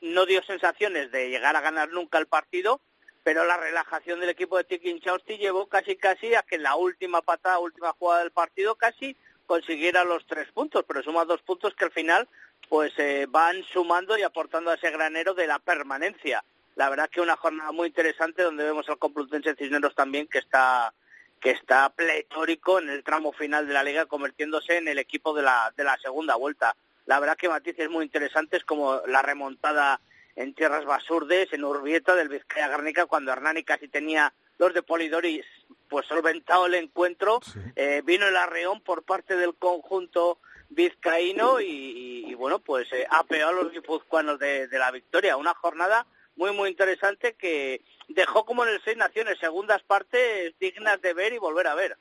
no 0.00 0.26
dio 0.26 0.42
sensaciones 0.42 1.10
de 1.10 1.30
llegar 1.30 1.56
a 1.56 1.60
ganar 1.60 1.90
nunca 1.90 2.18
el 2.18 2.26
partido, 2.26 2.80
pero 3.22 3.44
la 3.44 3.56
relajación 3.56 4.20
del 4.20 4.30
equipo 4.30 4.56
de 4.56 4.64
Tiki 4.64 5.00
Chausti 5.00 5.36
llevó 5.36 5.68
casi 5.68 5.96
casi 5.96 6.34
a 6.34 6.42
que 6.42 6.56
en 6.56 6.64
la 6.64 6.76
última 6.76 7.22
patada, 7.22 7.58
última 7.58 7.92
jugada 7.92 8.22
del 8.22 8.32
partido 8.32 8.74
casi 8.76 9.16
consiguiera 9.46 10.04
los 10.04 10.26
tres 10.26 10.50
puntos, 10.52 10.84
pero 10.86 11.02
suma 11.02 11.24
dos 11.24 11.42
puntos 11.42 11.74
que 11.74 11.84
al 11.84 11.90
final 11.90 12.28
pues 12.68 12.92
eh, 12.98 13.26
van 13.28 13.62
sumando 13.64 14.16
y 14.16 14.22
aportando 14.22 14.70
a 14.70 14.74
ese 14.74 14.90
granero 14.90 15.34
de 15.34 15.46
la 15.46 15.58
permanencia. 15.58 16.42
La 16.74 16.88
verdad 16.88 17.10
que 17.10 17.20
una 17.20 17.36
jornada 17.36 17.70
muy 17.72 17.88
interesante 17.88 18.42
donde 18.42 18.64
vemos 18.64 18.88
al 18.88 18.98
Complutense 18.98 19.54
Cisneros 19.54 19.94
también 19.94 20.26
que 20.26 20.38
está 20.38 20.92
que 21.40 21.50
está 21.50 21.90
pletórico 21.90 22.78
en 22.78 22.88
el 22.88 23.02
tramo 23.02 23.32
final 23.32 23.66
de 23.66 23.74
la 23.74 23.82
liga 23.82 24.06
convirtiéndose 24.06 24.76
en 24.76 24.86
el 24.86 25.00
equipo 25.00 25.34
de 25.34 25.42
la, 25.42 25.72
de 25.76 25.82
la 25.82 25.98
segunda 25.98 26.36
vuelta. 26.36 26.76
La 27.06 27.18
verdad 27.18 27.36
que 27.36 27.48
matices 27.48 27.90
muy 27.90 28.04
interesantes 28.04 28.64
como 28.64 29.02
la 29.08 29.22
remontada 29.22 30.00
en 30.36 30.54
tierras 30.54 30.84
basurdes, 30.84 31.52
en 31.52 31.64
Urbieta 31.64 32.14
del 32.14 32.28
Vizcaya 32.28 32.68
Garnica, 32.68 33.06
cuando 33.06 33.32
Hernani 33.32 33.64
casi 33.64 33.88
tenía 33.88 34.32
los 34.58 34.72
de 34.72 34.82
Polidoris 34.82 35.44
pues 35.92 36.06
solventado 36.06 36.66
el 36.66 36.74
encuentro, 36.74 37.38
eh, 37.76 38.02
vino 38.04 38.26
el 38.26 38.34
arreón 38.36 38.80
por 38.80 39.04
parte 39.04 39.36
del 39.36 39.54
conjunto 39.54 40.38
vizcaíno 40.70 41.60
y, 41.60 41.66
y- 41.66 42.30
y, 42.30 42.34
bueno, 42.34 42.58
pues 42.60 42.90
eh, 42.92 43.06
apeó 43.10 43.48
a 43.48 43.52
los 43.52 43.70
guipuzcoanos 43.72 44.38
de, 44.38 44.66
de 44.68 44.78
la 44.78 44.90
victoria. 44.90 45.36
Una 45.36 45.54
jornada 45.54 46.06
muy, 46.34 46.50
muy 46.52 46.70
interesante 46.70 47.34
que 47.38 47.82
dejó 48.08 48.46
como 48.46 48.64
en 48.64 48.70
el 48.72 48.80
Seis 48.82 48.96
Naciones 48.96 49.38
segundas 49.38 49.82
partes 49.82 50.54
dignas 50.58 51.00
de 51.02 51.12
ver 51.12 51.34
y 51.34 51.38
volver 51.38 51.66
a 51.66 51.74
ver. 51.74 51.98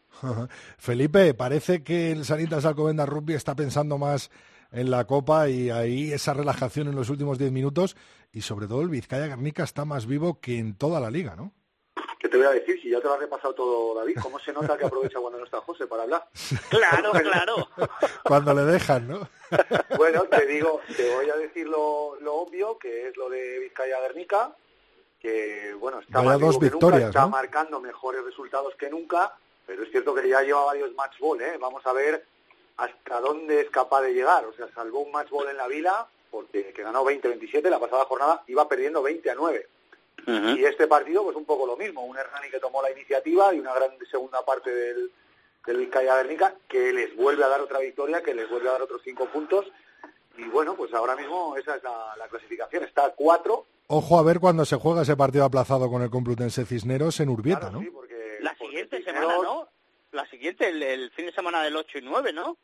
Felipe, 0.77 1.34
parece 1.34 1.84
que 1.84 2.12
el 2.13 2.23
Sanitas 2.23 2.65
Alcobendas 2.65 3.10
Rugby 3.10 3.34
está 3.34 3.56
pensando 3.56 3.97
más 3.97 4.32
en 4.71 4.89
la 4.89 5.06
Copa 5.06 5.49
y 5.49 5.69
ahí 5.69 6.13
esa 6.13 6.34
relajación 6.34 6.88
en 6.88 6.95
los 6.95 7.10
últimos 7.10 7.38
10 7.38 7.51
minutos 7.51 7.97
y 8.32 8.39
sobre 8.41 8.67
todo 8.67 8.82
el 8.82 8.89
Vizcaya 8.89 9.27
Guernica 9.27 9.63
está 9.65 9.84
más 9.84 10.06
vivo 10.06 10.39
que 10.39 10.58
en 10.60 10.77
toda 10.77 11.01
la 11.01 11.12
liga, 11.12 11.36
¿no? 11.36 11.51
¿Qué 12.22 12.30
te 12.30 12.38
voy 12.38 12.46
a 12.46 12.52
decir? 12.52 12.80
Si 12.80 12.88
ya 12.88 13.00
te 13.02 13.08
lo 13.08 13.16
has 13.16 13.20
repasado 13.20 13.56
todo, 13.56 13.96
David, 13.96 14.20
¿cómo 14.22 14.38
se 14.38 14.54
nota 14.54 14.78
que 14.78 14.86
aprovecha 14.86 15.20
cuando 15.20 15.40
no 15.40 15.46
está 15.46 15.60
José 15.62 15.88
para 15.88 16.04
hablar? 16.04 16.24
Claro, 16.70 17.12
claro. 17.14 17.68
Cuando 18.24 18.54
le 18.54 18.62
dejan, 18.62 19.08
¿no? 19.08 19.28
Bueno, 19.98 20.22
te 20.26 20.46
digo, 20.46 20.82
te 20.96 21.16
voy 21.16 21.30
a 21.32 21.36
decir 21.36 21.68
lo, 21.68 22.18
lo 22.22 22.36
obvio, 22.36 22.78
que 22.78 23.08
es 23.08 23.18
lo 23.18 23.28
de 23.28 23.60
Vizcaya 23.60 24.00
Guernica, 24.02 24.56
que 25.20 25.74
bueno, 25.80 26.00
está 26.00 26.22
más 26.22 26.40
dos 26.40 26.60
victorias, 26.60 27.02
nunca, 27.02 27.08
está 27.08 27.22
¿no? 27.22 27.30
marcando 27.30 27.80
mejores 27.80 28.24
resultados 28.24 28.76
que 28.76 28.90
nunca, 28.90 29.34
pero 29.66 29.84
es 29.84 29.90
cierto 29.90 30.14
que 30.14 30.30
ya 30.30 30.42
lleva 30.44 30.66
varios 30.66 30.94
match 30.94 31.20
ball, 31.20 31.42
¿eh? 31.42 31.58
Vamos 31.60 31.86
a 31.88 31.94
ver 31.94 32.24
hasta 32.78 33.20
dónde 33.20 33.62
es 33.62 33.70
capaz 33.72 34.02
de 34.02 34.14
llegar. 34.14 34.46
O 34.46 34.54
sea, 34.54 34.68
salvó 34.76 35.00
un 35.00 35.12
match 35.12 35.30
ball 35.30 35.50
en 35.50 35.58
la 35.58 35.68
Vila, 35.68 36.08
porque 36.30 36.72
que 36.72 36.84
ganó 36.84 37.04
20-27, 37.04 37.68
la 37.70 37.80
pasada 37.80 38.06
jornada 38.06 38.44
iba 38.48 38.68
perdiendo 38.68 39.02
20 39.02 39.30
a 39.30 39.36
9. 39.36 39.68
Y 40.28 40.64
este 40.66 40.88
partido, 40.88 41.24
pues 41.24 41.36
un 41.36 41.46
poco 41.46 41.66
lo 41.66 41.76
mismo, 41.78 42.06
un 42.06 42.18
Hernani 42.18 42.50
que 42.50 42.60
tomó 42.60 42.82
la 42.82 42.92
iniciativa 42.92 43.54
y 43.54 43.60
una 43.60 43.74
gran 43.74 43.92
segunda 44.10 44.44
parte 44.46 44.70
del, 44.74 45.12
del 45.66 45.78
Vizcaya 45.78 46.16
Guernica 46.18 46.54
que 46.68 46.94
les 46.94 47.16
vuelve 47.16 47.44
a 47.44 47.48
dar 47.48 47.62
otra 47.62 47.80
victoria, 47.80 48.22
que 48.22 48.34
les 48.34 48.50
vuelve 48.50 48.70
a 48.70 48.74
dar 48.74 48.82
otros 48.84 49.02
cinco 49.04 49.26
puntos. 49.28 49.66
Y 50.38 50.44
bueno, 50.46 50.76
pues 50.76 50.94
ahora 50.94 51.16
mismo 51.16 51.56
esa 51.58 51.76
es 51.76 51.84
la, 51.84 52.16
la 52.18 52.28
clasificación. 52.28 52.84
Está 52.84 53.06
a 53.06 53.10
cuatro. 53.12 53.66
Ojo 53.88 54.18
a 54.20 54.24
ver 54.24 54.40
cuando 54.40 54.64
se 54.66 54.78
juega 54.78 55.02
ese 55.02 55.18
partido 55.18 55.44
aplazado 55.44 55.90
con 55.90 56.02
el 56.02 56.10
Complutense 56.10 56.66
Cisneros 56.66 57.20
en 57.20 57.30
Urbieta, 57.30 57.70
¿no? 57.70 57.84
La 58.40 58.56
siguiente 58.56 59.04
semana, 59.04 59.36
¿no? 59.44 59.68
La 60.12 60.26
siguiente, 60.28 60.68
el, 60.70 60.82
el 60.84 61.12
fin 61.12 61.26
de 61.26 61.32
semana 61.34 61.64
del 61.64 61.76
8 61.76 61.98
y 61.98 62.02
9, 62.02 62.34
¿no? 62.34 62.58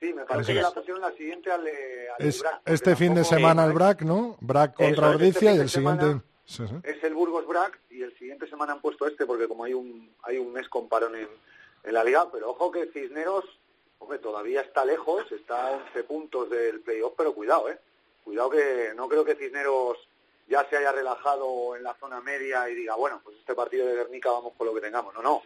Sí, 0.00 0.12
me 0.12 0.24
parece 0.24 0.52
que 0.54 0.62
la 0.62 0.70
pusieron 0.72 1.00
la 1.00 1.12
siguiente 1.12 1.50
al, 1.52 1.66
eh, 1.66 2.08
al 2.18 2.26
Es 2.26 2.40
Brac, 2.40 2.60
este 2.64 2.96
fin 2.96 3.14
de 3.14 3.24
semana 3.24 3.64
el 3.64 3.72
BRAC, 3.72 4.02
¿no? 4.02 4.36
BRAC 4.40 4.74
contra 4.74 5.06
este 5.12 5.14
Ordicia 5.16 5.50
fin 5.50 5.58
y 5.58 5.62
el 5.62 5.68
semana- 5.68 6.00
siguiente... 6.00 6.26
Es 6.82 7.02
el 7.04 7.14
Burgos 7.14 7.46
Brac 7.46 7.78
y 7.90 8.02
el 8.02 8.16
siguiente 8.18 8.46
semana 8.48 8.72
han 8.72 8.80
puesto 8.80 9.06
este 9.06 9.26
porque 9.26 9.48
como 9.48 9.64
hay 9.64 9.74
un 9.74 10.12
hay 10.22 10.38
un 10.38 10.52
mes 10.52 10.68
con 10.68 10.88
parón 10.88 11.16
en, 11.16 11.28
en 11.84 11.94
la 11.94 12.04
liga, 12.04 12.30
pero 12.30 12.50
ojo 12.50 12.70
que 12.70 12.86
Cisneros, 12.86 13.44
hombre, 13.98 14.18
todavía 14.18 14.60
está 14.60 14.84
lejos, 14.84 15.30
está 15.32 15.68
a 15.68 15.70
11 15.72 16.04
puntos 16.04 16.50
del 16.50 16.80
playoff, 16.80 17.14
pero 17.16 17.34
cuidado, 17.34 17.70
eh. 17.70 17.78
Cuidado 18.24 18.50
que 18.50 18.92
no 18.94 19.08
creo 19.08 19.24
que 19.24 19.34
Cisneros 19.34 19.98
ya 20.48 20.68
se 20.68 20.76
haya 20.76 20.92
relajado 20.92 21.76
en 21.76 21.82
la 21.82 21.94
zona 21.94 22.20
media 22.20 22.68
y 22.68 22.74
diga, 22.74 22.94
bueno, 22.94 23.20
pues 23.24 23.36
este 23.38 23.54
partido 23.54 23.86
de 23.86 23.94
Guernica 23.94 24.30
vamos 24.30 24.52
con 24.56 24.66
lo 24.66 24.74
que 24.74 24.80
tengamos. 24.80 25.14
No, 25.14 25.22
no, 25.22 25.42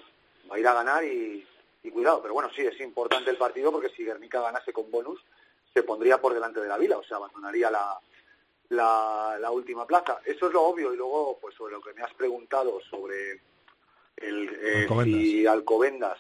va 0.51 0.57
a 0.57 0.59
ir 0.59 0.67
a 0.67 0.75
ganar 0.75 1.05
y, 1.05 1.47
y 1.83 1.91
cuidado, 1.91 2.21
pero 2.21 2.35
bueno, 2.35 2.51
sí, 2.55 2.63
es 2.63 2.79
importante 2.81 3.31
el 3.31 3.39
partido 3.39 3.71
porque 3.73 3.91
si 3.91 4.05
Guernica 4.05 4.41
ganase 4.41 4.73
con 4.73 4.91
bonus, 4.91 5.23
se 5.73 5.83
pondría 5.83 6.21
por 6.21 6.35
delante 6.35 6.61
de 6.61 6.69
la 6.69 6.79
Vila, 6.79 6.99
o 6.99 7.05
sea, 7.05 7.19
abandonaría 7.19 7.71
la, 7.71 7.99
la, 8.71 9.37
la 9.41 9.51
última 9.51 9.87
plaza. 9.87 10.21
Eso 10.25 10.47
es 10.47 10.53
lo 10.53 10.63
obvio. 10.63 10.93
Y 10.93 10.97
luego, 10.97 11.39
pues 11.41 11.55
sobre 11.55 11.75
lo 11.75 11.81
que 11.81 11.95
me 11.95 12.03
has 12.03 12.13
preguntado 12.15 12.81
sobre 12.91 13.41
el, 14.17 14.49
eh, 14.61 14.83
Alcobendas. 14.83 15.21
si 15.21 15.47
Alcobendas 15.47 16.19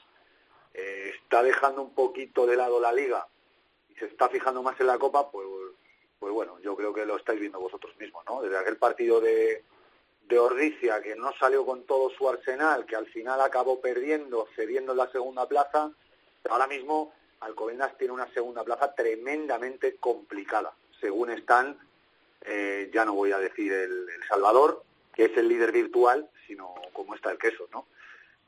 eh, 0.74 1.12
está 1.14 1.42
dejando 1.42 1.82
un 1.82 1.94
poquito 1.94 2.46
de 2.46 2.56
lado 2.56 2.80
la 2.80 2.92
liga 2.92 3.26
y 3.88 3.94
se 3.94 4.06
está 4.06 4.28
fijando 4.28 4.62
más 4.62 4.78
en 4.80 4.86
la 4.86 4.98
Copa, 4.98 5.30
pues, 5.30 5.46
pues 6.18 6.32
bueno, 6.32 6.58
yo 6.60 6.76
creo 6.76 6.92
que 6.92 7.06
lo 7.06 7.16
estáis 7.16 7.40
viendo 7.40 7.60
vosotros 7.60 7.96
mismos, 7.98 8.24
¿no? 8.28 8.42
Desde 8.42 8.58
aquel 8.58 8.76
partido 8.76 9.20
de, 9.20 9.64
de 10.28 10.38
Ordicia, 10.38 11.00
que 11.00 11.16
no 11.16 11.32
salió 11.38 11.64
con 11.64 11.84
todo 11.84 12.10
su 12.10 12.28
arsenal, 12.28 12.84
que 12.84 12.96
al 12.96 13.06
final 13.06 13.40
acabó 13.40 13.80
perdiendo, 13.80 14.48
cediendo 14.54 14.92
en 14.92 14.98
la 14.98 15.10
segunda 15.10 15.46
plaza, 15.46 15.90
ahora 16.48 16.66
mismo 16.66 17.12
Alcobendas 17.40 17.96
tiene 17.98 18.14
una 18.14 18.32
segunda 18.32 18.64
plaza 18.64 18.94
tremendamente 18.94 19.96
complicada. 19.96 20.72
Según 21.00 21.30
están, 21.30 21.78
eh, 22.42 22.90
ya 22.92 23.04
no 23.04 23.14
voy 23.14 23.32
a 23.32 23.38
decir 23.38 23.72
el, 23.72 24.08
el 24.08 24.24
Salvador, 24.28 24.82
que 25.14 25.24
es 25.26 25.36
el 25.36 25.48
líder 25.48 25.72
virtual, 25.72 26.28
sino 26.46 26.74
como 26.92 27.14
está 27.14 27.30
el 27.30 27.38
queso, 27.38 27.68
¿no? 27.72 27.86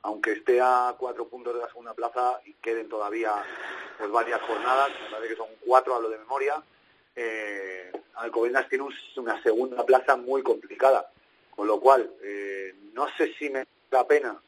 Aunque 0.02 0.32
esté 0.32 0.60
a 0.60 0.94
cuatro 0.98 1.26
puntos 1.28 1.54
de 1.54 1.60
la 1.60 1.68
segunda 1.68 1.94
plaza 1.94 2.40
y 2.44 2.54
queden 2.54 2.88
todavía 2.88 3.32
pues 3.98 4.10
varias 4.10 4.40
jornadas, 4.42 4.90
me 5.02 5.10
parece 5.10 5.30
que 5.30 5.36
son 5.36 5.48
cuatro, 5.66 5.94
hablo 5.94 6.08
de 6.08 6.18
memoria, 6.18 6.62
eh, 7.16 7.90
Alcobendas 8.14 8.68
tiene 8.68 8.84
un- 8.84 8.94
una 9.16 9.42
segunda 9.42 9.84
plaza 9.84 10.16
muy 10.16 10.42
complicada, 10.42 11.10
con 11.50 11.66
lo 11.66 11.80
cual 11.80 12.08
eh, 12.22 12.74
no 12.92 13.08
sé 13.16 13.32
si 13.34 13.50
me 13.50 13.66
da 13.90 14.06
pena 14.06 14.40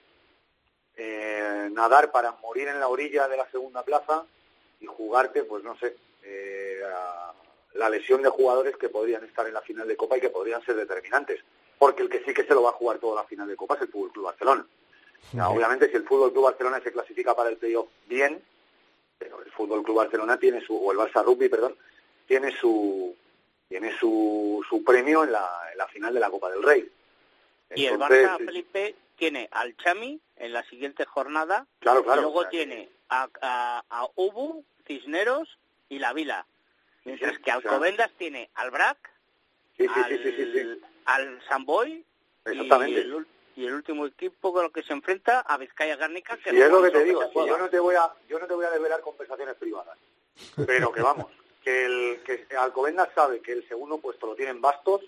eh, 0.97 1.69
nadar 1.73 2.11
para 2.13 2.33
morir 2.43 2.69
en 2.69 2.79
la 2.81 2.89
orilla 2.89 3.27
de 3.29 3.37
la 3.37 3.51
segunda 3.51 3.83
plaza 3.83 4.25
y 4.81 4.87
jugarte, 4.87 5.45
pues 5.45 5.65
no 5.65 5.77
sé, 5.79 5.97
eh, 6.23 6.81
a 6.87 7.30
la 7.75 7.89
lesión 7.89 8.23
de 8.23 8.29
jugadores 8.29 8.77
que 8.77 8.89
podrían 8.89 9.25
estar 9.25 9.47
en 9.47 9.55
la 9.55 9.61
final 9.61 9.87
de 9.87 9.97
Copa 9.97 10.19
y 10.19 10.21
que 10.21 10.31
podrían 10.31 10.65
ser 10.65 10.77
determinantes. 10.77 11.41
Porque 11.79 12.03
el 12.03 12.11
que 12.11 12.23
sí 12.25 12.35
que 12.35 12.45
se 12.45 12.55
lo 12.55 12.63
va 12.63 12.71
a 12.71 12.75
jugar 12.75 12.99
toda 12.99 13.23
la 13.23 13.29
final 13.29 13.49
de 13.49 13.57
Copa 13.57 13.75
es 13.77 13.83
el 13.83 13.89
Fútbol 13.89 14.13
Club 14.13 14.25
Barcelona. 14.27 14.67
Obviamente, 15.47 15.89
si 15.89 15.97
el 15.97 16.05
Fútbol 16.05 16.33
Club 16.33 16.45
Barcelona 16.45 16.81
se 16.83 16.93
clasifica 16.93 17.35
para 17.35 17.51
el 17.51 17.57
playoff, 17.57 17.89
bien, 18.07 18.43
pero 19.19 19.43
el 19.43 19.51
Fútbol 19.51 19.83
Club 19.83 19.97
Barcelona 19.97 20.39
tiene 20.39 20.61
su, 20.61 20.77
o 20.77 20.93
el 20.93 20.99
Barça 20.99 21.25
Rugby, 21.25 21.49
perdón, 21.49 21.77
tiene 22.27 22.57
su 22.57 23.15
tiene 23.69 23.97
su, 23.97 24.65
su 24.69 24.83
premio 24.83 25.23
en 25.23 25.31
la, 25.31 25.49
en 25.71 25.79
la 25.79 25.87
final 25.87 26.13
de 26.13 26.19
la 26.19 26.29
Copa 26.29 26.51
del 26.51 26.63
Rey. 26.63 26.91
Y 27.77 27.87
el 27.87 27.99
Barça, 27.99 28.37
Felipe, 28.45 28.97
tiene 29.15 29.49
al 29.53 29.77
Chami 29.77 30.21
en 30.37 30.53
la 30.53 30.65
siguiente 30.65 31.05
jornada. 31.05 31.67
Claro, 31.79 32.03
claro, 32.03 32.21
Y 32.21 32.25
luego 32.25 32.49
tiene 32.49 32.89
a, 33.09 33.29
a, 33.41 33.85
a 33.89 34.09
Ubu, 34.17 34.65
Cisneros 34.89 35.57
y 35.89 36.01
la 36.01 36.13
Vila. 36.13 36.47
Mientras 37.05 37.35
sí, 37.37 37.43
que 37.43 37.51
o 37.53 37.61
sea- 37.61 37.71
Alcobendas 37.73 38.11
tiene 38.19 38.51
al 38.55 38.71
Brac, 38.71 38.99
Sí, 39.77 39.87
sí, 39.87 40.01
al, 40.05 40.11
sí, 40.11 40.19
sí, 40.23 40.33
sí, 40.37 40.53
sí. 40.53 40.81
al 41.07 41.43
Samboy 41.49 41.91
y 41.93 42.05
Exactamente. 42.51 43.01
el, 43.01 43.27
y 43.57 43.67
el 43.67 43.75
último 43.75 44.07
equipo 44.07 44.53
con 44.53 44.67
el 44.67 44.73
que 44.73 44.83
se 44.83 44.93
enfrenta 44.93 45.41
a 45.41 45.57
Vizcaya 45.57 45.97
Gárnica. 45.97 46.37
Que 46.39 46.53
Y 46.55 46.61
es 46.61 46.71
lo 46.71 46.83
que 46.83 46.89
no 46.89 46.93
te 46.93 47.05
digo, 47.05 47.33
yo 47.47 47.57
no 47.59 47.69
te 47.69 47.79
voy 47.79 47.95
a 47.95 48.13
yo 48.29 48.39
no 48.39 48.47
te 48.47 48.55
voy 48.55 48.65
a 48.67 48.71
develar 48.71 49.01
conversaciones 49.01 49.55
privadas, 49.57 49.97
pero 50.67 50.93
que 50.93 51.01
vamos, 51.03 51.27
que 51.65 51.85
el 51.87 52.21
que 52.25 52.47
Alcobendas 52.57 53.09
sabe 53.15 53.41
que 53.41 53.53
el 53.53 53.67
segundo 53.69 53.99
puesto 53.99 54.27
lo 54.27 54.35
tienen 54.35 54.61
Bastos, 54.61 55.01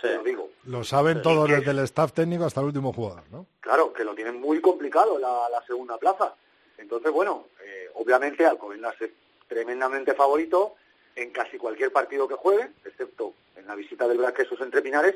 te 0.00 0.14
lo 0.16 0.22
digo. 0.22 0.50
Lo 0.64 0.84
saben 0.84 1.22
todos 1.22 1.48
desde 1.48 1.70
el 1.70 1.78
staff 1.80 2.12
técnico 2.12 2.44
hasta 2.44 2.60
el 2.60 2.66
último 2.66 2.92
jugador, 2.92 3.24
¿no? 3.30 3.46
Claro, 3.60 3.92
que 3.92 4.04
lo 4.04 4.14
tienen 4.14 4.40
muy 4.40 4.60
complicado 4.60 5.18
la, 5.18 5.48
la 5.50 5.62
segunda 5.66 5.96
plaza. 5.98 6.34
Entonces, 6.78 7.10
bueno, 7.12 7.46
eh, 7.62 7.88
obviamente 7.94 8.44
Alcobendas 8.44 9.00
es 9.00 9.10
tremendamente 9.48 10.14
favorito 10.14 10.74
en 11.16 11.30
casi 11.30 11.58
cualquier 11.58 11.92
partido 11.92 12.26
que 12.28 12.34
juegue, 12.34 12.70
excepto 12.84 13.34
en 13.56 13.66
la 13.66 13.74
visita 13.74 14.06
del 14.08 14.18
Braquesos 14.18 14.60
entre 14.60 14.82
Pinares, 14.82 15.14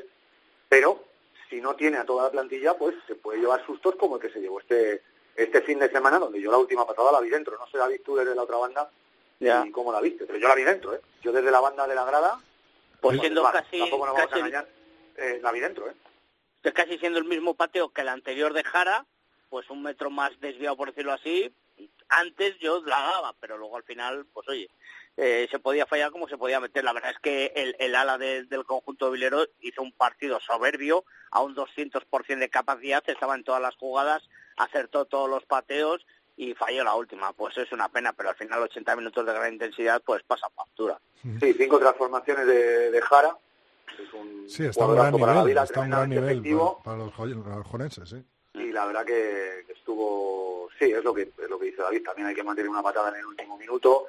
pero 0.69 1.03
si 1.49 1.59
no 1.61 1.75
tiene 1.75 1.97
a 1.97 2.05
toda 2.05 2.23
la 2.25 2.31
plantilla, 2.31 2.75
pues 2.77 2.95
se 3.07 3.15
puede 3.15 3.39
llevar 3.39 3.65
sustos 3.65 3.95
como 3.95 4.15
el 4.15 4.21
que 4.21 4.29
se 4.29 4.39
llevó 4.39 4.59
este 4.59 5.01
este 5.35 5.61
fin 5.61 5.79
de 5.79 5.89
semana, 5.89 6.19
donde 6.19 6.41
yo 6.41 6.51
la 6.51 6.57
última 6.57 6.85
patada 6.85 7.13
la 7.13 7.21
vi 7.21 7.29
dentro. 7.29 7.57
No 7.57 7.65
sé, 7.67 7.77
David, 7.77 8.01
tú 8.03 8.15
desde 8.17 8.35
la 8.35 8.43
otra 8.43 8.57
banda 8.57 8.91
Ya. 9.39 9.65
y 9.65 9.71
cómo 9.71 9.91
la 9.93 10.01
viste, 10.01 10.25
pero 10.25 10.37
yo 10.37 10.49
la 10.49 10.55
vi 10.55 10.63
dentro, 10.63 10.93
¿eh? 10.93 10.99
Yo 11.21 11.31
desde 11.31 11.49
la 11.49 11.61
banda 11.61 11.87
de 11.87 11.95
la 11.95 12.03
grada, 12.03 12.41
Pues 12.99 13.19
siendo 13.21 13.43
casi, 13.43 13.79
tampoco 13.79 14.05
nos 14.05 14.15
vamos 14.15 14.29
casi- 14.29 14.41
a 14.41 14.45
engañar, 14.45 14.67
eh, 15.15 15.39
la 15.41 15.51
vi 15.53 15.59
dentro, 15.61 15.89
¿eh? 15.89 15.93
es 16.61 16.73
casi 16.73 16.97
siendo 16.97 17.19
el 17.19 17.25
mismo 17.25 17.53
pateo 17.55 17.89
que 17.89 18.01
el 18.01 18.09
anterior 18.09 18.51
de 18.51 18.63
Jara, 18.65 19.05
pues 19.49 19.69
un 19.69 19.81
metro 19.81 20.09
más 20.09 20.37
desviado, 20.41 20.75
por 20.75 20.89
decirlo 20.89 21.13
así. 21.13 21.53
Antes 22.09 22.57
yo 22.59 22.81
la 22.85 22.99
daba, 22.99 23.33
pero 23.39 23.57
luego 23.57 23.77
al 23.77 23.83
final, 23.83 24.25
pues 24.33 24.45
oye, 24.49 24.69
eh, 25.21 25.47
se 25.51 25.59
podía 25.59 25.85
fallar 25.85 26.11
como 26.11 26.27
se 26.29 26.37
podía 26.37 26.59
meter. 26.61 26.83
La 26.83 26.93
verdad 26.93 27.11
es 27.11 27.19
que 27.19 27.51
el, 27.55 27.75
el 27.79 27.93
ala 27.95 28.17
de- 28.17 28.43
del 28.45 28.63
conjunto 28.63 29.05
de 29.07 29.11
Vilero 29.11 29.45
hizo 29.59 29.81
un 29.81 29.91
partido 29.91 30.39
soberbio, 30.39 31.03
a 31.31 31.41
un 31.41 31.55
200% 31.55 32.39
de 32.39 32.49
capacidad, 32.49 33.03
estaba 33.07 33.35
en 33.35 33.43
todas 33.43 33.61
las 33.61 33.75
jugadas, 33.75 34.23
acertó 34.57 35.05
todos 35.05 35.29
los 35.29 35.43
pateos 35.45 36.05
y 36.37 36.53
falló 36.53 36.83
la 36.85 36.95
última. 36.95 37.33
Pues 37.33 37.57
es 37.57 37.71
una 37.73 37.89
pena, 37.89 38.13
pero 38.13 38.29
al 38.29 38.35
final 38.35 38.61
80 38.63 38.95
minutos 38.95 39.25
de 39.25 39.33
gran 39.33 39.51
intensidad, 39.53 40.01
pues 40.05 40.23
pasa 40.23 40.49
factura. 40.55 40.97
Sí, 41.41 41.53
cinco 41.53 41.79
transformaciones 41.79 42.47
de, 42.47 42.91
de 42.91 43.01
Jara. 43.01 43.37
Es 44.01 44.13
un 44.13 44.49
Sí, 44.49 44.63
está 44.65 44.85
a 44.85 44.87
un 44.87 44.95
gran 44.95 45.11
para 45.11 45.25
la 45.25 45.31
nivel, 45.41 45.47
vida, 45.47 45.63
está 45.63 45.81
un 45.81 45.89
gran 45.89 46.09
tremendamente 46.09 46.15
nivel 46.15 46.31
efectivo. 46.37 46.81
para, 46.83 46.97
para 47.43 47.55
los, 47.57 47.67
joneses, 47.67 48.07
sí. 48.09 48.23
y 48.53 48.71
la 48.71 48.85
verdad 48.85 49.03
que 49.05 49.63
que 49.67 49.73
estuvo 49.73 50.69
sí 50.79 50.85
es 50.91 51.03
lo 51.03 51.13
que 51.13 51.23
es 51.23 51.49
lo 51.49 51.59
que 51.59 51.65
dice 51.65 51.81
David 51.81 52.03
también 52.03 52.27
hay 52.29 52.35
que 52.35 52.43
mantener 52.43 52.69
una 52.69 52.81
patada 52.81 53.09
en 53.09 53.15
el 53.17 53.25
último 53.25 53.57
minuto 53.57 54.05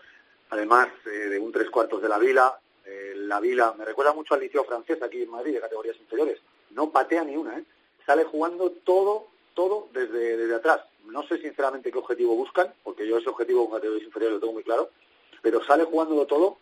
además 0.50 0.88
eh, 1.06 1.28
de 1.28 1.38
un 1.38 1.52
tres 1.52 1.70
cuartos 1.70 2.02
de 2.02 2.08
la 2.08 2.18
Vila 2.18 2.58
eh, 2.84 3.14
la 3.16 3.40
Vila 3.40 3.74
me 3.78 3.84
recuerda 3.84 4.12
mucho 4.12 4.34
al 4.34 4.40
liceo 4.40 4.64
francés 4.64 5.02
aquí 5.02 5.22
en 5.22 5.30
Madrid 5.30 5.54
de 5.54 5.60
categorías 5.60 5.96
inferiores. 5.98 6.40
No 6.70 6.90
patea 6.90 7.24
ni 7.24 7.36
una 7.36 7.58
¿eh? 7.58 7.64
sale 8.04 8.24
jugando 8.24 8.70
todo 8.70 9.28
todo 9.54 9.88
desde 9.92 10.36
desde 10.36 10.54
atrás. 10.54 10.80
No 11.04 11.22
sé 11.24 11.38
sinceramente 11.38 11.90
qué 11.90 11.98
objetivo 11.98 12.34
buscan 12.34 12.72
porque 12.82 13.06
yo 13.06 13.18
ese 13.18 13.28
objetivo 13.28 13.68
con 13.68 13.78
categorías 13.78 14.06
inferiores 14.06 14.34
lo 14.34 14.40
tengo 14.40 14.54
muy 14.54 14.64
claro 14.64 14.90
pero 15.42 15.64
sale 15.64 15.84
jugándolo 15.84 16.26
todo 16.26 16.58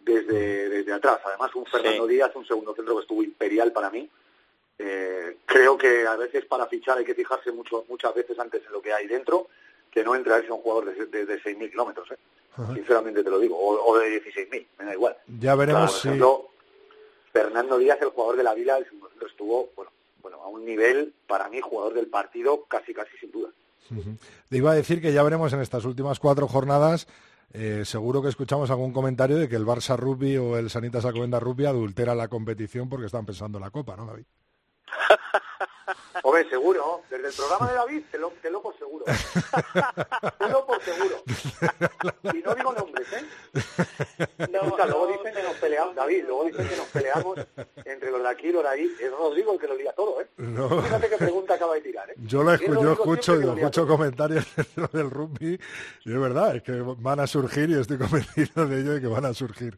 desde 0.00 0.68
desde 0.68 0.92
atrás. 0.92 1.20
Además 1.24 1.54
un 1.54 1.66
Fernando 1.66 2.06
Díaz 2.06 2.34
un 2.34 2.46
segundo 2.46 2.74
centro 2.74 2.96
que 2.96 3.02
estuvo 3.02 3.22
imperial 3.22 3.72
para 3.72 3.90
mí. 3.90 4.08
Eh, 4.80 5.38
creo 5.44 5.76
que 5.76 6.06
a 6.06 6.16
veces 6.16 6.44
para 6.44 6.66
fichar 6.66 6.98
hay 6.98 7.04
que 7.04 7.14
fijarse 7.14 7.50
mucho, 7.50 7.84
muchas 7.88 8.14
veces 8.14 8.38
antes 8.38 8.64
en 8.64 8.72
lo 8.72 8.80
que 8.80 8.92
hay 8.92 9.08
dentro, 9.08 9.48
que 9.98 10.04
no 10.04 10.14
entra 10.14 10.40
ser 10.40 10.52
un 10.52 10.60
jugador 10.60 10.94
de, 10.94 11.06
de, 11.06 11.26
de 11.26 11.42
6.000 11.42 11.70
kilómetros, 11.70 12.08
¿eh? 12.12 12.18
Sinceramente 12.74 13.22
te 13.22 13.30
lo 13.30 13.38
digo, 13.38 13.56
o, 13.56 13.92
o 13.92 13.98
de 13.98 14.22
16.000, 14.22 14.66
me 14.78 14.84
da 14.84 14.92
igual. 14.92 15.16
Ya 15.40 15.54
veremos 15.54 16.00
Por 16.00 16.12
si... 16.12 16.20
Fernando 17.32 17.78
Díaz, 17.78 17.98
el 18.00 18.08
jugador 18.08 18.36
de 18.36 18.42
la 18.42 18.54
Vila, 18.54 18.78
estuvo 19.26 19.70
bueno, 19.76 19.90
bueno, 20.22 20.38
a 20.42 20.48
un 20.48 20.64
nivel, 20.64 21.14
para 21.26 21.48
mí, 21.48 21.60
jugador 21.60 21.94
del 21.94 22.06
partido, 22.06 22.64
casi, 22.64 22.94
casi 22.94 23.16
sin 23.18 23.30
duda. 23.30 23.50
Le 24.50 24.58
iba 24.58 24.70
a 24.70 24.74
decir 24.74 25.00
que 25.00 25.12
ya 25.12 25.22
veremos 25.22 25.52
en 25.52 25.60
estas 25.60 25.84
últimas 25.84 26.18
cuatro 26.20 26.46
jornadas, 26.46 27.08
eh, 27.52 27.82
seguro 27.84 28.22
que 28.22 28.28
escuchamos 28.28 28.70
algún 28.70 28.92
comentario 28.92 29.36
de 29.36 29.48
que 29.48 29.56
el 29.56 29.66
Barça 29.66 29.96
Rugby 29.96 30.36
o 30.36 30.58
el 30.58 30.70
Sanitas 30.70 31.04
Alcobendas 31.04 31.42
Rugby 31.42 31.66
adultera 31.66 32.14
la 32.14 32.28
competición 32.28 32.88
porque 32.88 33.06
están 33.06 33.26
pensando 33.26 33.58
en 33.58 33.64
la 33.64 33.70
Copa, 33.70 33.96
¿no, 33.96 34.06
David? 34.06 34.24
Hombre, 36.22 36.48
seguro, 36.48 37.02
desde 37.10 37.28
el 37.28 37.34
programa 37.34 37.68
de 37.70 37.74
David, 37.76 38.02
te 38.10 38.18
lo, 38.18 38.30
te 38.42 38.50
lo 38.50 38.62
por 38.62 38.76
seguro. 38.78 39.04
te 39.06 40.48
lo 40.48 40.66
por 40.66 40.82
seguro. 40.82 41.22
Y 42.34 42.38
no 42.42 42.54
digo 42.54 42.72
nombres, 42.72 43.06
¿eh? 43.12 43.24
Escucha, 44.38 44.86
luego 44.86 45.06
dicen 45.08 45.34
que 45.34 45.42
nos 45.42 45.54
peleamos, 45.56 45.94
David, 45.94 46.24
luego 46.26 46.44
dicen 46.44 46.68
que 46.68 46.76
nos 46.76 46.86
peleamos 46.86 47.38
entre 47.84 48.10
los 48.10 48.22
de 48.22 48.28
aquí 48.28 48.46
y 48.48 48.52
los 48.52 48.62
de 48.62 48.68
ahí. 48.68 48.90
Es 49.00 49.10
Rodrigo 49.12 49.52
el 49.52 49.58
que 49.60 49.66
lo 49.68 49.76
lía 49.76 49.92
todo, 49.92 50.20
¿eh? 50.20 50.26
No. 50.38 50.82
Fíjate 50.82 51.08
qué 51.08 51.16
pregunta 51.16 51.54
acaba 51.54 51.74
de 51.74 51.80
tirar, 51.80 52.10
¿eh? 52.10 52.14
Yo, 52.18 52.42
lo 52.42 52.52
Es 52.52 52.60
escu- 52.60 52.82
yo 52.82 52.92
escucho, 52.92 53.40
yo 53.40 53.54
escucho 53.54 53.86
comentarios 53.86 54.46
dentro 54.56 54.88
del 54.92 55.10
rugby 55.10 55.58
y 56.04 56.12
es 56.12 56.20
verdad, 56.20 56.56
es 56.56 56.62
que 56.62 56.72
van 56.72 57.20
a 57.20 57.26
surgir 57.26 57.70
y 57.70 57.74
estoy 57.80 57.98
convencido 57.98 58.66
de 58.66 58.80
ello 58.80 58.92
de 58.94 59.00
que 59.00 59.06
van 59.06 59.24
a 59.24 59.34
surgir. 59.34 59.76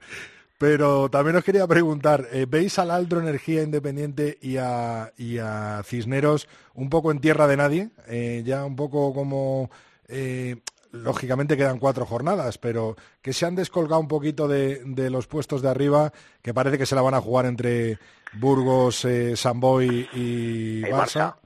Pero 0.60 1.08
también 1.08 1.36
os 1.36 1.42
quería 1.42 1.66
preguntar, 1.66 2.28
eh, 2.32 2.44
¿veis 2.46 2.78
al 2.78 2.90
Aldro 2.90 3.18
Energía 3.18 3.62
Independiente 3.62 4.36
y 4.42 4.58
a, 4.58 5.10
y 5.16 5.38
a 5.38 5.80
Cisneros 5.86 6.48
un 6.74 6.90
poco 6.90 7.10
en 7.10 7.18
tierra 7.18 7.46
de 7.46 7.56
nadie? 7.56 7.88
Eh, 8.06 8.42
ya 8.44 8.66
un 8.66 8.76
poco 8.76 9.14
como, 9.14 9.70
eh, 10.06 10.56
lógicamente 10.92 11.56
quedan 11.56 11.78
cuatro 11.78 12.04
jornadas, 12.04 12.58
pero 12.58 12.94
que 13.22 13.32
se 13.32 13.46
han 13.46 13.54
descolgado 13.54 14.02
un 14.02 14.08
poquito 14.08 14.48
de, 14.48 14.82
de 14.84 15.08
los 15.08 15.26
puestos 15.26 15.62
de 15.62 15.70
arriba, 15.70 16.12
que 16.42 16.52
parece 16.52 16.76
que 16.76 16.84
se 16.84 16.94
la 16.94 17.00
van 17.00 17.14
a 17.14 17.22
jugar 17.22 17.46
entre 17.46 17.98
Burgos, 18.34 19.06
eh, 19.06 19.36
Samboy 19.36 20.10
y 20.12 20.80
Y 20.80 20.82
Barça. 20.82 20.90
Barça. 20.90 21.36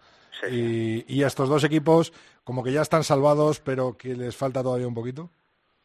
Sí, 0.40 1.04
Y, 1.06 1.18
y 1.18 1.22
estos 1.22 1.48
dos 1.48 1.62
equipos 1.62 2.12
como 2.42 2.64
que 2.64 2.72
ya 2.72 2.82
están 2.82 3.04
salvados, 3.04 3.60
pero 3.60 3.96
que 3.96 4.16
les 4.16 4.34
falta 4.34 4.60
todavía 4.60 4.88
un 4.88 4.94
poquito. 4.94 5.30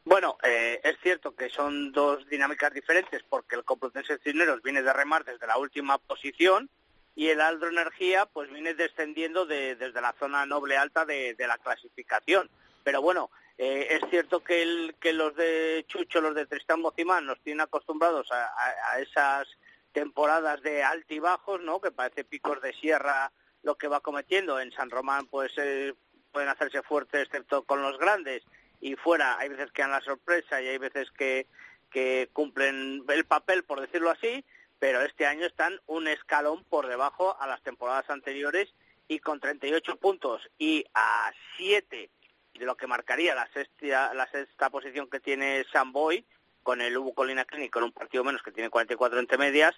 Bueno, 0.04 0.38
eh, 0.42 0.80
es 0.82 0.96
cierto 1.02 1.34
que 1.36 1.50
son 1.50 1.92
dos 1.92 2.26
dinámicas 2.28 2.72
diferentes 2.72 3.22
porque 3.28 3.56
el 3.56 3.64
Complutense 3.64 4.18
Cisneros 4.18 4.62
viene 4.62 4.82
de 4.82 4.92
remar 4.92 5.24
desde 5.24 5.46
la 5.46 5.58
última 5.58 5.98
posición 5.98 6.70
y 7.14 7.28
el 7.28 7.40
Aldro 7.40 7.68
Energía 7.68 8.26
pues 8.26 8.50
viene 8.50 8.74
descendiendo 8.74 9.44
de- 9.44 9.76
desde 9.76 10.00
la 10.00 10.14
zona 10.18 10.46
noble 10.46 10.76
alta 10.76 11.04
de, 11.04 11.34
la 11.38 11.58
clasificación. 11.58 12.48
Pero 12.82 13.02
bueno, 13.02 13.30
eh, 13.58 13.88
es 13.90 14.00
cierto 14.10 14.42
que, 14.42 14.62
el- 14.62 14.94
que 15.00 15.12
los 15.12 15.36
de 15.36 15.84
Chucho, 15.86 16.20
los 16.22 16.34
de 16.34 16.46
Tristán 16.46 16.80
Mocimán 16.80 17.26
nos 17.26 17.40
tienen 17.42 17.60
acostumbrados 17.60 18.28
a 18.32 18.98
esas 19.00 19.46
temporadas 19.92 20.62
de 20.62 20.82
altibajos, 20.82 21.60
¿no? 21.60 21.80
Que 21.80 21.90
parece 21.90 22.24
picos 22.24 22.60
de 22.62 22.72
sierra 22.72 23.30
lo 23.62 23.76
que 23.76 23.88
va 23.88 24.00
cometiendo. 24.00 24.58
En 24.60 24.72
San 24.72 24.88
Román 24.90 25.26
pues 25.26 25.52
eh, 25.58 25.94
pueden 26.32 26.48
hacerse 26.48 26.82
fuertes 26.82 27.24
excepto 27.24 27.64
con 27.64 27.82
los 27.82 27.98
grandes 27.98 28.42
y 28.80 28.96
fuera 28.96 29.38
hay 29.38 29.48
veces 29.48 29.70
que 29.72 29.82
dan 29.82 29.90
la 29.90 30.00
sorpresa 30.00 30.60
y 30.60 30.68
hay 30.68 30.78
veces 30.78 31.10
que, 31.10 31.46
que 31.90 32.28
cumplen 32.32 33.04
el 33.08 33.24
papel, 33.24 33.64
por 33.64 33.80
decirlo 33.80 34.10
así, 34.10 34.44
pero 34.78 35.02
este 35.02 35.26
año 35.26 35.46
están 35.46 35.80
un 35.86 36.08
escalón 36.08 36.64
por 36.64 36.86
debajo 36.86 37.36
a 37.40 37.46
las 37.46 37.62
temporadas 37.62 38.08
anteriores 38.08 38.72
y 39.08 39.18
con 39.18 39.40
38 39.40 39.96
puntos 39.96 40.48
y 40.58 40.84
a 40.94 41.30
7 41.56 42.10
de 42.54 42.66
lo 42.66 42.76
que 42.76 42.86
marcaría 42.86 43.34
la 43.34 43.48
sexta, 43.52 44.70
posición 44.70 45.08
que 45.08 45.20
tiene 45.20 45.64
Samboy 45.72 46.24
con 46.62 46.80
el 46.80 46.96
Ubu 46.96 47.14
Colina 47.14 47.44
Clinic 47.44 47.72
con 47.72 47.84
un 47.84 47.92
partido 47.92 48.22
menos 48.22 48.42
que 48.42 48.52
tiene 48.52 48.70
44 48.70 49.18
entre 49.18 49.38
medias, 49.38 49.74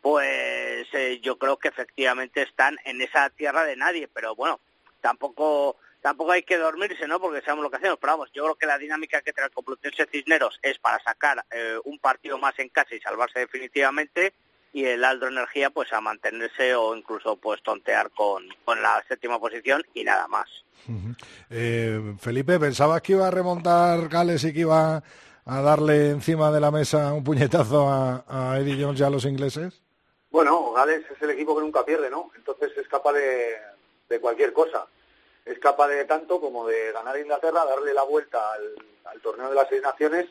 pues 0.00 0.86
eh, 0.92 1.20
yo 1.22 1.38
creo 1.38 1.58
que 1.58 1.68
efectivamente 1.68 2.42
están 2.42 2.78
en 2.84 3.00
esa 3.02 3.30
tierra 3.30 3.64
de 3.64 3.76
nadie, 3.76 4.08
pero 4.08 4.34
bueno, 4.34 4.60
tampoco 5.00 5.76
tampoco 6.02 6.32
hay 6.32 6.42
que 6.42 6.58
dormirse, 6.58 7.06
¿no? 7.06 7.20
Porque 7.20 7.40
sabemos 7.40 7.62
lo 7.62 7.70
que 7.70 7.76
hacemos, 7.76 7.98
pero 7.98 8.14
vamos, 8.14 8.30
yo 8.34 8.42
creo 8.42 8.56
que 8.56 8.66
la 8.66 8.76
dinámica 8.76 9.22
que 9.22 9.32
trae 9.32 9.46
el 9.46 9.52
Complutense 9.52 10.06
Cisneros 10.06 10.58
es 10.62 10.78
para 10.78 11.02
sacar 11.02 11.44
eh, 11.50 11.76
un 11.84 11.98
partido 11.98 12.36
más 12.36 12.58
en 12.58 12.68
casa 12.68 12.94
y 12.94 13.00
salvarse 13.00 13.38
definitivamente 13.38 14.34
y 14.74 14.84
el 14.84 15.04
Aldro 15.04 15.28
Energía 15.28 15.70
pues 15.70 15.92
a 15.92 16.00
mantenerse 16.00 16.74
o 16.74 16.96
incluso 16.96 17.36
pues 17.36 17.62
tontear 17.62 18.10
con, 18.10 18.44
con 18.64 18.82
la 18.82 19.02
séptima 19.06 19.38
posición 19.38 19.82
y 19.94 20.02
nada 20.02 20.26
más. 20.28 20.48
Eh, 21.50 22.16
Felipe, 22.18 22.58
¿pensabas 22.58 23.00
que 23.02 23.12
iba 23.12 23.28
a 23.28 23.30
remontar 23.30 24.08
Gales 24.08 24.42
y 24.44 24.52
que 24.52 24.60
iba 24.60 25.02
a 25.44 25.60
darle 25.60 26.10
encima 26.10 26.50
de 26.50 26.60
la 26.60 26.70
mesa 26.70 27.12
un 27.12 27.22
puñetazo 27.22 27.88
a, 27.88 28.24
a 28.26 28.58
Eddie 28.58 28.82
Jones 28.82 29.00
y 29.00 29.04
a 29.04 29.10
los 29.10 29.24
ingleses? 29.24 29.80
Bueno, 30.30 30.72
Gales 30.72 31.04
es 31.14 31.22
el 31.22 31.30
equipo 31.30 31.54
que 31.54 31.62
nunca 31.62 31.84
pierde, 31.84 32.10
¿no? 32.10 32.30
Entonces 32.34 32.72
es 32.76 32.88
capaz 32.88 33.12
de, 33.12 33.54
de 34.08 34.20
cualquier 34.20 34.52
cosa. 34.52 34.86
Es 35.44 35.58
capaz 35.58 35.88
de 35.88 36.04
tanto 36.04 36.40
como 36.40 36.66
de 36.66 36.92
ganar 36.92 37.18
Inglaterra, 37.18 37.64
darle 37.64 37.92
la 37.92 38.04
vuelta 38.04 38.52
al, 38.52 38.74
al 39.04 39.20
torneo 39.20 39.48
de 39.48 39.54
las 39.56 39.68
seis 39.68 39.82
naciones. 39.82 40.26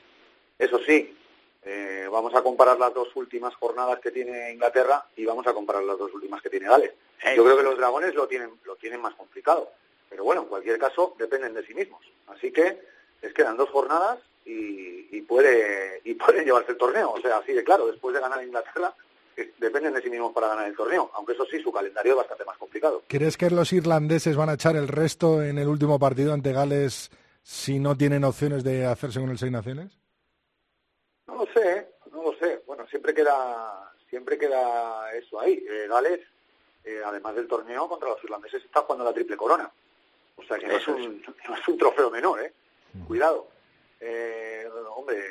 Eso 0.57 0.80
sí, 0.80 1.18
eh, 1.64 2.07
vamos 2.09 2.34
a 2.34 2.41
comparar 2.41 2.80
las 2.80 2.93
dos 2.93 3.16
últimas 3.16 3.53
jornadas 3.55 3.99
que 3.99 4.12
tiene 4.12 4.51
Inglaterra 4.51 5.05
y 5.16 5.26
vamos 5.26 5.45
a 5.47 5.53
comparar 5.53 5.84
las 5.84 5.97
dos 5.97 6.14
últimas 6.14 6.41
que 6.41 6.49
tiene 6.49 6.68
Gales. 6.68 6.93
Yo 7.36 7.43
creo 7.43 7.57
que 7.57 7.64
los 7.64 7.78
dragones 7.78 8.16
lo 8.16 8.28
tienen, 8.28 8.51
lo 8.64 8.76
tienen 8.78 9.01
más 9.01 9.14
complicado. 9.16 9.72
Pero 10.09 10.24
bueno, 10.24 10.41
en 10.41 10.47
cualquier 10.47 10.80
caso, 10.80 11.16
dependen 11.18 11.53
de 11.53 11.66
sí 11.66 11.74
mismos. 11.74 12.01
Así 12.28 12.51
que 12.51 12.80
les 13.22 13.34
quedan 13.34 13.57
dos 13.57 13.70
jornadas 13.70 14.20
y, 14.45 15.16
y 15.16 15.22
puede 15.22 16.01
y 16.03 16.16
pueden 16.16 16.45
llevarse 16.45 16.72
el 16.72 16.78
torneo. 16.78 17.12
O 17.12 17.22
sea, 17.22 17.38
así 17.38 17.53
de 17.53 17.64
claro, 17.64 17.88
después 17.88 18.14
de 18.16 18.22
ganar 18.22 18.43
Inglaterra, 18.43 18.93
dependen 19.58 19.94
de 19.94 20.02
sí 20.02 20.10
mismos 20.10 20.34
para 20.34 20.50
ganar 20.50 20.68
el 20.68 20.76
torneo. 20.76 21.12
Aunque 21.14 21.34
eso 21.34 21.46
sí, 21.46 21.62
su 21.62 21.72
calendario 21.72 22.14
es 22.14 22.18
bastante 22.18 22.46
más 22.46 22.58
complicado. 22.58 23.04
¿Crees 23.08 23.38
que 23.38 23.50
los 23.50 23.74
irlandeses 23.74 24.36
van 24.36 24.50
a 24.50 24.54
echar 24.54 24.76
el 24.76 24.88
resto 24.88 25.42
en 25.44 25.58
el 25.58 25.68
último 25.68 26.00
partido 26.00 26.34
ante 26.34 26.54
Gales 26.54 27.12
si 27.44 27.80
no 27.80 27.96
tienen 27.98 28.24
opciones 28.24 28.64
de 28.64 28.86
hacerse 28.86 29.20
con 29.20 29.30
el 29.30 29.38
Seis 29.38 29.52
Naciones? 29.52 29.98
No 31.28 31.36
lo 31.36 31.46
sé, 31.54 31.80
¿eh? 31.80 31.92
siempre 32.92 33.14
queda 33.14 33.92
siempre 34.10 34.38
queda 34.38 35.12
eso 35.16 35.39
ahí. 35.39 35.66
Eh, 35.68 35.88
Gales, 35.88 36.20
eh, 36.84 37.02
además 37.04 37.36
del 37.36 37.48
torneo 37.48 37.88
contra 37.88 38.10
los 38.10 38.24
irlandeses, 38.24 38.64
está 38.64 38.82
jugando 38.82 39.06
la 39.06 39.14
triple 39.14 39.38
corona. 39.38 39.72
O 40.36 40.44
sea 40.44 40.60
que 40.60 40.68
no 40.68 40.76
es, 40.76 40.88
un, 40.88 41.24
no 41.48 41.56
es 41.56 41.68
un 41.68 41.78
trofeo 41.78 42.12
menor, 42.12 42.42
¿eh? 42.42 42.54
Cuidado. 43.08 43.48
Eh, 44.00 44.68
hombre, 44.96 45.24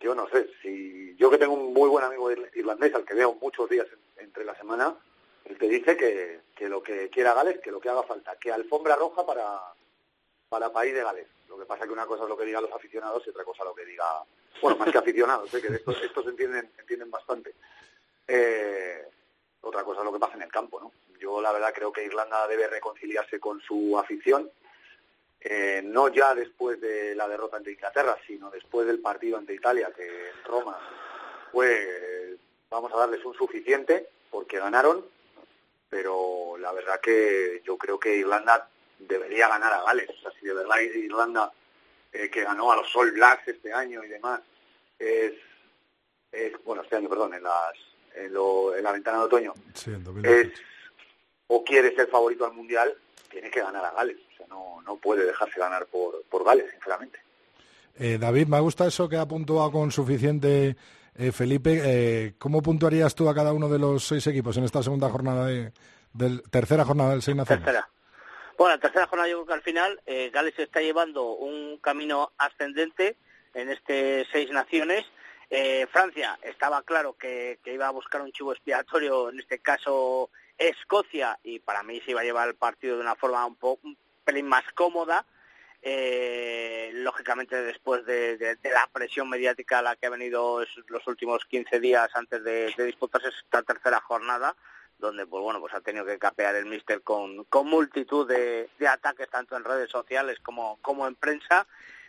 yo 0.00 0.14
no 0.14 0.28
sé, 0.28 0.48
si 0.62 1.14
yo 1.16 1.30
que 1.30 1.38
tengo 1.38 1.54
un 1.54 1.72
muy 1.72 1.88
buen 1.88 2.04
amigo 2.04 2.30
ir- 2.32 2.50
irlandés 2.54 2.94
al 2.94 3.04
que 3.04 3.14
veo 3.14 3.34
muchos 3.34 3.68
días 3.68 3.86
en- 4.16 4.24
entre 4.24 4.44
la 4.44 4.54
semana, 4.56 4.94
él 5.44 5.58
te 5.58 5.68
dice 5.68 5.96
que, 5.96 6.40
que 6.56 6.68
lo 6.68 6.82
que 6.82 7.08
quiera 7.10 7.34
Gales, 7.34 7.60
que 7.60 7.70
lo 7.70 7.80
que 7.80 7.88
haga 7.88 8.02
falta, 8.02 8.36
que 8.36 8.50
alfombra 8.52 8.96
roja 8.96 9.24
para, 9.26 9.60
para 10.48 10.72
país 10.72 10.94
de 10.94 11.02
Gales. 11.02 11.26
Lo 11.48 11.58
que 11.58 11.64
pasa 11.66 11.84
que 11.86 11.92
una 11.92 12.06
cosa 12.06 12.22
es 12.24 12.28
lo 12.28 12.36
que 12.36 12.44
digan 12.44 12.62
los 12.62 12.72
aficionados 12.72 13.22
y 13.26 13.30
otra 13.30 13.44
cosa 13.44 13.64
lo 13.64 13.74
que 13.74 13.84
diga, 13.84 14.04
bueno, 14.62 14.76
más 14.78 14.90
que 14.90 14.98
aficionados, 14.98 15.52
¿eh? 15.54 15.60
que 15.60 15.68
estos, 15.74 16.02
estos 16.02 16.26
entienden, 16.26 16.70
entienden 16.78 17.10
bastante. 17.10 17.54
Eh, 18.28 19.04
otra 19.62 19.82
cosa 19.84 20.00
es 20.00 20.04
lo 20.04 20.12
que 20.12 20.18
pasa 20.18 20.34
en 20.36 20.42
el 20.42 20.52
campo, 20.52 20.80
¿no? 20.80 20.92
Yo 21.18 21.40
la 21.40 21.52
verdad 21.52 21.72
creo 21.74 21.92
que 21.92 22.04
Irlanda 22.04 22.46
debe 22.48 22.66
reconciliarse 22.68 23.38
con 23.40 23.60
su 23.60 23.98
afición, 23.98 24.50
eh, 25.40 25.80
no 25.84 26.08
ya 26.08 26.34
después 26.34 26.80
de 26.80 27.14
la 27.14 27.26
derrota 27.28 27.56
ante 27.56 27.72
Inglaterra, 27.72 28.16
sino 28.26 28.50
después 28.50 28.86
del 28.86 29.00
partido 29.00 29.38
ante 29.38 29.54
Italia, 29.54 29.90
que 29.94 30.04
en 30.30 30.44
Roma 30.44 30.78
fue, 31.52 32.36
vamos 32.70 32.92
a 32.92 32.98
darles 32.98 33.24
un 33.24 33.34
suficiente, 33.34 34.08
porque 34.30 34.58
ganaron, 34.58 35.04
pero 35.88 36.56
la 36.58 36.72
verdad 36.72 37.00
que 37.00 37.62
yo 37.64 37.76
creo 37.76 37.98
que 37.98 38.16
Irlanda 38.16 38.68
debería 38.98 39.48
ganar 39.48 39.72
a 39.72 39.82
Gales. 39.82 40.10
O 40.10 40.20
sea, 40.22 40.30
si 40.38 40.46
de 40.46 40.54
verdad 40.54 40.78
Irlanda, 40.80 41.52
eh, 42.12 42.30
que 42.30 42.42
ganó 42.44 42.70
a 42.72 42.76
los 42.76 42.94
All 42.94 43.10
Blacks 43.12 43.48
este 43.48 43.72
año 43.72 44.04
y 44.04 44.08
demás, 44.08 44.40
es, 44.98 45.32
es 46.30 46.52
bueno, 46.64 46.82
este 46.82 46.96
año, 46.96 47.08
perdón, 47.08 47.34
en, 47.34 47.42
las, 47.42 47.72
en, 48.14 48.32
lo- 48.32 48.76
en 48.76 48.84
la 48.84 48.92
ventana 48.92 49.18
de 49.18 49.24
otoño, 49.24 49.54
Sí, 49.74 49.90
es 49.90 50.04
2018. 50.04 50.62
o 51.48 51.64
quiere 51.64 51.94
ser 51.96 52.08
favorito 52.08 52.44
al 52.44 52.52
Mundial, 52.52 52.96
tiene 53.30 53.50
que 53.50 53.60
ganar 53.60 53.84
a 53.84 53.90
Gales. 53.92 54.18
Sea, 54.40 54.48
no, 54.48 54.82
no 54.82 54.96
puede 54.96 55.24
dejarse 55.24 55.60
ganar 55.60 55.86
por, 55.86 56.22
por 56.24 56.44
Gales, 56.44 56.70
sinceramente. 56.70 57.18
Eh, 57.98 58.18
David, 58.18 58.46
me 58.46 58.60
gusta 58.60 58.86
eso 58.86 59.08
que 59.08 59.16
ha 59.16 59.26
puntuado 59.26 59.70
con 59.70 59.90
suficiente 59.90 60.76
eh, 61.16 61.32
Felipe. 61.32 61.80
Eh, 61.84 62.34
¿Cómo 62.38 62.62
puntuarías 62.62 63.14
tú 63.14 63.28
a 63.28 63.34
cada 63.34 63.52
uno 63.52 63.68
de 63.68 63.78
los 63.78 64.04
seis 64.04 64.26
equipos 64.26 64.56
en 64.56 64.64
esta 64.64 64.82
segunda 64.82 65.10
jornada 65.10 65.46
de, 65.46 65.72
del 66.12 66.42
tercera 66.50 66.84
jornada 66.84 67.10
del 67.10 67.22
Seis 67.22 67.36
Naciones? 67.36 67.64
Tercera. 67.64 67.88
Bueno, 68.56 68.74
la 68.74 68.80
tercera 68.80 69.06
jornada 69.06 69.28
yo 69.28 69.36
creo 69.38 69.46
que 69.46 69.52
al 69.54 69.62
final 69.62 70.00
eh, 70.06 70.30
Gales 70.32 70.58
está 70.58 70.80
llevando 70.80 71.32
un 71.32 71.78
camino 71.78 72.32
ascendente 72.38 73.16
en 73.54 73.70
este 73.70 74.26
seis 74.30 74.50
naciones. 74.50 75.04
Eh, 75.48 75.86
Francia 75.90 76.38
estaba 76.42 76.82
claro 76.82 77.14
que, 77.14 77.58
que 77.64 77.74
iba 77.74 77.88
a 77.88 77.92
buscar 77.92 78.20
un 78.20 78.32
chivo 78.32 78.52
expiatorio, 78.52 79.30
en 79.30 79.40
este 79.40 79.58
caso 79.58 80.30
Escocia, 80.56 81.38
y 81.42 81.58
para 81.58 81.82
mí 81.82 82.00
se 82.04 82.12
iba 82.12 82.20
a 82.20 82.24
llevar 82.24 82.48
el 82.48 82.54
partido 82.54 82.96
de 82.96 83.02
una 83.02 83.16
forma 83.16 83.44
un, 83.46 83.56
poco 83.56 83.80
un 83.88 83.96
pelín 84.24 84.46
más 84.46 84.64
cómoda. 84.74 85.26
Eh, 85.82 86.90
lógicamente 86.92 87.56
después 87.62 88.04
de, 88.04 88.58
la 88.64 88.86
presión 88.92 89.30
mediática 89.30 89.78
a 89.78 89.82
la 89.82 89.96
que 89.96 90.06
ha 90.06 90.10
venido 90.10 90.62
los 90.88 91.06
últimos 91.06 91.46
15 91.46 91.80
días 91.80 92.10
antes 92.14 92.44
de, 92.44 92.74
disputarse 92.84 93.28
esta 93.28 93.62
tercera 93.62 93.98
jornada, 94.00 94.54
donde 94.98 95.26
pues 95.26 95.42
bueno 95.42 95.58
pues 95.58 95.72
ha 95.72 95.80
tenido 95.80 96.04
que 96.04 96.18
capear 96.18 96.54
el 96.56 96.66
míster 96.66 97.00
con, 97.00 97.44
con 97.44 97.66
multitud 97.66 98.28
de, 98.28 98.68
ataques 98.86 99.30
tanto 99.30 99.56
en 99.56 99.64
redes 99.64 99.90
sociales 99.90 100.38
como, 100.42 100.78
como 100.82 101.06
en 101.06 101.14
prensa, 101.14 101.66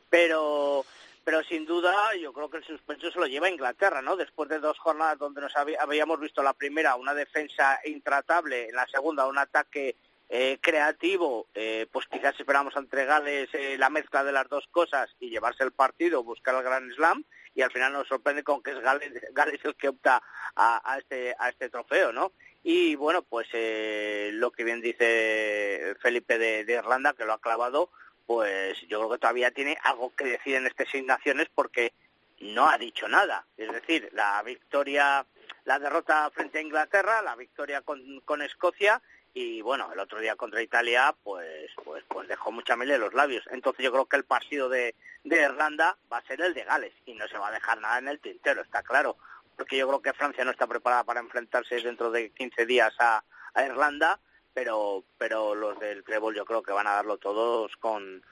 pero 0.10 0.86
pero 1.24 1.44
sin 1.44 1.66
duda 1.66 1.96
yo 2.20 2.34
creo 2.34 2.50
que 2.50 2.58
el 2.58 2.66
suspenso 2.66 3.10
se 3.12 3.20
lo 3.20 3.28
lleva 3.28 3.50
Inglaterra, 3.50 4.02
¿no? 4.02 4.18
Después 4.18 4.50
de 4.50 4.60
dos 4.60 4.78
jornadas 4.80 5.20
donde 5.20 5.40
nos 5.40 5.56
habí- 5.56 5.78
habíamos 5.80 6.20
visto 6.20 6.42
la 6.44 6.54
primera 6.54 6.96
una 6.96 7.14
defensa 7.14 7.80
intratable, 7.86 8.70
en 8.70 8.76
la 8.76 8.88
segunda 8.88 9.28
un 9.28 9.38
ataque 9.38 9.96
eh, 10.34 10.60
creativo, 10.62 11.48
eh, 11.54 11.88
pues 11.92 12.08
quizás 12.08 12.40
esperamos 12.40 12.74
entre 12.78 13.04
Gales 13.04 13.50
eh, 13.52 13.76
la 13.78 13.90
mezcla 13.90 14.24
de 14.24 14.32
las 14.32 14.48
dos 14.48 14.66
cosas 14.72 15.14
y 15.20 15.30
llevarse 15.30 15.66
el 15.66 15.74
partido, 15.74 16.24
buscar 16.24 16.56
el 16.56 16.64
Grand 16.64 16.90
Slam 16.94 17.26
y 17.54 17.64
al 17.64 17.72
final 17.72 17.92
nos 17.92 18.08
sorprende 18.08 18.42
con 18.42 18.64
que 18.64 18.72
es 18.72 18.80
Gales, 18.80 19.12
Gales 19.34 19.60
el 19.66 19.76
que 19.76 19.90
opta 19.90 20.24
a, 20.56 20.82
a 20.90 21.00
este 21.00 21.36
a 21.38 21.50
este 21.50 21.68
trofeo, 21.70 22.14
¿no? 22.14 22.32
Y 22.64 22.96
bueno, 22.96 23.24
pues 23.24 23.50
eh, 23.52 24.30
lo 24.34 24.52
que 24.52 24.64
bien 24.64 24.80
dice 24.80 25.98
Felipe 26.02 26.38
de, 26.38 26.62
Irlanda, 26.62 27.12
que 27.12 27.26
lo 27.26 27.34
ha 27.34 27.42
clavado, 27.42 27.90
pues 28.26 28.80
yo 28.88 29.00
creo 29.00 29.12
que 29.12 29.18
todavía 29.18 29.52
tiene 29.52 29.78
algo 29.84 30.16
que 30.16 30.24
decir 30.24 30.56
en 30.56 30.66
este 30.66 30.86
Seis 30.90 31.04
Naciones 31.04 31.50
porque 31.54 31.92
no 32.40 32.70
ha 32.70 32.78
dicho 32.78 33.10
nada. 33.10 33.46
Es 33.58 33.70
decir, 33.70 34.10
la 34.14 34.42
victoria, 34.44 35.26
la 35.66 35.78
derrota 35.78 36.30
frente 36.34 36.60
a 36.60 36.62
Inglaterra, 36.62 37.22
la 37.22 37.36
victoria 37.36 37.82
con, 37.82 38.22
con 38.22 38.42
Escocia 38.42 39.02
y 39.34 39.62
bueno, 39.62 39.90
el 39.94 40.00
otro 40.00 40.20
día 40.20 40.36
contra 40.36 40.62
Italia, 40.62 41.16
pues, 41.24 41.72
pues, 41.84 42.04
pues 42.08 42.28
dejó 42.28 42.52
mucha 42.52 42.76
miel 42.76 42.92
en 42.92 43.02
los 43.02 43.14
labios. 43.14 43.46
Entonces 43.52 43.84
yo 43.84 43.92
creo 43.92 44.06
que 44.06 44.18
el 44.18 44.26
partido 44.26 44.68
de, 44.68 44.96
de 45.24 45.42
Irlanda 45.42 45.98
va 46.12 46.18
a 46.18 46.26
ser 46.26 46.42
el 46.42 46.54
de 46.54 46.66
Gales 46.66 46.94
y 47.06 47.14
no 47.14 47.28
se 47.28 47.38
va 47.38 47.48
a 47.48 47.52
dejar 47.52 47.80
nada 47.80 48.00
en 48.00 48.10
el 48.10 48.20
tintero, 48.20 48.62
está 48.62 48.84
claro. 48.84 49.18
Porque 49.56 49.78
yo 49.78 49.88
creo 49.88 50.02
que 50.02 50.14
Francia 50.14 50.44
no 50.44 50.52
está 50.52 50.68
preparada 50.68 51.04
para 51.04 51.22
enfrentarse 51.22 51.80
dentro 51.82 52.12
de 52.12 52.32
15 52.32 52.66
días 52.66 52.94
a, 53.00 53.24
a 53.54 53.66
Irlanda, 53.66 54.20
pero, 54.54 55.06
pero 55.18 55.56
los 55.56 55.80
del 55.80 56.04
Trébol 56.04 56.36
yo 56.36 56.46
creo 56.46 56.62
que 56.64 56.74
van 56.74 56.88
a 56.88 56.96
darlo 56.96 57.18
todos 57.18 57.72
con, 57.78 58.24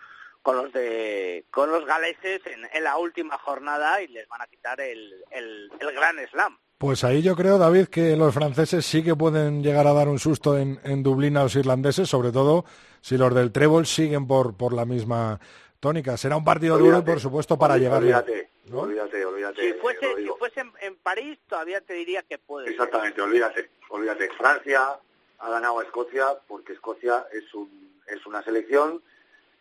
con 0.41 0.57
los 0.57 0.73
de 0.73 1.45
con 1.51 1.71
los 1.71 1.85
galeses 1.85 2.45
en, 2.45 2.67
en 2.73 2.83
la 2.83 2.97
última 2.97 3.37
jornada 3.37 4.01
y 4.01 4.07
les 4.07 4.27
van 4.27 4.41
a 4.41 4.47
quitar 4.47 4.81
el, 4.81 5.23
el 5.31 5.71
gran 5.93 6.17
slam. 6.27 6.57
Pues 6.79 7.03
ahí 7.03 7.21
yo 7.21 7.35
creo, 7.35 7.57
David, 7.57 7.87
que 7.87 8.15
los 8.15 8.33
franceses 8.33 8.85
sí 8.85 9.03
que 9.03 9.13
pueden 9.13 9.61
llegar 9.61 9.85
a 9.85 9.91
dar 9.91 10.07
un 10.07 10.17
susto 10.17 10.57
en, 10.57 10.79
en 10.85 11.03
Dublín 11.03 11.35
a 11.35 11.43
los 11.43 11.55
irlandeses, 11.57 12.07
sobre 12.07 12.31
todo 12.31 12.63
si 13.01 13.17
los 13.17 13.35
del 13.35 13.51
Trébol 13.51 13.85
siguen 13.85 14.25
por, 14.25 14.55
por 14.55 14.71
la 14.71 14.85
misma 14.85 15.41
tónica. 15.81 16.15
Será 16.15 16.37
un 16.37 16.45
partido 16.45 16.77
duro, 16.77 16.91
Olvídate, 16.97 17.11
por 17.11 17.19
supuesto, 17.19 17.59
para 17.59 17.75
olví- 17.75 17.79
llegar. 17.81 17.97
Olvídate, 18.01 18.49
¿no? 18.67 18.79
olvídate, 18.79 19.25
olvídate. 19.25 19.61
Si 19.61 19.73
fuese, 19.79 20.15
si 20.23 20.27
fuese 20.39 20.61
en, 20.61 20.71
en 20.81 20.95
París 20.95 21.37
todavía 21.49 21.81
te 21.81 21.95
diría 21.95 22.23
que 22.23 22.37
puede. 22.37 22.69
Exactamente, 22.69 23.21
olvídate, 23.21 23.69
olvídate. 23.89 24.29
Francia 24.37 24.97
ha 25.39 25.49
ganado 25.49 25.79
a 25.79 25.83
Escocia 25.83 26.27
porque 26.47 26.71
Escocia 26.73 27.25
es 27.33 27.53
un 27.53 27.69
es 28.07 28.25
una 28.25 28.41
selección 28.41 29.01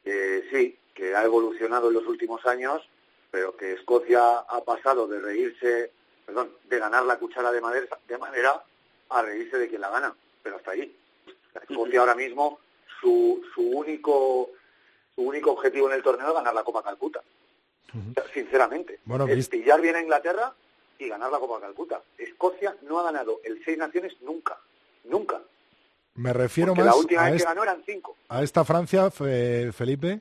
que 0.05 0.45
sí, 0.53 0.79
que 0.95 1.17
ha 1.17 1.25
evolucionado 1.25 1.89
en 1.89 1.95
los 1.95 2.07
últimos 2.07 2.47
años, 2.47 2.81
pero 3.33 3.57
que 3.57 3.73
Escocia 3.73 4.39
ha 4.39 4.61
pasado 4.65 5.07
de 5.09 5.19
reírse, 5.19 5.91
perdón, 6.29 6.51
de 6.69 6.79
ganar 6.79 7.05
la 7.07 7.17
cuchara 7.19 7.51
de 7.51 7.61
madera, 7.63 7.87
de 8.07 8.19
madera 8.19 8.63
a 9.09 9.23
reírse 9.23 9.57
de 9.57 9.67
quien 9.69 9.81
la 9.81 9.89
gana, 9.89 10.15
pero 10.43 10.57
hasta 10.57 10.73
ahí. 10.73 10.95
Escocia 11.69 12.01
ahora 12.01 12.15
mismo 12.15 12.59
su 13.01 13.43
su 13.55 13.63
único 13.63 14.51
su 15.15 15.23
único 15.23 15.53
objetivo 15.53 15.89
en 15.89 15.95
el 15.95 16.03
torneo 16.03 16.29
es 16.29 16.35
ganar 16.35 16.55
la 16.55 16.63
Copa 16.65 16.83
Calcuta. 16.83 17.21
Sinceramente, 18.35 19.01
Bueno, 19.07 19.27
es 19.27 19.37
viste- 19.37 19.59
pillar 19.59 19.81
bien 19.81 19.97
a 19.97 20.01
Inglaterra 20.03 20.53
y 20.99 21.09
ganar 21.09 21.33
la 21.33 21.39
Copa 21.39 21.61
Calcuta. 21.61 22.03
Escocia 22.19 22.77
no 22.83 22.99
ha 23.01 23.05
ganado 23.05 23.41
el 23.45 23.65
Seis 23.65 23.79
Naciones 23.79 24.15
nunca, 24.21 24.59
nunca. 25.05 25.41
Me 26.17 26.33
refiero 26.35 26.73
Porque 26.75 26.85
más 26.85 26.95
la 26.95 27.01
última 27.01 27.25
a, 27.27 27.31
vez 27.31 27.43
que 27.43 27.49
ganó 27.49 27.63
eran 27.63 27.83
cinco. 27.87 28.17
a 28.29 28.43
esta 28.43 28.65
Francia, 28.65 29.11
Fe- 29.11 29.73
Felipe, 29.73 30.21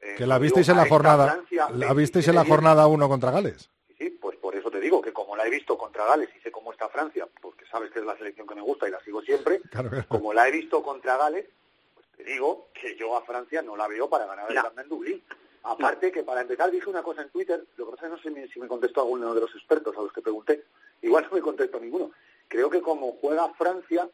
Eh, 0.00 0.14
que 0.16 0.26
la 0.26 0.38
visteis 0.38 0.68
en 0.68 0.76
la 0.76 0.86
jornada, 0.86 1.32
Francia, 1.32 1.68
la 1.74 1.92
visteis 1.92 2.28
en 2.28 2.34
27-10. 2.34 2.36
la 2.36 2.44
jornada 2.44 2.86
1 2.86 3.08
contra 3.08 3.32
Gales. 3.32 3.68
Sí, 3.88 3.94
sí, 3.98 4.10
pues 4.10 4.38
por 4.38 4.54
eso 4.54 4.70
te 4.70 4.77
digo 4.88 5.02
que 5.02 5.12
como 5.12 5.36
la 5.36 5.46
he 5.46 5.50
visto 5.50 5.76
contra 5.76 6.06
Gales 6.06 6.30
y 6.34 6.40
sé 6.40 6.50
cómo 6.50 6.72
está 6.72 6.88
Francia, 6.88 7.28
porque 7.42 7.66
sabes 7.66 7.90
que 7.90 7.98
es 7.98 8.04
la 8.06 8.16
selección 8.16 8.46
que 8.46 8.54
me 8.54 8.62
gusta 8.62 8.88
y 8.88 8.90
la 8.90 9.00
sigo 9.04 9.20
siempre, 9.20 9.60
Claro, 9.70 9.90
claro. 9.90 10.06
como 10.08 10.32
la 10.32 10.48
he 10.48 10.50
visto 10.50 10.82
contra 10.82 11.16
Gales, 11.18 11.46
pues 11.94 12.06
te 12.16 12.24
digo 12.24 12.68
que 12.72 12.96
yo 12.96 13.16
a 13.16 13.22
Francia 13.22 13.60
no 13.60 13.76
la 13.76 13.86
veo 13.86 14.08
para 14.08 14.24
ganar 14.26 14.48
el 14.48 14.54
No. 14.54 14.62
Gran 14.62 14.78
en 14.78 14.88
Dublín. 14.88 15.22
Aparte 15.64 16.10
que 16.10 16.22
para 16.22 16.40
empezar 16.40 16.70
dije 16.70 16.88
una 16.88 17.02
cosa 17.02 17.20
en 17.20 17.28
Twitter, 17.30 17.62
lo 17.76 17.84
que 17.86 17.90
pasa 17.96 18.06
es 18.06 18.22
que 18.22 18.30
no 18.30 18.46
sé 18.46 18.52
si 18.52 18.60
me 18.60 18.68
contestó 18.68 19.02
alguno 19.02 19.34
de 19.34 19.40
los 19.42 19.54
expertos 19.54 19.94
a 19.98 20.00
los 20.00 20.12
que 20.12 20.22
pregunté, 20.22 20.64
igual 21.02 21.24
no 21.28 21.34
me 21.36 21.42
contestó 21.42 21.78
ninguno. 21.78 22.10
Creo 22.48 22.70
que 22.70 22.80
como 22.80 23.12
juega 23.20 23.52
Francia, 23.54 24.08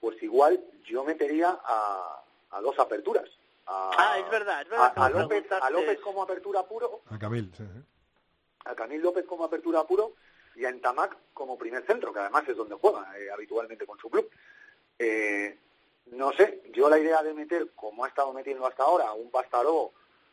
pues 0.00 0.22
igual 0.22 0.62
yo 0.84 1.02
metería 1.02 1.58
a, 1.64 2.22
a 2.52 2.60
dos 2.60 2.78
aperturas. 2.78 3.28
A, 3.66 3.90
Ah, 3.98 4.18
es 4.20 4.30
verdad, 4.30 4.62
es 4.62 4.68
verdad 4.68 4.92
A, 4.94 5.08
López, 5.10 5.44
a 5.50 5.70
López 5.70 5.98
como 6.00 6.22
apertura 6.22 6.62
puro, 6.64 7.00
A 7.10 7.18
Camil, 7.18 7.50
sí, 7.56 7.64
sí. 7.64 7.80
A 8.64 8.74
Camil 8.74 9.00
López 9.00 9.24
como 9.26 9.44
apertura 9.44 9.84
puro 9.84 10.14
y 10.54 10.64
a 10.64 10.68
Entamac 10.68 11.16
como 11.32 11.58
primer 11.58 11.84
centro, 11.86 12.12
que 12.12 12.20
además 12.20 12.48
es 12.48 12.56
donde 12.56 12.74
juega 12.74 13.18
eh, 13.18 13.30
habitualmente 13.30 13.86
con 13.86 13.98
su 13.98 14.10
club. 14.10 14.28
Eh, 14.98 15.56
no 16.06 16.32
sé, 16.32 16.62
yo 16.72 16.88
la 16.88 16.98
idea 16.98 17.22
de 17.22 17.34
meter, 17.34 17.70
como 17.74 18.04
ha 18.04 18.08
estado 18.08 18.32
metiendo 18.32 18.66
hasta 18.66 18.82
ahora, 18.82 19.12
un 19.12 19.30
Bastaró, 19.30 19.92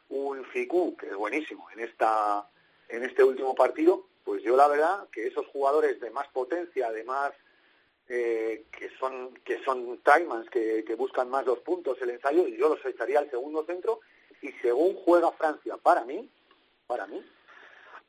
un 0.10 0.44
Ficú, 0.46 0.96
que 0.98 1.08
es 1.08 1.16
buenísimo 1.16 1.70
en 1.72 1.82
esta 1.82 2.50
en 2.90 3.04
este 3.04 3.22
último 3.22 3.54
partido, 3.54 4.06
pues 4.24 4.42
yo 4.44 4.56
la 4.56 4.68
verdad 4.68 5.10
que 5.12 5.28
esos 5.28 5.46
jugadores 5.48 6.00
de 6.00 6.10
más 6.10 6.28
potencia, 6.30 6.90
de 6.90 7.04
más 7.04 7.34
eh, 8.08 8.66
que 8.72 8.90
son 8.98 9.34
que 9.44 9.62
son 9.64 10.00
timans, 10.00 10.50
que, 10.50 10.86
que 10.86 10.96
buscan 10.96 11.30
más 11.30 11.46
los 11.46 11.60
puntos, 11.60 12.02
el 12.02 12.12
ensayo, 12.12 12.48
yo 12.48 12.70
los 12.70 12.86
echaría 12.86 13.20
al 13.20 13.30
segundo 13.30 13.66
centro 13.66 14.00
y 14.42 14.52
según 14.62 14.96
juega 14.96 15.32
Francia, 15.34 15.76
para 15.78 16.06
mí, 16.06 16.30
para 16.88 17.08
mí, 17.08 17.24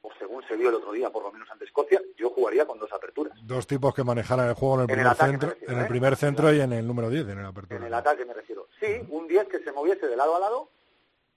o 0.03 0.11
según 0.19 0.43
se 0.47 0.57
vio 0.57 0.69
el 0.69 0.77
otro 0.77 0.93
día, 0.93 1.11
por 1.11 1.23
lo 1.23 1.33
menos 1.33 1.51
ante 1.51 1.65
Escocia, 1.65 2.01
yo 2.17 2.31
jugaría 2.31 2.67
con 2.67 2.79
dos 2.79 2.93
aperturas. 2.93 3.37
Dos 3.43 3.67
tipos 3.67 3.95
que 3.95 4.05
manejaran 4.05 4.49
el 4.49 4.55
juego 4.55 4.83
en 4.83 4.91
el 4.91 4.99
En 4.99 5.07
el 5.07 5.07
primer 5.07 5.17
centro, 5.17 5.49
refiero, 5.51 5.73
en 5.73 5.79
el 5.79 5.85
¿eh? 5.85 5.89
primer 5.89 6.17
centro 6.17 6.53
y 6.53 6.61
en 6.61 6.73
el 6.73 6.87
número 6.87 7.11
10, 7.11 7.29
en 7.29 7.39
el 7.39 7.47
apertura. 7.47 7.81
En 7.81 7.87
el 7.87 7.95
ataque 7.95 8.25
me 8.25 8.35
refiero. 8.35 8.69
Sí, 8.81 8.87
un 9.09 9.27
10 9.27 9.49
que 9.49 9.59
se 9.61 9.73
moviese 9.73 10.07
de 10.07 10.17
lado 10.17 10.37
a 10.37 10.41
lado 10.41 10.69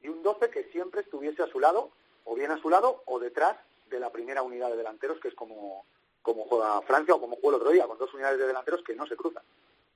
y 0.02 0.10
un 0.10 0.22
12 0.24 0.50
que 0.50 0.66
siempre 0.72 1.02
estuviese 1.02 1.44
a 1.44 1.48
su 1.48 1.60
lado, 1.60 1.92
o 2.24 2.36
bien 2.36 2.52
a 2.52 2.62
su 2.62 2.70
lado, 2.70 3.04
o 3.06 3.20
detrás 3.20 3.58
de 3.90 4.00
la 4.00 4.12
primera 4.12 4.42
unidad 4.42 4.70
de 4.70 4.78
delanteros, 4.78 5.20
que 5.20 5.30
es 5.30 5.36
como, 5.36 5.86
como 6.22 6.46
juega 6.46 6.82
Francia 6.84 7.16
o 7.16 7.22
como 7.22 7.36
juega 7.36 7.58
el 7.58 7.62
otro 7.62 7.72
día, 7.72 7.88
con 7.88 7.98
dos 7.98 8.14
unidades 8.14 8.40
de 8.40 8.48
delanteros 8.48 8.82
que 8.84 8.96
no 8.96 9.06
se 9.08 9.16
cruzan. 9.16 9.44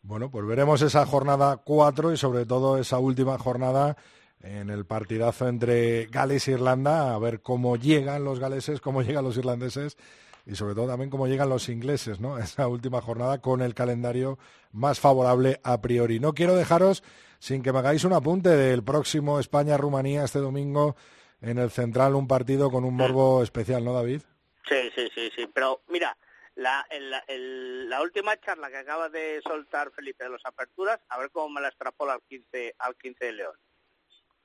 Bueno, 0.01 0.29
pues 0.29 0.45
veremos 0.45 0.81
esa 0.81 1.05
jornada 1.05 1.57
4 1.57 2.13
y 2.13 2.17
sobre 2.17 2.45
todo 2.45 2.77
esa 2.77 2.99
última 2.99 3.37
jornada 3.39 3.97
en 4.45 4.69
el 4.69 4.85
partidazo 4.85 5.47
entre 5.47 6.05
Gales 6.05 6.47
e 6.47 6.51
Irlanda, 6.51 7.13
a 7.15 7.19
ver 7.19 7.41
cómo 7.41 7.75
llegan 7.77 8.23
los 8.23 8.39
galeses, 8.39 8.79
cómo 8.79 9.01
llegan 9.01 9.23
los 9.23 9.37
irlandeses 9.37 9.97
y 10.45 10.55
sobre 10.55 10.75
todo 10.75 10.87
también 10.87 11.09
cómo 11.09 11.25
llegan 11.27 11.49
los 11.49 11.67
ingleses, 11.69 12.19
¿no? 12.19 12.37
Esa 12.39 12.67
última 12.67 13.01
jornada 13.01 13.41
con 13.41 13.61
el 13.61 13.73
calendario 13.73 14.37
más 14.71 14.99
favorable 14.99 15.59
a 15.63 15.81
priori. 15.81 16.19
No 16.19 16.33
quiero 16.33 16.55
dejaros 16.55 17.03
sin 17.39 17.63
que 17.63 17.73
me 17.73 17.79
hagáis 17.79 18.03
un 18.03 18.13
apunte 18.13 18.49
del 18.49 18.83
próximo 18.83 19.39
España-Rumanía 19.39 20.23
este 20.23 20.39
domingo 20.39 20.95
en 21.41 21.57
el 21.57 21.69
Central, 21.69 22.15
un 22.15 22.27
partido 22.27 22.71
con 22.71 22.85
un 22.85 22.95
morbo 22.95 23.43
especial, 23.43 23.83
¿no, 23.83 23.93
David? 23.93 24.21
Sí, 24.67 24.75
sí, 24.95 25.09
sí, 25.13 25.29
sí. 25.35 25.47
Pero 25.53 25.81
mira, 25.89 26.17
la, 26.55 26.85
el- 26.89 27.13
el- 27.27 27.89
la 27.89 28.01
última 28.01 28.39
charla 28.39 28.69
que 28.69 28.77
acaba 28.77 29.09
de 29.09 29.41
soltar 29.43 29.91
Felipe 29.91 30.23
de 30.23 30.29
las 30.31 30.45
aperturas, 30.45 30.99
a 31.09 31.19
ver 31.19 31.29
cómo 31.31 31.49
me 31.49 31.61
la 31.61 31.67
extrapola 31.67 32.13
al 32.13 32.21
15, 32.29 32.75
al 32.79 32.95
15 32.95 33.25
de 33.25 33.31
León. 33.33 33.55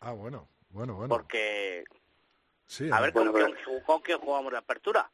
Ah, 0.00 0.12
bueno, 0.12 0.48
bueno, 0.70 0.94
bueno. 0.94 1.08
Porque, 1.08 1.84
Sí, 2.66 2.88
a 2.92 3.00
ver 3.00 3.12
Bueno, 3.12 3.32
con, 3.32 3.40
pero- 3.42 3.54
quién, 3.64 3.80
con 3.84 4.00
quién 4.00 4.18
jugamos 4.18 4.52
de 4.52 4.58
apertura. 4.58 5.10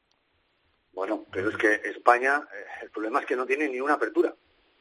Bueno, 0.93 1.25
pero 1.33 1.51
es 1.51 1.57
que 1.57 1.75
España, 1.89 2.47
eh, 2.55 2.65
el 2.83 2.91
problema 2.91 3.21
es 3.21 3.27
que 3.27 3.35
no 3.37 3.47
tiene 3.47 3.69
ni 3.69 3.81
una 3.81 3.95
apertura, 3.95 4.35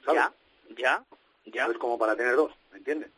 ¿sabes? 0.04 0.22
Ya, 0.22 0.34
ya, 0.78 1.06
ya. 1.46 1.66
No 1.68 1.72
es 1.74 1.78
como 1.78 1.98
para 1.98 2.16
tener 2.16 2.36
dos, 2.36 2.52
¿me 2.72 2.78
entiendes? 2.80 3.10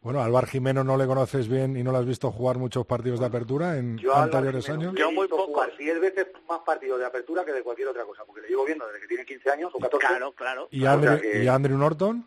Bueno, 0.00 0.20
Álvar 0.22 0.46
Jimeno 0.46 0.82
no 0.82 0.96
le 0.96 1.06
conoces 1.06 1.46
bien 1.48 1.76
y 1.76 1.82
no 1.82 1.92
lo 1.92 1.98
has 1.98 2.06
visto 2.06 2.30
jugar 2.32 2.56
muchos 2.58 2.84
partidos 2.86 3.20
de 3.20 3.26
apertura 3.26 3.76
en 3.78 3.98
Yo 3.98 4.12
Álvaro 4.14 4.24
anteriores 4.38 4.64
Jimeno 4.66 4.82
años. 4.90 4.94
Yo 4.98 5.12
muy 5.12 5.28
jugar 5.28 5.76
diez 5.76 6.00
veces 6.00 6.26
más 6.48 6.60
partidos 6.60 6.98
de 6.98 7.06
apertura 7.06 7.44
que 7.44 7.52
de 7.52 7.62
cualquier 7.62 7.88
otra 7.88 8.04
cosa, 8.04 8.24
porque 8.24 8.40
le 8.42 8.48
llevo 8.48 8.64
viendo 8.64 8.86
desde 8.86 9.00
que 9.00 9.06
tiene 9.08 9.24
15 9.26 9.50
años 9.50 9.70
o 9.74 9.78
14 9.78 10.06
Claro, 10.06 10.32
claro. 10.32 10.68
¿Y, 10.72 10.80
o 10.80 10.82
sea 10.82 10.92
Andrew, 10.94 11.20
que- 11.20 11.44
¿Y 11.44 11.48
Andrew 11.48 11.78
Norton? 11.78 12.26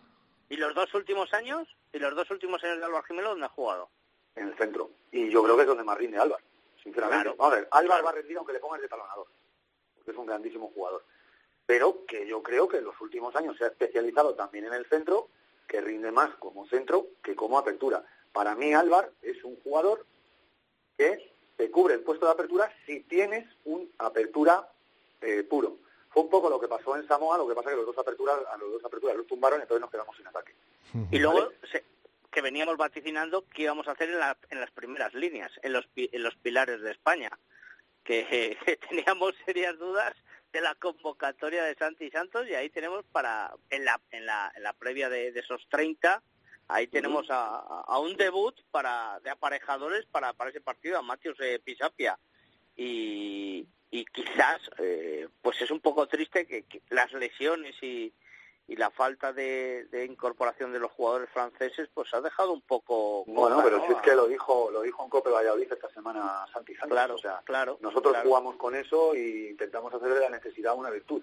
¿Y 0.49 0.55
los 0.57 0.74
dos 0.74 0.93
últimos 0.93 1.34
años? 1.34 1.68
¿Y 1.91 1.97
los 1.99 2.16
dos 2.16 2.30
últimos 2.32 2.63
años 2.63 2.78
de 2.80 2.86
Álvaro 2.86 3.03
Jiménez 3.03 3.30
dónde 3.32 3.45
ha 3.47 3.49
jugado? 3.49 3.89
En 4.36 4.47
el 4.49 4.57
centro. 4.57 4.91
Y 5.11 5.29
yo 5.29 5.43
creo 5.43 5.55
que 5.55 5.61
es 5.63 5.67
donde 5.67 5.83
más 5.83 5.97
rinde 5.97 6.17
Álvaro, 6.17 6.43
sinceramente. 6.83 7.23
Claro. 7.23 7.36
Vamos 7.38 7.53
a 7.53 7.55
ver, 7.57 7.67
Álvaro 7.71 7.88
Claro. 7.88 8.03
va 8.05 8.09
a 8.09 8.13
rendir 8.13 8.38
aunque 8.38 8.53
le 8.53 8.59
pongas 8.59 8.81
de 8.81 8.88
talonador, 8.88 9.27
porque 9.95 10.11
es 10.11 10.17
un 10.17 10.25
grandísimo 10.25 10.71
jugador. 10.73 11.03
Pero 11.65 12.05
que 12.05 12.27
yo 12.27 12.43
creo 12.43 12.67
que 12.67 12.77
en 12.77 12.83
los 12.86 12.99
últimos 13.01 13.36
años 13.36 13.57
se 13.57 13.63
ha 13.63 13.67
especializado 13.67 14.36
también 14.36 14.65
en 14.65 14.73
el 14.73 14.86
centro, 14.88 15.29
que 15.67 15.81
rinde 15.81 16.11
más 16.11 16.36
como 16.36 16.67
centro 16.67 17.07
que 17.23 17.36
como 17.36 17.57
apertura. 17.57 18.03
Para 18.31 18.53
mí 18.55 18.73
Álvaro 18.73 19.09
es 19.21 19.43
un 19.43 19.55
jugador 19.61 20.05
que 20.97 21.33
te 21.57 21.71
cubre 21.71 21.95
el 21.95 22.01
puesto 22.01 22.25
de 22.25 22.33
apertura 22.33 22.71
si 22.86 22.99
tienes 23.01 23.47
un 23.63 23.89
apertura 23.97 24.69
eh, 25.21 25.43
puro. 25.43 25.77
Fue 26.09 26.23
un 26.23 26.29
poco 26.29 26.49
lo 26.49 26.59
que 26.59 26.67
pasó 26.67 26.95
en 26.95 27.07
Samoa, 27.07 27.38
lo 27.38 27.47
que 27.47 27.55
pasa 27.55 27.69
que 27.71 27.75
los 27.77 27.86
dos 27.86 27.97
aperturas, 27.97 28.38
a 28.51 28.57
los 28.57 28.73
dos 28.73 28.86
aperturas 28.86 29.15
los 29.17 29.25
tumbaron 29.27 29.59
y 29.59 29.63
entonces 29.63 29.81
nos 29.81 29.89
quedamos 29.89 30.15
sin 30.15 30.27
ataque. 30.27 30.53
Y 31.11 31.17
luego 31.19 31.49
se- 31.71 31.83
que 32.36 32.41
veníamos 32.41 32.75
vaticinando 32.75 33.45
qué 33.47 33.61
íbamos 33.63 33.88
a 33.88 33.91
hacer 33.93 34.09
en, 34.09 34.19
la- 34.19 34.38
en 34.49 34.59
las 34.59 34.69
primeras 34.71 35.13
líneas, 35.13 35.49
en 35.63 35.71
los, 35.71 35.88
en 35.95 36.21
los 36.21 36.36
pilares 36.36 36.81
de 36.81 36.91
España, 36.91 37.29
que, 38.03 38.57
que 38.65 38.75
teníamos 38.75 39.33
serias 39.45 39.79
dudas 39.79 40.13
de 40.51 40.59
la 40.59 40.75
convocatoria 40.75 41.63
de 41.63 41.75
Santi 41.75 42.09
Santos 42.11 42.45
y 42.49 42.53
ahí 42.53 42.69
tenemos 42.69 43.05
para, 43.05 43.53
en 43.69 43.86
la, 43.86 44.01
en 44.11 44.25
la, 44.25 44.51
en 44.53 44.63
la 44.63 44.73
previa 44.73 45.07
de, 45.09 45.31
de 45.31 45.39
esos 45.39 45.65
30, 45.69 46.21
ahí 46.67 46.88
tenemos 46.88 47.29
a, 47.29 47.55
a- 47.59 47.99
un 47.99 48.17
debut 48.17 48.53
para 48.69 49.19
de 49.21 49.29
aparejadores 49.29 50.05
para, 50.07 50.33
para 50.33 50.49
ese 50.49 50.59
partido, 50.59 50.97
a 50.99 51.01
Matius 51.01 51.38
eh, 51.39 51.59
Pisapia. 51.63 52.19
Y, 52.75 53.65
y 53.91 54.03
quizás, 54.05 54.59
eh, 54.79 55.29
pues 55.41 55.61
es 55.61 55.71
un 55.71 55.79
poco 55.79 56.05
triste 56.07 56.45
que, 56.45 56.63
que 56.63 56.81
las 56.89 57.13
lesiones 57.13 57.75
y, 57.81 58.13
y 58.68 58.76
la 58.76 58.89
falta 58.89 59.32
de, 59.32 59.86
de 59.91 60.05
incorporación 60.05 60.74
de 60.74 60.80
los 60.80 60.91
jugadores 60.91 61.30
franceses 61.30 61.88
pues 61.93 62.11
ha 62.16 62.22
dejado 62.22 62.51
un 62.51 62.61
poco 62.61 63.24
Bueno, 63.28 63.61
pero 63.63 63.86
si 63.86 63.91
es 63.91 64.01
que 64.01 64.16
lo 64.16 64.28
dijo 64.28 64.72
lo 64.72 64.82
dijo 64.82 65.03
en 65.03 65.09
Cope 65.09 65.30
Valladolid 65.30 65.72
esta 65.72 65.89
semana 65.91 66.45
Santi 66.51 66.74
Santos. 66.74 66.89
claro 66.91 67.16
o 67.16 67.18
sea, 67.20 67.41
claro 67.45 67.78
nosotros 67.82 68.13
claro. 68.13 68.28
jugamos 68.28 68.55
con 68.55 68.76
eso 68.76 69.13
e 69.13 69.49
intentamos 69.51 69.93
hacer 69.93 70.09
de 70.13 70.20
la 70.20 70.30
necesidad 70.30 70.74
una 70.76 70.89
virtud. 70.89 71.22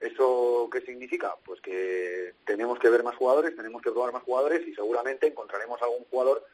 ¿Eso 0.00 0.68
qué 0.70 0.80
significa? 0.82 1.34
Pues 1.44 1.60
que 1.62 2.34
tenemos 2.44 2.78
que 2.78 2.90
ver 2.90 3.02
más 3.02 3.16
jugadores, 3.16 3.56
tenemos 3.56 3.80
que 3.80 3.90
probar 3.90 4.12
más 4.12 4.22
jugadores 4.24 4.66
y 4.66 4.74
seguramente 4.74 5.26
encontraremos 5.26 5.80
algún 5.80 6.04
jugador 6.10 6.44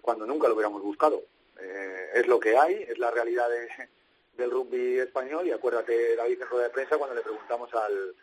cuando 0.00 0.26
nunca 0.26 0.48
lo 0.48 0.54
hubiéramos 0.54 0.82
buscado. 0.82 1.22
Eh, 1.60 2.10
es 2.14 2.26
lo 2.26 2.40
que 2.40 2.56
hay, 2.56 2.74
es 2.88 2.98
la 2.98 3.10
realidad 3.12 3.48
de- 3.48 3.68
del 4.36 4.50
rugby 4.50 4.98
español 4.98 5.46
y 5.46 5.52
acuérdate, 5.52 6.16
David, 6.16 6.42
en 6.42 6.48
rueda 6.48 6.64
de 6.64 6.70
prensa 6.70 6.98
cuando 6.98 7.14
le 7.14 7.22
preguntamos 7.22 7.72
al, 7.74 8.14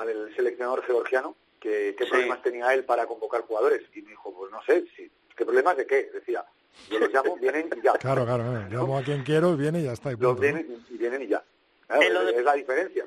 al 0.00 0.34
seleccionador 0.34 0.82
georgiano 0.84 1.36
que, 1.60 1.94
qué 1.96 2.04
Sí. 2.04 2.10
problemas 2.10 2.42
tenía 2.42 2.72
él 2.74 2.84
para 2.84 3.06
convocar 3.06 3.42
jugadores 3.42 3.82
y 3.94 4.02
me 4.02 4.10
dijo, 4.10 4.32
pues 4.34 4.50
no 4.50 4.62
sé, 4.64 4.84
si, 4.96 5.10
¿qué 5.36 5.44
problemas 5.44 5.76
de 5.76 5.86
qué? 5.86 6.10
Decía, 6.12 6.44
yo 6.90 6.98
los 6.98 7.12
llamo, 7.12 7.36
vienen 7.40 7.68
y 7.76 7.80
ya. 7.82 7.92
Claro, 7.94 8.24
claro, 8.24 8.44
claro. 8.44 8.66
Llamo 8.70 8.98
a 8.98 9.02
quien 9.02 9.22
quiero, 9.24 9.56
viene 9.56 9.80
y 9.80 9.84
ya 9.84 9.92
está. 9.92 10.10
y 10.10 10.16
Los 10.16 10.20
punto, 10.20 10.34
¿no? 10.34 10.40
vienen 10.40 10.84
y 10.88 10.96
vienen 10.96 11.22
y 11.22 11.26
ya. 11.28 11.44
Claro, 11.86 12.24
de- 12.24 12.36
Es 12.38 12.44
la 12.44 12.54
diferencia. 12.54 13.06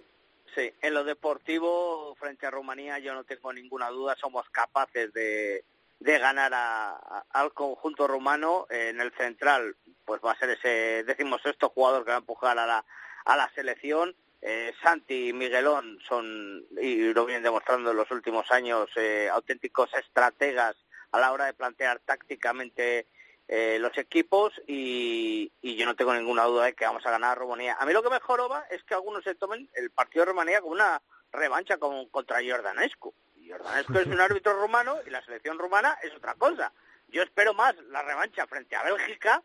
Sí, 0.56 0.72
en 0.82 0.94
lo 0.94 1.04
deportivo, 1.04 2.16
frente 2.20 2.46
a 2.46 2.52
Rumanía, 2.52 3.00
yo 3.00 3.14
no 3.16 3.24
tengo 3.24 3.52
ninguna 3.52 3.90
duda, 3.90 4.16
somos 4.20 4.48
capaces 4.52 5.12
de, 5.14 5.64
de 6.00 6.20
ganar 6.20 6.54
a- 6.54 6.92
a- 6.92 7.26
al 7.32 7.54
conjunto 7.54 8.06
rumano. 8.08 8.68
En 8.70 9.02
el 9.02 9.12
central, 9.14 9.76
pues 10.06 10.22
va 10.24 10.34
a 10.34 10.38
ser 10.38 10.52
ese 10.52 11.04
decimosexto 11.06 11.70
jugador 11.70 12.04
que 12.04 12.12
va 12.12 12.18
a 12.18 12.20
empujar 12.20 12.60
a 12.60 12.68
la, 12.68 12.86
a 13.26 13.38
la 13.38 13.50
selección. 13.56 14.16
Eh, 14.46 14.74
Santi 14.84 15.30
y 15.30 15.34
Miguelón 15.34 16.00
son, 16.06 16.66
y 16.82 17.14
lo 17.14 17.26
vienen 17.26 17.44
demostrando 17.44 17.92
en 17.92 17.98
los 17.98 18.12
últimos 18.12 18.52
años, 18.52 18.90
eh, 18.98 19.30
auténticos 19.32 19.90
estrategas 19.94 20.76
a 21.14 21.20
la 21.22 21.32
hora 21.32 21.46
de 21.46 21.54
plantear 21.54 22.00
tácticamente 22.00 23.08
eh, 23.48 23.78
los 23.80 23.98
equipos 23.98 24.52
y, 24.68 25.50
y 25.62 25.78
yo 25.78 25.86
no 25.86 25.96
tengo 25.96 26.14
ninguna 26.14 26.44
duda 26.44 26.66
de 26.66 26.74
que 26.74 26.84
vamos 26.84 27.06
a 27.06 27.12
ganar 27.12 27.32
a 27.32 27.36
Rumanía. 27.36 27.78
A 27.80 27.86
mí 27.86 27.94
lo 27.94 28.04
que 28.04 28.10
me 28.10 28.20
joroba 28.20 28.66
es 28.70 28.84
que 28.84 28.94
algunos 28.94 29.24
se 29.24 29.34
tomen 29.36 29.70
el 29.76 29.92
partido 29.92 30.26
de 30.26 30.32
Rumanía 30.32 30.60
como 30.60 30.74
una 30.74 31.02
revancha 31.32 31.78
con, 31.78 32.10
contra 32.10 32.42
Jordanescu. 32.46 33.14
Jordanescu 33.48 33.98
es 33.98 34.08
un 34.08 34.20
árbitro 34.20 34.60
rumano 34.60 34.98
y 35.06 35.10
la 35.10 35.24
selección 35.24 35.58
rumana 35.58 35.98
es 36.04 36.14
otra 36.14 36.36
cosa. 36.36 36.74
Yo 37.08 37.24
espero 37.24 37.54
más 37.54 37.76
la 37.92 38.02
revancha 38.02 38.46
frente 38.48 38.76
a 38.76 38.84
Bélgica 38.84 39.42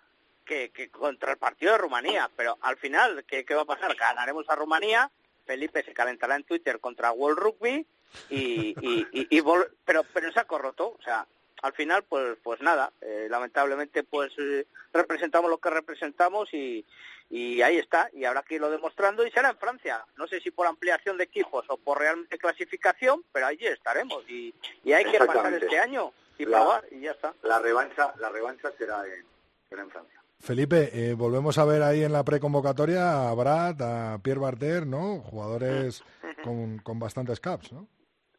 que, 0.49 0.71
que 0.71 0.91
contra 0.91 1.31
el 1.33 1.39
partido 1.39 1.73
de 1.73 1.79
Rumanía. 1.79 2.29
Pero 2.35 2.57
al 2.63 2.77
final, 2.79 3.25
¿qué, 3.27 3.45
qué 3.45 3.55
va 3.55 3.63
a 3.63 3.67
pasar? 3.67 3.95
Ganaremos 3.95 4.47
a 4.49 4.57
Rumanía, 4.57 5.11
Felipe 5.47 5.83
se 5.85 5.93
calentará 5.95 6.35
en 6.37 6.45
Twitter 6.45 6.81
contra 6.81 7.13
World 7.13 7.39
Rugby 7.39 7.87
y, 8.31 8.75
y, 8.81 9.07
y- 9.13 9.29
y 9.37 9.41
vol- 9.43 9.71
pero 9.85 10.03
pero 10.15 10.27
en 10.29 10.33
saco 10.33 10.57
roto 10.59 10.97
o 10.99 11.03
sea 11.03 11.27
al 11.63 11.73
final 11.75 12.05
pues 12.05 12.39
pues 12.43 12.59
nada 12.63 12.91
eh, 13.03 13.27
lamentablemente 13.31 14.03
pues 14.03 14.33
eh, 14.39 14.67
representamos 14.95 15.51
lo 15.51 15.59
que 15.59 15.69
representamos 15.69 16.49
y 16.55 16.85
y 17.31 17.61
ahí 17.61 17.77
está 17.77 18.09
y 18.15 18.25
habrá 18.25 18.43
que 18.43 18.55
irlo 18.55 18.71
demostrando 18.71 19.27
y 19.27 19.31
será 19.31 19.51
en 19.51 19.59
Francia 19.59 20.05
no 20.17 20.27
sé 20.27 20.41
si 20.41 20.51
por 20.51 20.67
ampliación 20.67 21.19
de 21.19 21.25
equipos 21.25 21.67
o 21.69 21.77
por 21.77 21.99
realmente 21.99 22.39
clasificación 22.39 23.23
pero 23.33 23.47
allí 23.47 23.67
estaremos 23.67 24.25
y, 24.29 24.55
y 24.85 24.93
hay 24.95 25.05
que 25.05 25.19
pasar 25.19 25.53
este 25.53 25.79
año 25.79 26.13
y 26.39 26.47
La- 26.47 26.59
probar 26.59 26.85
y 26.91 27.01
ya 27.01 27.11
está 27.13 27.35
La 27.43 27.59
revancha, 27.59 28.15
la 28.19 28.31
revancha 28.31 28.73
será 28.79 29.05
en, 29.07 29.27
será 29.69 29.83
en 29.83 29.91
Francia. 29.91 30.18
Felipe, 30.41 30.91
eh, 30.93 31.15
volvemos 31.15 31.59
a 31.59 31.65
ver 31.65 31.83
ahí 31.83 32.05
en 32.05 32.13
la 32.13 32.25
preconvocatoria 32.25 33.29
a 33.29 33.35
Brad, 33.35 33.83
a 33.83 34.19
Pierre 34.23 34.41
Barter, 34.41 34.87
¿no? 34.87 35.21
Jugadores 35.21 36.03
con, 36.45 36.79
con 36.79 36.99
bastantes 36.99 37.41
caps, 37.41 37.73
¿no? 37.73 37.89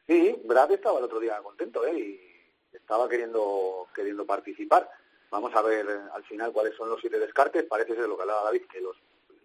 Sí, 0.08 0.42
Brad 0.44 0.72
estaba 0.72 0.98
el 0.98 1.06
otro 1.06 1.20
día 1.20 1.38
contento 1.44 1.86
¿eh? 1.86 2.00
y 2.00 2.76
estaba 2.76 3.08
queriendo 3.08 3.88
queriendo 3.94 4.26
participar. 4.26 4.90
Vamos 5.30 5.54
a 5.54 5.62
ver 5.62 5.86
eh, 5.88 6.00
al 6.16 6.24
final 6.24 6.52
cuáles 6.52 6.76
son 6.76 6.90
los 6.90 7.00
siete 7.00 7.20
descartes. 7.20 7.66
Parece 7.66 7.94
ser 7.94 8.08
lo 8.08 8.16
que 8.16 8.24
hablaba 8.24 8.46
David, 8.46 8.64
que 8.72 8.82
los, 8.82 8.96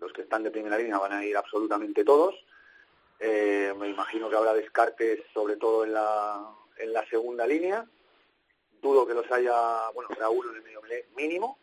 los 0.00 0.12
que 0.12 0.22
están 0.22 0.42
de 0.42 0.50
primera 0.50 0.78
línea 0.78 0.96
van 0.96 1.12
a 1.12 1.24
ir 1.24 1.36
absolutamente 1.36 2.02
todos. 2.02 2.34
Eh, 3.20 3.74
me 3.78 3.88
imagino 3.88 4.30
que 4.30 4.36
habrá 4.36 4.55
descartes 4.55 5.20
sobre 5.34 5.57
todo 5.57 5.84
en 5.84 5.92
la, 5.92 6.50
en 6.78 6.92
la 6.92 7.07
segunda 7.09 7.46
línea. 7.46 7.84
Dudo 8.80 9.07
que 9.07 9.14
los 9.14 9.30
haya, 9.30 9.90
bueno, 9.92 10.09
habrá 10.12 10.30
uno 10.30 10.50
en 10.50 10.57
el 10.57 10.62
medio 10.62 10.80
mínimo 11.14 11.59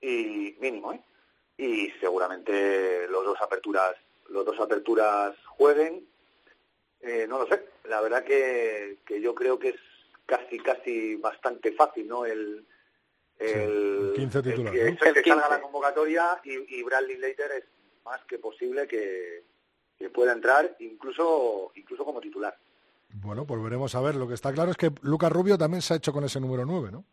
y 0.00 0.56
mínimo, 0.60 0.92
¿eh? 0.92 1.00
Y 1.58 1.90
seguramente 2.00 3.06
los 3.08 3.24
dos 3.24 3.38
aperturas, 3.40 3.94
los 4.28 4.44
dos 4.46 4.58
aperturas 4.58 5.36
jueguen. 5.56 6.06
Eh, 7.02 7.26
no 7.28 7.38
lo 7.38 7.46
sé. 7.46 7.66
La 7.84 8.00
verdad 8.00 8.24
que, 8.24 8.98
que 9.04 9.20
yo 9.20 9.34
creo 9.34 9.58
que 9.58 9.70
es 9.70 9.80
casi 10.26 10.58
casi 10.58 11.16
bastante 11.16 11.72
fácil, 11.72 12.08
¿no? 12.08 12.24
El, 12.24 12.64
el, 13.38 14.10
el 14.10 14.12
15 14.16 14.38
el 14.38 14.44
titular, 14.44 14.72
que, 14.72 14.78
¿no? 14.84 14.88
el 14.88 14.98
que 14.98 15.08
El 15.08 15.14
salga 15.14 15.22
15. 15.22 15.50
la 15.50 15.60
convocatoria 15.60 16.40
y, 16.44 16.78
y 16.78 16.82
Bradley 16.82 17.18
Later 17.18 17.50
es 17.52 17.64
más 18.04 18.20
que 18.24 18.38
posible 18.38 18.86
que, 18.86 19.44
que 19.98 20.08
pueda 20.10 20.32
entrar 20.32 20.76
incluso 20.78 21.72
incluso 21.74 22.04
como 22.04 22.20
titular. 22.20 22.56
Bueno, 23.12 23.44
pues 23.46 23.62
veremos 23.62 23.94
a 23.94 24.00
ver. 24.00 24.14
Lo 24.14 24.28
que 24.28 24.34
está 24.34 24.52
claro 24.52 24.70
es 24.70 24.76
que 24.76 24.92
Lucas 25.02 25.32
Rubio 25.32 25.58
también 25.58 25.82
se 25.82 25.94
ha 25.94 25.96
hecho 25.96 26.12
con 26.12 26.24
ese 26.24 26.40
número 26.40 26.64
9, 26.64 26.90
¿no? 26.92 27.04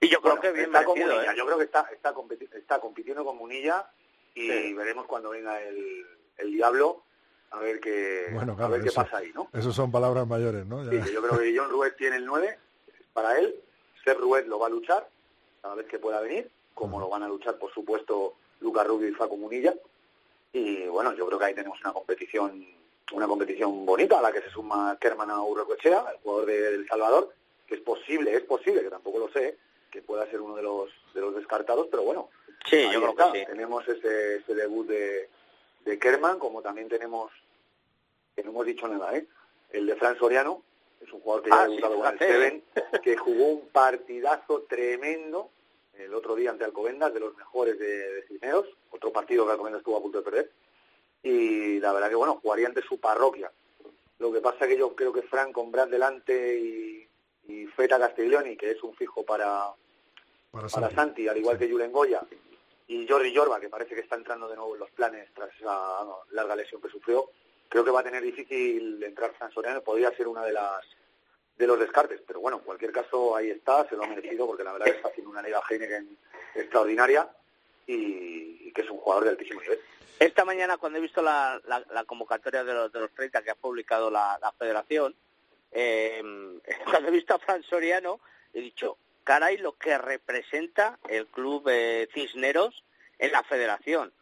Y 0.00 0.08
yo 0.08 0.20
creo 0.20 0.36
Bueno, 0.36 0.40
que 0.42 0.52
bien 0.52 0.66
está 0.66 0.84
con 0.84 0.98
merecido, 0.98 1.22
¿eh? 1.22 1.34
yo 1.36 1.44
creo 1.46 1.58
que 1.58 1.64
está 1.64 1.86
está, 1.92 2.14
competi- 2.14 2.48
está 2.54 2.80
compitiendo 2.80 3.24
con 3.24 3.36
Munilla 3.36 3.86
y 4.34 4.48
Sí. 4.50 4.72
veremos 4.74 5.06
cuando 5.06 5.30
venga 5.30 5.60
el, 5.62 6.06
el 6.38 6.52
diablo 6.52 7.02
a 7.50 7.58
ver 7.58 7.80
qué 7.80 8.28
Bueno, 8.32 8.52
a 8.52 8.56
claro, 8.56 8.72
ver 8.72 8.82
qué 8.82 8.88
eso- 8.88 9.02
pasa 9.02 9.18
ahí, 9.18 9.30
¿no? 9.34 9.48
Eso 9.52 9.72
son 9.72 9.90
palabras 9.92 10.26
mayores, 10.26 10.64
¿no? 10.64 10.82
Ya- 10.84 10.90
Sí, 10.90 11.08
que 11.08 11.12
yo 11.14 11.22
creo 11.22 11.38
que 11.38 11.56
John 11.58 11.70
Ruiz 11.70 11.94
tiene 11.96 12.16
el 12.16 12.24
9 12.24 12.58
para 13.12 13.38
él. 13.38 13.54
Ser 14.04 14.16
Ruiz 14.18 14.46
lo 14.46 14.58
va 14.58 14.68
a 14.68 14.70
luchar 14.70 15.06
cada 15.60 15.74
vez 15.74 15.86
que 15.86 15.98
pueda 15.98 16.20
venir, 16.20 16.50
como 16.72 16.98
lo 16.98 17.08
van 17.10 17.22
a 17.22 17.28
luchar, 17.28 17.58
por 17.58 17.70
supuesto, 17.74 18.34
Lucas 18.60 18.86
Rubio 18.86 19.08
y 19.08 19.12
Facu 19.12 19.36
Munilla. 19.36 19.74
Y 20.52 20.86
bueno, 20.86 21.12
yo 21.12 21.26
creo 21.26 21.38
que 21.38 21.44
ahí 21.44 21.54
tenemos 21.54 21.78
una 21.80 21.92
competición 21.92 22.66
una 23.12 23.26
competición 23.26 23.84
bonita 23.84 24.20
a 24.20 24.22
la 24.22 24.30
que 24.30 24.40
se 24.40 24.50
suma 24.50 24.96
Kerman 25.00 25.32
Urrecoechea, 25.32 26.04
el 26.12 26.18
jugador 26.22 26.46
de 26.46 26.74
El 26.76 26.86
Salvador, 26.86 27.34
que 27.66 27.74
es 27.74 27.80
posible, 27.80 28.32
es 28.36 28.42
posible, 28.42 28.82
que 28.84 28.88
tampoco 28.88 29.18
lo 29.18 29.28
sé, 29.32 29.58
que 29.90 30.02
pueda 30.02 30.26
ser 30.30 30.40
uno 30.40 30.56
de 30.56 30.62
los 30.62 30.90
de 31.14 31.20
los 31.20 31.34
descartados, 31.34 31.88
pero 31.90 32.02
bueno, 32.04 32.30
Sí, 32.68 32.82
yo 32.92 33.00
creo 33.00 33.10
está. 33.10 33.32
que 33.32 33.40
sí. 33.40 33.46
Tenemos 33.46 33.88
ese, 33.88 34.36
ese 34.36 34.54
debut 34.54 34.86
de, 34.86 35.28
de 35.84 35.98
Kerman, 35.98 36.38
como 36.38 36.60
también 36.62 36.88
tenemos, 36.88 37.32
que 38.36 38.42
no 38.44 38.50
hemos 38.50 38.66
dicho 38.66 38.86
nada, 38.86 39.16
¿eh? 39.16 39.26
el 39.70 39.86
de 39.86 39.96
Fran 39.96 40.18
Soriano, 40.18 40.62
es 41.00 41.10
un 41.12 41.20
jugador 41.20 41.42
que 41.44 41.50
ya 41.50 41.56
Ah, 41.56 41.62
ha 41.62 41.66
sí, 41.66 41.70
debutado 41.76 41.96
con 41.96 42.12
el. 42.12 42.18
Seven, 42.18 42.64
que 43.02 43.16
jugó 43.16 43.44
un 43.46 43.68
partidazo 43.68 44.62
tremendo 44.68 45.50
el 45.94 46.14
otro 46.14 46.34
día 46.34 46.50
ante 46.50 46.64
Alcobendas, 46.64 47.12
de 47.14 47.20
los 47.20 47.34
mejores 47.36 47.78
de, 47.78 48.12
de 48.12 48.22
Cisneros, 48.28 48.66
otro 48.90 49.10
partido 49.12 49.44
que 49.46 49.52
Alcobendas 49.52 49.80
estuvo 49.80 49.96
a 49.96 50.02
punto 50.02 50.18
de 50.18 50.24
perder, 50.24 50.50
y 51.22 51.80
la 51.80 51.92
verdad 51.92 52.08
que 52.10 52.14
bueno, 52.14 52.38
jugaría 52.42 52.66
ante 52.68 52.82
su 52.82 52.98
parroquia. 53.00 53.50
Lo 54.18 54.30
que 54.32 54.40
pasa 54.40 54.68
que 54.68 54.76
yo 54.76 54.94
creo 54.94 55.12
que 55.14 55.22
Fran 55.22 55.52
con 55.52 55.72
Brad 55.72 55.88
delante 55.88 56.58
y, 56.58 57.08
y 57.48 57.66
Feta 57.66 57.98
Castiglioni, 57.98 58.56
que 58.56 58.70
es 58.72 58.82
un 58.82 58.94
fijo 58.94 59.24
para, 59.24 59.70
para 60.50 60.68
para 60.68 60.88
Santi. 60.88 60.94
Santi, 60.94 61.28
al 61.28 61.36
igual 61.38 61.58
que 61.58 61.70
Julen 61.70 61.92
Goya, 61.92 62.20
y 62.88 63.06
Jordi 63.08 63.34
Jorba, 63.34 63.60
que 63.60 63.68
parece 63.68 63.94
que 63.94 64.00
está 64.00 64.16
entrando 64.16 64.48
de 64.48 64.56
nuevo 64.56 64.74
en 64.74 64.80
los 64.80 64.90
planes 64.90 65.28
tras 65.34 65.50
esa 65.56 66.04
larga 66.30 66.56
lesión 66.56 66.80
que 66.82 66.88
sufrió, 66.88 67.30
creo 67.68 67.84
que 67.84 67.90
va 67.92 68.00
a 68.00 68.04
tener 68.04 68.22
difícil 68.22 69.02
entrar 69.04 69.32
Fran 69.34 69.52
Soriano, 69.52 69.80
podría 69.82 70.10
ser 70.16 70.26
una 70.28 70.44
de 70.44 70.52
las 70.52 70.84
de 71.56 71.66
los 71.66 71.78
descartes, 71.78 72.20
pero 72.26 72.40
bueno, 72.40 72.56
en 72.56 72.64
cualquier 72.64 72.90
caso 72.90 73.36
ahí 73.36 73.50
está, 73.50 73.86
se 73.88 73.94
lo 73.94 74.02
ha 74.04 74.06
merecido 74.06 74.46
porque 74.46 74.64
la 74.64 74.72
verdad 74.72 74.88
es 74.88 74.94
que 74.94 74.96
está 74.98 75.08
haciendo 75.10 75.30
una 75.30 75.42
liga 75.42 75.60
Heineken 75.68 76.16
extraordinaria 76.54 77.28
y, 77.86 78.68
y 78.68 78.72
que 78.72 78.80
es 78.80 78.90
un 78.90 78.96
jugador 78.98 79.24
de 79.24 79.30
altísimo 79.30 79.60
nivel. 79.60 79.78
Esta 80.18 80.44
mañana, 80.46 80.78
cuando 80.78 80.98
he 80.98 81.02
visto 81.02 81.20
la, 81.22 81.60
la- 81.66 81.84
la 81.92 82.04
convocatoria 82.04 82.64
de 82.64 82.72
los, 82.74 82.90
de 82.92 83.00
los 83.00 83.10
30 83.12 83.42
que 83.42 83.50
ha 83.50 83.54
publicado 83.54 84.10
la, 84.10 84.38
la 84.40 84.52
federación, 84.52 85.14
eh, 85.72 86.22
cuando 86.84 87.08
he 87.08 87.12
visto 87.12 87.34
a 87.34 87.38
Fran 87.38 87.62
Soriano, 87.62 88.20
he 88.52 88.60
dicho, 88.60 88.98
caray, 89.24 89.58
lo 89.58 89.72
que 89.72 89.96
representa 89.98 90.98
el 91.08 91.26
club 91.26 91.68
eh, 91.70 92.08
Cisneros 92.12 92.84
en 93.18 93.32
la 93.32 93.42
federación. 93.44 94.12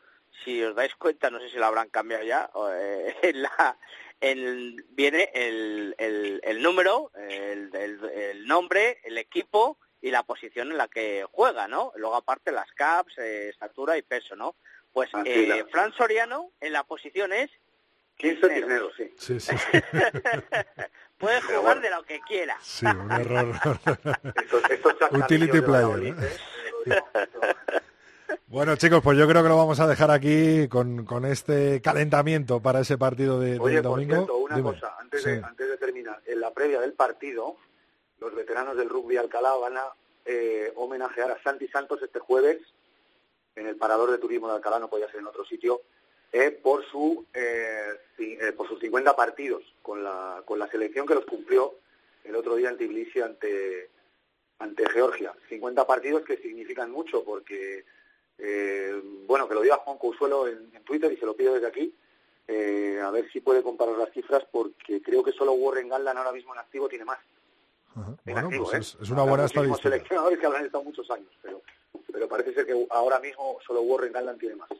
Si 0.44 0.62
os 0.62 0.74
dais 0.74 0.94
cuenta, 0.94 1.30
no 1.30 1.40
sé 1.40 1.48
si 1.50 1.56
lo 1.56 1.66
habrán 1.66 1.88
cambiado 1.88 2.24
ya, 2.24 2.50
eh, 2.74 3.16
en 3.22 3.42
la, 3.42 3.76
en- 4.20 4.84
viene 4.90 5.30
el, 5.34 5.94
el, 5.98 6.40
el 6.44 6.62
número, 6.62 7.10
el, 7.16 7.70
el- 7.74 8.46
nombre, 8.46 9.00
el 9.04 9.18
equipo 9.18 9.78
y 10.00 10.10
la 10.10 10.22
posición 10.22 10.70
en 10.70 10.78
la 10.78 10.88
que 10.88 11.24
juega, 11.32 11.66
¿no? 11.68 11.92
Luego 11.96 12.14
aparte 12.16 12.52
las 12.52 12.70
caps, 12.72 13.18
eh, 13.18 13.48
estatura 13.48 13.96
y 13.98 14.02
peso, 14.02 14.36
¿no? 14.36 14.54
Pues. 14.92 15.10
Fran 15.70 15.92
Soriano 15.94 16.50
en 16.60 16.72
la 16.72 16.84
posición 16.84 17.32
es 17.32 17.50
15 18.18 18.48
Cisneros, 18.54 18.92
sí. 18.96 19.14
Sí, 19.16 19.40
sí, 19.40 19.56
sí. 19.56 19.78
puede 21.18 21.40
Pero 21.46 21.60
jugar 21.60 21.62
bueno. 21.62 21.80
de 21.80 21.90
lo 21.90 22.02
que 22.04 22.20
quiera. 22.20 22.56
Sí, 22.60 22.84
un 22.86 23.10
error. 23.12 23.54
Estos, 24.34 24.70
estos 24.70 24.98
chascarrillos 24.98 25.24
Utility 25.24 25.60
player, 25.62 26.02
¿eh? 26.06 26.14
¿eh? 26.86 27.02
bueno, 28.48 28.76
chicos, 28.76 29.00
pues 29.02 29.16
yo 29.18 29.26
creo 29.28 29.42
que 29.42 29.48
lo 29.48 29.56
vamos 29.56 29.78
a 29.80 29.86
dejar 29.86 30.10
aquí 30.10 30.68
con, 30.68 31.04
con 31.04 31.24
este 31.24 31.80
calentamiento 31.80 32.60
para 32.60 32.80
ese 32.80 32.98
partido 32.98 33.38
de, 33.40 33.58
Oye, 33.58 33.74
del 33.76 33.82
por 33.84 33.92
domingo. 33.92 34.14
cierto, 34.16 34.36
una 34.36 34.56
Dime. 34.56 34.72
cosa, 34.72 34.96
antes, 34.98 35.22
Sí. 35.22 35.30
de, 35.30 35.42
antes 35.44 35.68
de 35.68 35.76
terminar, 35.76 36.20
en 36.26 36.40
la 36.40 36.52
previa 36.52 36.80
del 36.80 36.92
partido, 36.94 37.56
los 38.20 38.34
veteranos 38.34 38.76
del 38.76 38.88
rugby 38.88 39.16
Alcalá 39.16 39.54
van 39.54 39.76
a 39.76 39.84
eh, 40.24 40.72
homenajear 40.76 41.30
a 41.30 41.42
Santi 41.42 41.68
Santos 41.68 42.02
este 42.02 42.18
jueves 42.18 42.58
en 43.54 43.66
el 43.66 43.76
parador 43.76 44.10
de 44.10 44.18
turismo 44.18 44.48
de 44.48 44.54
Alcalá, 44.56 44.78
no 44.78 44.88
podía 44.88 45.06
ser 45.10 45.20
en 45.20 45.26
otro 45.26 45.44
sitio, 45.44 45.80
eh, 46.32 46.50
por 46.50 46.84
su 46.86 47.24
eh, 47.32 47.94
eh, 48.18 48.52
por 48.56 48.68
sus 48.68 48.80
50 48.80 49.14
partidos 49.14 49.62
con 49.80 50.02
la, 50.02 50.42
con 50.44 50.58
la 50.58 50.68
selección 50.68 51.06
que 51.06 51.14
los 51.14 51.24
cumplió 51.24 51.74
el 52.24 52.34
otro 52.34 52.56
día 52.56 52.68
en 52.68 52.76
Tbilisi 52.76 53.20
ante, 53.20 53.90
ante 54.58 54.88
Georgia. 54.90 55.32
50 55.48 55.86
partidos 55.86 56.24
que 56.24 56.36
significan 56.38 56.90
mucho 56.90 57.24
porque, 57.24 57.84
eh, 58.38 59.00
bueno, 59.26 59.48
que 59.48 59.54
lo 59.54 59.60
diga 59.62 59.76
Juan 59.78 59.98
Cousuelo 59.98 60.48
en, 60.48 60.70
en 60.74 60.82
Twitter 60.82 61.12
y 61.12 61.16
se 61.16 61.26
lo 61.26 61.36
pido 61.36 61.54
desde 61.54 61.68
aquí, 61.68 61.94
eh, 62.48 63.00
a 63.02 63.10
ver 63.10 63.30
si 63.30 63.40
puede 63.40 63.62
comparar 63.62 63.96
las 63.96 64.10
cifras 64.12 64.44
porque 64.50 65.00
creo 65.00 65.22
que 65.22 65.32
solo 65.32 65.52
Warren 65.52 65.88
Gatland 65.88 66.18
ahora 66.18 66.32
mismo 66.32 66.52
en 66.54 66.60
activo 66.60 66.88
tiene 66.88 67.04
más. 67.04 67.18
Ajá. 67.94 68.16
En 68.26 68.34
Bueno, 68.34 68.48
activo, 68.48 68.64
pues 68.64 68.74
¿eh? 68.74 68.78
es, 68.80 68.98
es 69.02 69.10
una 69.10 69.22
buena 69.22 69.44
estadística. 69.44 69.90
seleccionadores 69.90 70.38
que 70.38 70.46
habrán 70.46 70.66
estado 70.66 70.84
muchos 70.84 71.10
años, 71.10 71.30
pero, 71.40 71.62
pero 72.12 72.28
parece 72.28 72.52
ser 72.52 72.66
que 72.66 72.86
ahora 72.90 73.20
mismo 73.20 73.58
solo 73.66 73.82
Warren 73.82 74.12
Gatland 74.12 74.40
tiene 74.40 74.56
más. 74.56 74.70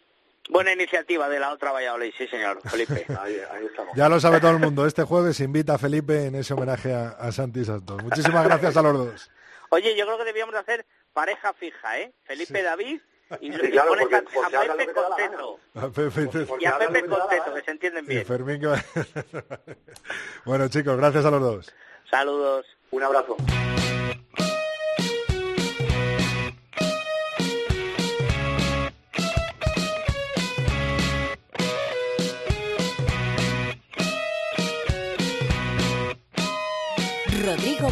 Buena 0.49 0.73
iniciativa 0.73 1.29
de 1.29 1.39
la 1.41 1.53
otra 1.53 1.73
Valladolid, 1.73 2.13
sí 2.17 2.27
señor, 2.29 2.61
Felipe. 2.71 3.05
Ahí, 3.21 3.37
ahí 3.51 3.67
estamos. 3.67 3.95
Ya 3.97 4.09
lo 4.09 4.19
sabe 4.19 4.41
todo 4.41 4.53
el 4.53 4.59
mundo. 4.59 4.87
Este 4.87 5.03
jueves 5.05 5.39
invita 5.41 5.75
a 5.75 5.79
Felipe 5.79 6.27
en 6.27 6.35
ese 6.37 6.55
homenaje 6.55 6.95
a, 6.95 7.09
a 7.11 7.31
Santi 7.33 7.65
Santos. 7.65 8.03
Muchísimas 8.03 8.45
gracias 8.45 8.77
a 8.77 8.83
los 8.83 8.95
dos. 8.97 9.31
Oye, 9.71 9.95
yo 9.97 10.07
creo 10.07 10.17
que 10.19 10.25
debíamos 10.25 10.55
de 10.55 10.61
hacer 10.61 10.87
pareja 11.13 11.53
fija, 11.53 11.99
¿eh? 11.99 12.15
Felipe 12.25 12.59
Sí. 12.59 12.65
David 12.65 13.01
y, 13.41 13.53
Sí, 13.53 13.59
y 13.63 13.71
claro, 13.71 13.91
pones 13.91 14.07
porque- 14.09 14.57
a, 14.57 14.61
a 14.61 14.77
Pepe 14.77 14.93
Conteto. 14.95 15.61
A 15.75 15.89
Pepe 15.91 16.23
y- 16.23 16.45
Porque 16.47 16.65
Y 16.65 16.67
a 16.67 16.79
Pepe 16.79 17.05
Conteto, 17.05 17.55
que 17.55 17.61
se 17.63 17.71
entienden 17.73 18.05
y 18.07 18.09
bien. 18.09 18.25
Fermín. 18.27 18.61
que 18.61 18.67
va- 18.69 18.85
bueno, 20.47 20.69
chicos, 20.69 20.97
gracias 20.97 21.27
a 21.27 21.31
los 21.31 21.43
dos. 21.43 21.75
Saludos. 22.11 22.65
Un 22.91 23.03
abrazo. 23.03 23.37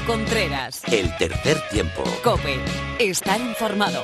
Contreras. 0.07 0.83
El 0.93 1.17
tercer 1.17 1.59
tiempo. 1.69 2.05
Cope. 2.23 2.61
Estar 3.01 3.41
informado. 3.41 4.01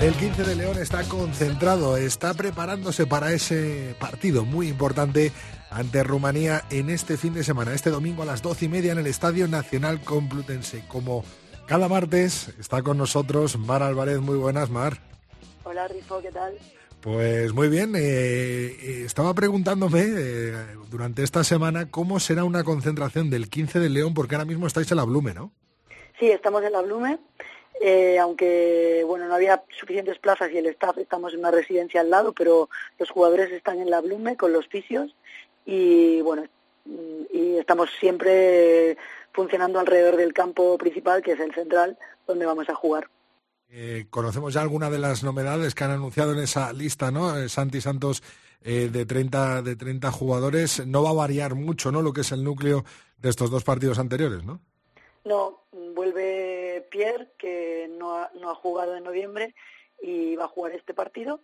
El 0.00 0.12
15 0.14 0.42
de 0.42 0.56
León 0.56 0.78
está 0.78 1.04
concentrado, 1.04 1.96
está 1.96 2.34
preparándose 2.34 3.06
para 3.06 3.32
ese 3.32 3.94
partido 4.00 4.44
muy 4.44 4.66
importante 4.66 5.30
ante 5.70 6.02
Rumanía 6.02 6.64
en 6.70 6.90
este 6.90 7.16
fin 7.16 7.32
de 7.34 7.44
semana, 7.44 7.74
este 7.74 7.90
domingo 7.90 8.24
a 8.24 8.26
las 8.26 8.42
doce 8.42 8.64
y 8.64 8.68
media 8.68 8.90
en 8.90 8.98
el 8.98 9.06
Estadio 9.06 9.46
Nacional 9.46 10.00
Complutense. 10.00 10.84
Como 10.88 11.24
cada 11.68 11.86
martes 11.86 12.48
está 12.58 12.82
con 12.82 12.98
nosotros 12.98 13.56
Mar 13.56 13.84
Álvarez. 13.84 14.20
Muy 14.20 14.36
buenas, 14.36 14.68
Mar. 14.68 14.98
Hola 15.62 15.86
Rifo, 15.86 16.20
¿qué 16.20 16.32
tal? 16.32 16.54
Pues 17.02 17.52
muy 17.52 17.68
bien, 17.68 17.96
eh, 17.96 18.00
eh, 18.00 19.02
estaba 19.04 19.34
preguntándome 19.34 20.02
eh, 20.02 20.52
durante 20.88 21.24
esta 21.24 21.42
semana 21.42 21.90
cómo 21.90 22.20
será 22.20 22.44
una 22.44 22.62
concentración 22.62 23.28
del 23.28 23.50
15 23.50 23.80
de 23.80 23.90
León, 23.90 24.14
porque 24.14 24.36
ahora 24.36 24.44
mismo 24.44 24.68
estáis 24.68 24.88
en 24.92 24.98
la 24.98 25.04
Blume, 25.04 25.34
¿no? 25.34 25.50
Sí, 26.20 26.30
estamos 26.30 26.62
en 26.62 26.70
la 26.70 26.80
Blume, 26.80 27.18
eh, 27.80 28.20
aunque 28.20 29.02
bueno 29.04 29.26
no 29.26 29.34
había 29.34 29.64
suficientes 29.80 30.20
plazas 30.20 30.52
y 30.52 30.58
el 30.58 30.66
staff 30.66 30.96
estamos 30.98 31.32
en 31.32 31.40
una 31.40 31.50
residencia 31.50 32.00
al 32.00 32.10
lado, 32.10 32.32
pero 32.34 32.70
los 33.00 33.10
jugadores 33.10 33.50
están 33.50 33.80
en 33.80 33.90
la 33.90 34.00
Blume 34.00 34.36
con 34.36 34.52
los 34.52 34.68
fisios 34.68 35.12
y 35.66 36.20
bueno 36.20 36.44
y 37.32 37.58
estamos 37.58 37.90
siempre 37.98 38.96
funcionando 39.32 39.80
alrededor 39.80 40.16
del 40.16 40.32
campo 40.32 40.78
principal, 40.78 41.20
que 41.20 41.32
es 41.32 41.40
el 41.40 41.52
central, 41.52 41.98
donde 42.28 42.46
vamos 42.46 42.68
a 42.68 42.76
jugar. 42.76 43.08
Eh, 43.74 44.04
conocemos 44.10 44.52
ya 44.52 44.60
alguna 44.60 44.90
de 44.90 44.98
las 44.98 45.24
novedades 45.24 45.74
que 45.74 45.84
han 45.84 45.92
anunciado 45.92 46.32
en 46.32 46.40
esa 46.40 46.74
lista, 46.74 47.10
¿no? 47.10 47.38
Eh, 47.38 47.48
Santi 47.48 47.80
Santos 47.80 48.22
eh, 48.62 48.90
de 48.92 49.06
30 49.06 49.62
de 49.62 49.76
30 49.76 50.12
jugadores. 50.12 50.86
No 50.86 51.02
va 51.02 51.08
a 51.08 51.14
variar 51.14 51.54
mucho, 51.54 51.90
¿no? 51.90 52.02
Lo 52.02 52.12
que 52.12 52.20
es 52.20 52.32
el 52.32 52.44
núcleo 52.44 52.84
de 53.16 53.30
estos 53.30 53.50
dos 53.50 53.64
partidos 53.64 53.98
anteriores, 53.98 54.44
¿no? 54.44 54.60
No, 55.24 55.62
vuelve 55.94 56.86
Pierre, 56.90 57.32
que 57.38 57.90
no 57.98 58.18
ha, 58.18 58.30
no 58.38 58.50
ha 58.50 58.54
jugado 58.54 58.94
en 58.94 59.04
noviembre 59.04 59.54
y 60.02 60.36
va 60.36 60.44
a 60.44 60.48
jugar 60.48 60.72
este 60.72 60.92
partido, 60.92 61.40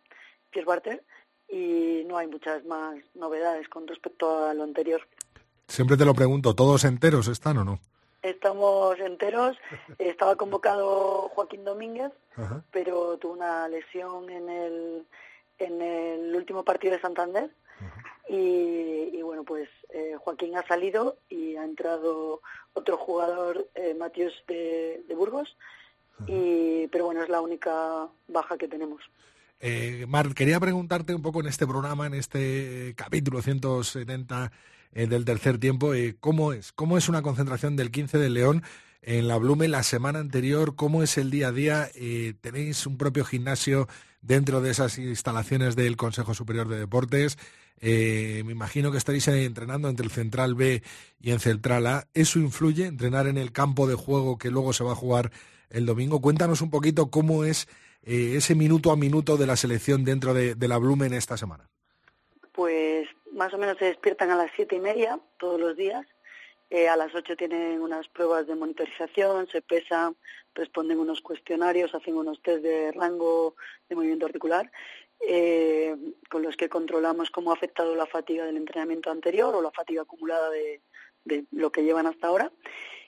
Pierre 0.51 0.67
Barter, 0.67 1.05
y 1.49 2.03
no 2.07 2.19
hay 2.19 2.27
muchas 2.27 2.63
más 2.67 2.99
novedades 3.15 3.71
con 3.71 3.87
respecto 3.87 4.47
a 4.47 4.53
lo 4.53 4.65
anterior. 4.65 5.01
Siempre 5.67 5.97
te 5.97 6.05
lo 6.05 6.13
pregunto, 6.13 6.55
¿todos 6.55 6.85
enteros 6.85 7.27
están 7.29 7.57
o 7.57 7.65
no? 7.65 7.81
Estamos 8.31 8.99
enteros. 9.01 9.57
Estaba 9.99 10.37
convocado 10.37 11.29
Joaquín 11.35 11.65
Domínguez, 11.65 12.13
Ajá. 12.37 12.63
pero 12.71 13.17
tuvo 13.19 13.33
una 13.33 13.69
lesión 13.69 14.31
en 14.31 14.49
el, 14.49 15.07
en 15.59 15.83
el 15.83 16.35
último 16.35 16.65
partido 16.65 16.95
de 16.95 17.01
Santander. 17.01 17.51
Y, 18.29 19.17
y 19.17 19.23
bueno, 19.23 19.45
pues 19.45 19.69
eh, 19.91 20.15
Joaquín 20.19 20.57
ha 20.57 20.67
salido 20.67 21.17
y 21.31 21.57
ha 21.57 21.65
entrado 21.65 22.43
otro 22.75 22.99
jugador, 22.99 23.69
eh, 23.75 23.95
Matius 23.95 24.35
de, 24.47 25.03
de 25.09 25.15
Burgos. 25.15 25.57
Y, 26.27 26.89
pero 26.89 27.05
bueno, 27.07 27.23
es 27.23 27.29
la 27.29 27.41
única 27.41 28.09
baja 28.27 28.59
que 28.59 28.69
tenemos. 28.69 29.01
Eh, 29.61 30.05
Mar, 30.09 30.35
quería 30.35 30.61
preguntarte 30.61 31.15
un 31.15 31.23
poco 31.23 31.41
en 31.41 31.47
este 31.47 31.67
programa, 31.67 32.07
en 32.07 32.15
este 32.15 32.95
capítulo 32.97 33.41
170 33.41 34.53
eh, 34.93 35.07
del 35.07 35.25
tercer 35.25 35.59
tiempo, 35.59 35.95
eh, 35.95 36.17
¿cómo 36.19 36.53
es? 36.53 36.73
¿Cómo 36.73 36.97
es 36.99 37.09
una 37.09 37.23
concentración 37.23 37.77
del 37.77 37.91
15 37.91 38.19
del 38.19 38.35
León 38.35 38.63
en 39.03 39.29
la 39.29 39.37
Blume 39.37 39.69
la 39.69 39.83
semana 39.83 40.19
anterior? 40.19 40.77
¿Cómo 40.77 41.03
es 41.03 41.19
el 41.19 41.31
día 41.31 41.49
a 41.49 41.53
día? 41.53 41.91
Eh, 41.95 42.35
¿Tenéis 42.41 42.87
un 42.87 42.97
propio 42.97 43.25
gimnasio 43.25 43.89
dentro 44.23 44.61
de 44.61 44.71
esas 44.71 44.99
instalaciones 44.99 45.77
del 45.77 45.97
Consejo 45.97 46.35
Superior 46.35 46.69
de 46.69 46.79
Deportes? 46.79 47.39
Me 47.81 48.41
imagino 48.41 48.91
que 48.91 48.99
estaréis 48.99 49.29
entrenando 49.29 49.89
entre 49.89 50.05
el 50.05 50.11
Central 50.11 50.57
B 50.57 50.83
y 51.21 51.31
en 51.31 51.39
Central 51.39 51.87
A. 51.87 52.09
¿Eso 52.13 52.41
influye, 52.41 52.87
entrenar 52.87 53.29
en 53.29 53.39
el 53.39 53.53
campo 53.53 53.87
de 53.87 53.95
juego 53.95 54.37
que 54.37 54.51
luego 54.51 54.73
se 54.73 54.83
va 54.83 54.93
a 54.93 54.97
jugar 54.97 55.31
el 55.71 55.87
domingo? 55.87 56.21
Cuéntanos 56.21 56.61
un 56.61 56.71
poquito 56.71 57.09
cómo 57.09 57.45
es 57.45 57.69
ese 58.03 58.57
minuto 58.57 58.91
a 58.91 58.97
minuto 58.97 59.37
de 59.37 59.47
la 59.47 59.55
selección 59.55 60.03
dentro 60.03 60.35
de, 60.35 60.57
de 60.57 60.69
la 60.69 60.79
Blume 60.79 61.07
en 61.07 61.15
esta 61.15 61.37
semana. 61.37 61.69
Pues 62.53 63.07
más 63.39 63.55
o 63.55 63.59
menos 63.59 63.79
se 63.79 63.87
despiertan 63.87 64.31
a 64.31 64.37
las 64.37 64.51
siete 64.55 64.77
y 64.77 64.81
media 64.81 65.19
todos 65.39 65.59
los 65.59 65.77
días. 65.77 66.07
Eh, 66.71 66.89
a 66.89 66.97
las 66.97 67.15
ocho 67.15 67.35
tienen 67.37 67.81
unas 67.81 68.07
pruebas 68.09 68.47
de 68.47 68.55
monitorización, 68.55 69.47
se 69.49 69.63
pesan, 69.63 70.17
responden 70.55 70.99
unos 70.99 71.23
cuestionarios, 71.23 71.95
hacen 71.95 72.17
unos 72.17 72.43
test 72.43 72.63
de 72.63 72.93
rango 72.93 73.55
de 73.89 73.95
movimiento 73.95 74.27
articular, 74.27 74.71
eh, 75.27 75.97
con 76.29 76.43
los 76.43 76.57
que 76.57 76.69
controlamos 76.69 77.31
cómo 77.31 77.51
ha 77.51 77.55
afectado 77.55 77.95
la 77.95 78.07
fatiga 78.07 78.45
del 78.45 78.59
entrenamiento 78.59 79.11
anterior 79.11 79.55
o 79.55 79.63
la 79.63 79.71
fatiga 79.71 80.03
acumulada 80.03 80.51
de, 80.51 80.83
de 81.25 81.45
lo 81.53 81.73
que 81.73 81.85
llevan 81.85 82.07
hasta 82.07 82.27
ahora. 82.27 82.53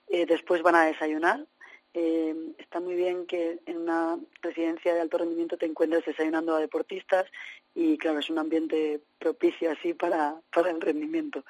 Eh, 0.09 0.27
después 0.27 0.63
van 0.63 0.77
a 0.77 0.87
desayunar. 0.87 1.47
Eh, 1.93 2.35
está 2.59 2.79
muy 2.79 2.95
bien 2.95 3.27
que 3.27 3.59
en 3.67 3.79
una 3.79 4.17
residencia 4.43 4.95
de 4.95 5.01
alto 5.01 5.19
rendimiento 5.19 5.59
te 5.59 5.67
encuentres 5.67 6.05
desayunando 6.05 6.55
a 6.55 6.61
deportistas 6.61 7.27
y 7.75 7.99
claro, 7.99 8.19
es 8.19 8.31
un 8.31 8.39
ambiente 8.39 9.01
propicio 9.19 9.71
así 9.71 9.95
para, 9.95 10.41
para 10.53 10.71
el 10.71 10.81
rendimiento. 10.81 11.45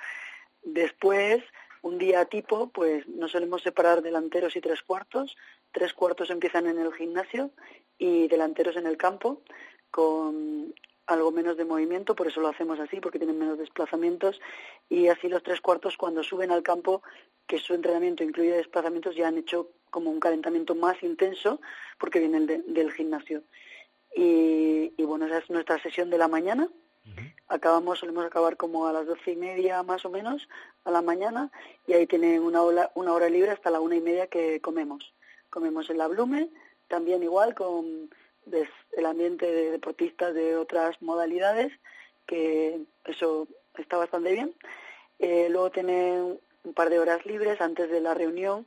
Después, 0.63 1.43
un 1.83 1.99
día 1.99 2.25
tipo, 2.27 2.69
pues 2.71 3.07
nos 3.09 3.33
solemos 3.33 3.63
separar 3.63 4.03
delanteros 4.03 4.55
y 4.57 4.61
tres 4.61 4.83
cuartos. 4.83 5.37
Tres 5.73 5.95
cuartos 5.95 6.31
empiezan 6.31 6.67
en 6.67 6.79
el 6.79 6.93
gimnasio 6.93 7.51
y 7.99 8.29
delanteros 8.29 8.77
en 8.77 8.87
el 8.87 8.97
campo 8.97 9.43
con 9.91 10.75
algo 11.07 11.33
menos 11.33 11.57
de 11.57 11.65
movimiento, 11.65 12.15
por 12.15 12.29
eso 12.29 12.41
lo 12.41 12.49
hacemos 12.49 12.79
así, 12.79 13.01
porque 13.01 13.19
tienen 13.19 13.37
menos 13.39 13.59
desplazamientos, 13.59 14.41
y 14.89 15.09
así 15.09 15.29
los 15.29 15.43
tres 15.43 15.61
cuartos 15.61 15.97
cuando 15.97 16.23
suben 16.23 16.53
al 16.53 16.63
campo, 16.63 17.03
que 17.49 17.59
su 17.59 17.75
entrenamiento 17.75 18.23
incluye 18.23 18.53
desplazamientos, 18.53 19.17
ya 19.17 19.27
han 19.27 19.37
hecho 19.39 19.71
como 19.91 20.11
un 20.11 20.21
calentamiento 20.21 20.77
más 20.77 21.03
intenso, 21.03 21.61
porque 21.99 22.21
vienen 22.21 22.47
de- 22.47 22.63
del 22.63 22.93
gimnasio. 22.93 23.43
Y, 24.15 24.93
y 24.97 25.05
bueno, 25.05 25.27
esa 25.27 25.39
es 25.39 25.51
nuestra 25.51 25.81
sesión 25.83 26.11
de 26.11 26.19
la 26.19 26.29
mañana. 26.29 26.69
Acabamos, 27.49 27.99
solemos 27.99 28.25
acabar 28.25 28.57
como 28.57 28.87
a 28.87 28.93
las 28.93 29.07
doce 29.07 29.33
y 29.33 29.37
media 29.37 29.83
más 29.83 30.05
o 30.05 30.11
menos 30.11 30.49
a 30.85 30.91
la 30.93 31.03
mañana, 31.03 31.51
y 31.87 31.95
ahí 31.95 32.07
tienen 32.07 32.43
una 32.43 32.63
hora, 32.63 32.93
una 32.95 33.13
hora 33.13 33.29
libre 33.29 33.51
hasta 33.51 33.71
la 33.71 33.81
una 33.81 33.97
y 33.97 34.01
media 34.01 34.29
que 34.29 34.61
comemos. 34.61 35.13
Comemos 35.49 35.91
en 35.91 35.99
la 35.99 36.07
Blume, 36.07 36.49
también 36.87 37.23
igual 37.25 37.55
con 37.55 38.11
des- 38.47 38.69
el 38.93 39.07
ambiente 39.07 39.51
de 39.51 39.71
deportistas 39.73 40.33
de 40.35 40.57
otras 40.57 41.01
modalidades, 41.03 41.73
que 42.27 42.83
eso 43.05 43.49
está 43.77 43.97
bastante 43.97 44.33
bien. 44.33 44.55
Eh, 45.19 45.49
luego 45.51 45.71
tienen 45.71 46.39
un 46.63 46.75
par 46.75 46.89
de 46.91 47.01
horas 47.01 47.27
libres 47.27 47.61
antes 47.61 47.91
de 47.91 48.01
la 48.01 48.15
reunión 48.15 48.67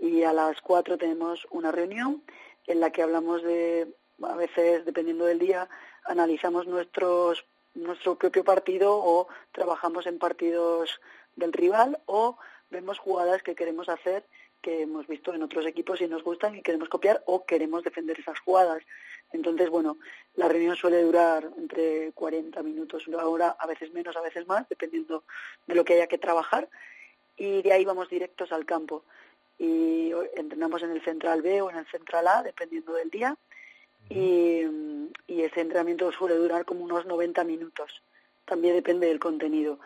y 0.00 0.24
a 0.24 0.32
las 0.32 0.60
cuatro 0.62 0.98
tenemos 0.98 1.46
una 1.50 1.70
reunión 1.70 2.24
en 2.66 2.80
la 2.80 2.90
que 2.90 3.02
hablamos 3.02 3.42
de, 3.42 3.94
a 4.22 4.36
veces 4.36 4.84
dependiendo 4.84 5.24
del 5.24 5.38
día, 5.38 5.68
analizamos 6.04 6.66
nuestros 6.66 7.44
nuestro 7.74 8.16
propio 8.16 8.42
partido 8.42 8.96
o 8.96 9.28
trabajamos 9.52 10.06
en 10.06 10.18
partidos 10.18 11.00
del 11.36 11.52
rival 11.52 12.00
o 12.06 12.36
vemos 12.68 12.98
jugadas 12.98 13.44
que 13.44 13.54
queremos 13.54 13.88
hacer 13.88 14.24
que 14.60 14.82
hemos 14.82 15.06
visto 15.06 15.34
en 15.34 15.42
otros 15.42 15.66
equipos 15.66 16.00
y 16.00 16.08
nos 16.08 16.22
gustan 16.22 16.54
y 16.56 16.62
queremos 16.62 16.88
copiar 16.88 17.22
o 17.26 17.44
queremos 17.44 17.82
defender 17.82 18.18
esas 18.20 18.38
jugadas. 18.40 18.82
Entonces, 19.32 19.70
bueno, 19.70 19.98
la 20.34 20.48
reunión 20.48 20.76
suele 20.76 21.02
durar 21.02 21.50
entre 21.56 22.12
40 22.12 22.62
minutos, 22.62 23.06
una 23.08 23.24
hora, 23.26 23.56
a 23.58 23.66
veces 23.66 23.92
menos, 23.92 24.16
a 24.16 24.20
veces 24.20 24.46
más, 24.46 24.68
dependiendo 24.68 25.24
de 25.66 25.74
lo 25.74 25.84
que 25.84 25.94
haya 25.94 26.08
que 26.08 26.18
trabajar. 26.18 26.68
Y 27.36 27.62
de 27.62 27.72
ahí 27.72 27.84
vamos 27.84 28.10
directos 28.10 28.52
al 28.52 28.66
campo. 28.66 29.04
Y 29.58 30.12
entrenamos 30.36 30.82
en 30.82 30.90
el 30.90 31.02
Central 31.02 31.42
B 31.42 31.62
o 31.62 31.70
en 31.70 31.76
el 31.76 31.86
Central 31.86 32.26
A, 32.28 32.42
dependiendo 32.42 32.92
del 32.92 33.10
día. 33.10 33.36
Y, 34.10 34.62
y 35.26 35.42
ese 35.42 35.60
entrenamiento 35.60 36.10
suele 36.12 36.34
durar 36.34 36.64
como 36.64 36.84
unos 36.84 37.06
90 37.06 37.44
minutos. 37.44 38.02
También 38.44 38.74
depende 38.74 39.06
del 39.06 39.20
contenido. 39.20 39.78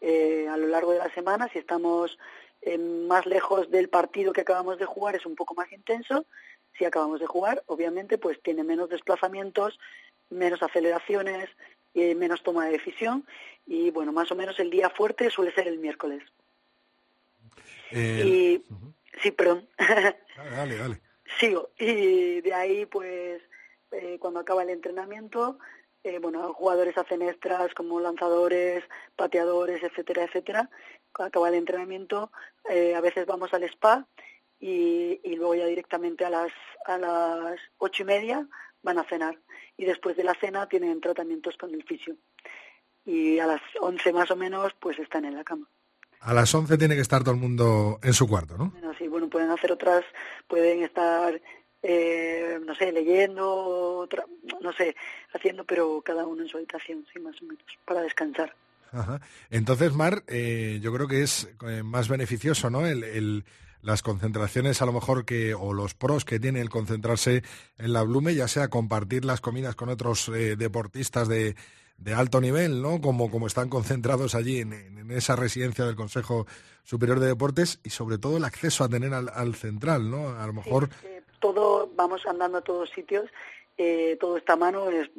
Eh, 0.00 0.46
a 0.48 0.56
lo 0.56 0.66
largo 0.66 0.92
de 0.92 0.98
la 0.98 1.12
semana, 1.12 1.48
si 1.52 1.58
estamos 1.58 2.18
eh, 2.62 2.78
más 2.78 3.26
lejos 3.26 3.70
del 3.70 3.88
partido 3.88 4.32
que 4.32 4.42
acabamos 4.42 4.78
de 4.78 4.86
jugar, 4.86 5.16
es 5.16 5.26
un 5.26 5.36
poco 5.36 5.54
más 5.54 5.70
intenso. 5.72 6.26
Si 6.78 6.84
acabamos 6.84 7.20
de 7.20 7.26
jugar, 7.26 7.62
obviamente, 7.66 8.16
pues 8.16 8.40
tiene 8.42 8.64
menos 8.64 8.88
desplazamientos, 8.88 9.78
menos 10.30 10.62
aceleraciones, 10.62 11.50
eh, 11.94 12.14
menos 12.14 12.42
toma 12.42 12.66
de 12.66 12.72
decisión. 12.72 13.26
Y 13.66 13.90
bueno, 13.90 14.12
más 14.12 14.30
o 14.32 14.36
menos 14.36 14.58
el 14.58 14.70
día 14.70 14.88
fuerte 14.90 15.30
suele 15.30 15.52
ser 15.52 15.68
el 15.68 15.78
miércoles. 15.78 16.22
Y 17.92 18.62
sí, 19.20 19.30
perdón. 19.32 19.68
Dale, 20.50 20.76
dale. 20.76 21.00
Sigo. 21.38 21.70
Y 21.78 22.40
de 22.40 22.54
ahí, 22.54 22.86
pues, 22.86 23.42
eh, 23.92 24.18
cuando 24.20 24.40
acaba 24.40 24.62
el 24.62 24.70
entrenamiento, 24.70 25.58
eh, 26.02 26.18
bueno, 26.18 26.52
jugadores 26.54 26.96
hacen 26.96 27.22
extras 27.22 27.74
como 27.74 28.00
lanzadores, 28.00 28.84
pateadores, 29.16 29.82
etcétera, 29.82 30.24
etcétera. 30.24 30.70
Cuando 31.12 31.28
acaba 31.28 31.48
el 31.48 31.56
entrenamiento, 31.56 32.30
eh, 32.68 32.94
a 32.94 33.00
veces 33.00 33.26
vamos 33.26 33.52
al 33.52 33.64
spa 33.64 34.06
y, 34.58 35.20
y 35.22 35.36
luego 35.36 35.54
ya 35.54 35.66
directamente 35.66 36.24
a 36.24 36.30
las, 36.30 36.52
a 36.86 36.98
las 36.98 37.60
ocho 37.78 38.02
y 38.02 38.06
media 38.06 38.46
van 38.82 38.98
a 38.98 39.04
cenar. 39.04 39.38
Y 39.76 39.84
después 39.84 40.16
de 40.16 40.24
la 40.24 40.34
cena 40.34 40.68
tienen 40.68 41.00
tratamientos 41.00 41.56
con 41.56 41.74
el 41.74 41.84
fisio. 41.84 42.16
Y 43.04 43.38
a 43.38 43.46
las 43.46 43.60
once 43.80 44.12
más 44.12 44.30
o 44.30 44.36
menos, 44.36 44.72
pues 44.80 44.98
están 44.98 45.24
en 45.24 45.34
la 45.34 45.44
cama. 45.44 45.68
A 46.20 46.34
las 46.34 46.54
11 46.54 46.76
tiene 46.76 46.94
que 46.94 47.00
estar 47.00 47.22
todo 47.22 47.34
el 47.34 47.40
mundo 47.40 47.98
en 48.02 48.12
su 48.12 48.28
cuarto, 48.28 48.58
¿no? 48.58 48.70
Bueno, 48.72 48.92
sí, 48.98 49.08
bueno, 49.08 49.30
pueden 49.30 49.50
hacer 49.50 49.72
otras, 49.72 50.04
pueden 50.48 50.82
estar, 50.82 51.40
eh, 51.82 52.58
no 52.64 52.74
sé, 52.74 52.92
leyendo, 52.92 54.08
no 54.60 54.72
sé, 54.72 54.94
haciendo, 55.34 55.64
pero 55.64 56.02
cada 56.02 56.26
uno 56.26 56.42
en 56.42 56.48
su 56.48 56.56
habitación, 56.58 57.06
sí, 57.12 57.18
más 57.20 57.40
o 57.40 57.44
menos, 57.46 57.64
para 57.84 58.02
descansar. 58.02 58.54
Ajá. 58.92 59.20
Entonces, 59.50 59.92
Mar, 59.92 60.24
eh, 60.26 60.80
yo 60.82 60.92
creo 60.92 61.06
que 61.06 61.22
es 61.22 61.48
eh, 61.66 61.82
más 61.82 62.08
beneficioso, 62.08 62.70
¿no? 62.70 62.86
El, 62.86 63.04
el- 63.04 63.44
las 63.82 64.02
concentraciones, 64.02 64.82
a 64.82 64.84
lo 64.84 64.92
mejor 64.92 65.24
que, 65.24 65.54
o 65.54 65.72
los 65.72 65.94
pros 65.94 66.26
que 66.26 66.38
tiene 66.38 66.60
el 66.60 66.68
concentrarse 66.68 67.42
en 67.78 67.92
la 67.94 68.02
Blume, 68.02 68.34
ya 68.34 68.46
sea 68.46 68.68
compartir 68.68 69.24
las 69.24 69.40
comidas 69.40 69.74
con 69.74 69.88
otros 69.88 70.28
eh, 70.28 70.54
deportistas 70.56 71.28
de, 71.28 71.56
de 71.96 72.12
alto 72.12 72.42
nivel, 72.42 72.82
¿no? 72.82 73.00
Como, 73.00 73.30
como 73.30 73.46
están 73.46 73.70
concentrados 73.70 74.34
allí 74.34 74.58
en, 74.58 74.74
en 74.74 75.10
esa 75.10 75.34
residencia 75.34 75.86
del 75.86 75.96
Consejo 75.96 76.46
Superior 76.84 77.20
de 77.20 77.28
Deportes 77.28 77.80
y 77.82 77.88
sobre 77.88 78.18
todo 78.18 78.36
el 78.36 78.44
acceso 78.44 78.84
a 78.84 78.88
tener 78.90 79.14
al, 79.14 79.30
al 79.30 79.54
central, 79.54 80.10
¿no? 80.10 80.28
A 80.38 80.46
lo 80.46 80.52
mejor 80.52 80.90
todo, 81.40 81.90
vamos 81.94 82.24
andando 82.26 82.58
a 82.58 82.62
todos 82.62 82.90
sitios, 82.90 83.30
eh, 83.76 84.16
todo 84.20 84.36
está 84.36 84.56
mano, 84.56 84.90
es, 84.90 85.10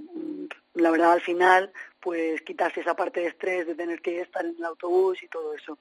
la 0.76 0.92
verdad 0.92 1.14
al 1.14 1.22
final, 1.22 1.72
pues 2.00 2.42
quitarse 2.42 2.82
esa 2.82 2.96
parte 2.96 3.20
de 3.20 3.28
estrés 3.28 3.68
de 3.68 3.76
tener 3.76 4.02
que 4.02 4.22
estar 4.22 4.46
en 4.46 4.56
el 4.58 4.66
autobús 4.66 5.22
y 5.24 5.28
todo 5.28 5.54
eso. 5.54 5.78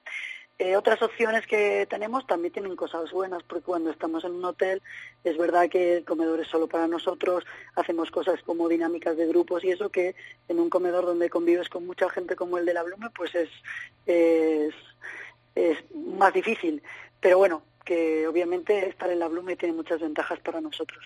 Eh, 0.59 0.77
otras 0.77 1.01
opciones 1.01 1.47
que 1.47 1.87
tenemos 1.89 2.27
también 2.27 2.53
tienen 2.53 2.77
cosas 2.77 3.11
buenas, 3.13 3.43
porque 3.45 3.65
cuando 3.65 3.91
estamos 3.91 4.25
en 4.25 4.33
un 4.33 4.45
hotel 4.45 4.83
es 5.25 5.39
verdad 5.39 5.71
que 5.71 5.97
el 5.97 6.05
comedor 6.05 6.39
es 6.39 6.49
solo 6.49 6.69
para 6.69 6.87
nosotros, 6.87 7.45
hacemos 7.77 8.11
cosas 8.11 8.43
como 8.43 8.69
dinámicas 8.69 9.17
de 9.17 9.27
grupos 9.27 9.65
y 9.65 9.71
eso 9.71 9.89
que 9.89 10.15
en 10.49 10.61
un 10.61 10.69
comedor 10.69 11.07
donde 11.07 11.31
convives 11.31 11.71
con 11.71 11.87
mucha 11.87 12.11
gente 12.11 12.37
como 12.37 12.59
el 12.59 12.67
de 12.67 12.75
la 12.75 12.83
Blume, 12.83 13.09
pues 13.09 13.35
es, 13.35 13.49
es, 14.05 14.75
es 15.55 15.79
más 15.95 16.35
difícil. 16.35 16.83
Pero 17.21 17.39
bueno, 17.39 17.63
que 17.91 18.25
obviamente 18.29 18.89
estar 18.89 19.11
en 19.11 19.19
la 19.19 19.27
Blume 19.27 19.57
tiene 19.57 19.75
muchas 19.75 20.01
ventajas 20.01 20.39
para 20.39 20.61
nosotros. 20.61 21.05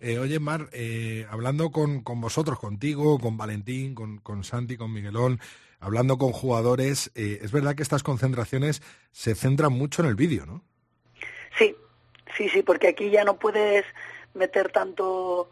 Eh, 0.00 0.18
oye, 0.18 0.38
Mar, 0.38 0.68
eh, 0.72 1.26
hablando 1.30 1.70
con, 1.70 2.02
con 2.02 2.20
vosotros, 2.20 2.58
contigo, 2.58 3.18
con 3.18 3.38
Valentín, 3.38 3.94
con, 3.94 4.18
con 4.18 4.44
Santi, 4.44 4.76
con 4.76 4.92
Miguelón, 4.92 5.40
hablando 5.80 6.18
con 6.18 6.32
jugadores, 6.32 7.10
eh, 7.14 7.38
es 7.40 7.52
verdad 7.52 7.74
que 7.74 7.82
estas 7.82 8.02
concentraciones 8.02 8.82
se 9.12 9.34
centran 9.34 9.72
mucho 9.72 10.02
en 10.02 10.08
el 10.08 10.14
vídeo, 10.14 10.44
¿no? 10.44 10.62
Sí, 11.56 11.74
sí, 12.36 12.50
sí, 12.50 12.62
porque 12.62 12.88
aquí 12.88 13.08
ya 13.08 13.24
no 13.24 13.38
puedes 13.38 13.86
meter 14.34 14.70
tanto 14.70 15.48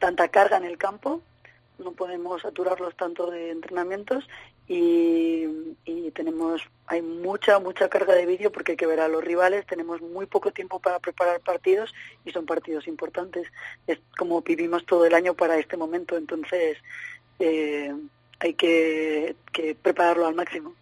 tanta 0.00 0.26
carga 0.26 0.56
en 0.56 0.64
el 0.64 0.76
campo, 0.76 1.22
no 1.78 1.92
podemos 1.92 2.42
saturarlos 2.42 2.96
tanto 2.96 3.30
de 3.30 3.50
entrenamientos 3.50 4.28
y, 4.66 5.44
y 5.84 6.10
tenemos 6.12 6.62
hay 6.86 7.02
mucha 7.02 7.58
mucha 7.58 7.88
carga 7.88 8.14
de 8.14 8.26
vídeo 8.26 8.50
porque 8.50 8.72
hay 8.72 8.76
que 8.76 8.86
ver 8.86 9.00
a 9.00 9.08
los 9.08 9.24
rivales, 9.24 9.66
tenemos 9.66 10.00
muy 10.00 10.26
poco 10.26 10.50
tiempo 10.52 10.80
para 10.80 10.98
preparar 10.98 11.40
partidos 11.40 11.94
y 12.24 12.32
son 12.32 12.46
partidos 12.46 12.86
importantes. 12.88 13.46
Es 13.86 13.98
como 14.16 14.42
vivimos 14.42 14.84
todo 14.86 15.06
el 15.06 15.14
año 15.14 15.34
para 15.34 15.58
este 15.58 15.76
momento, 15.76 16.16
entonces 16.16 16.78
eh, 17.38 17.94
hay 18.40 18.54
que, 18.54 19.36
que 19.52 19.74
prepararlo 19.74 20.26
al 20.26 20.34
máximo. 20.34 20.74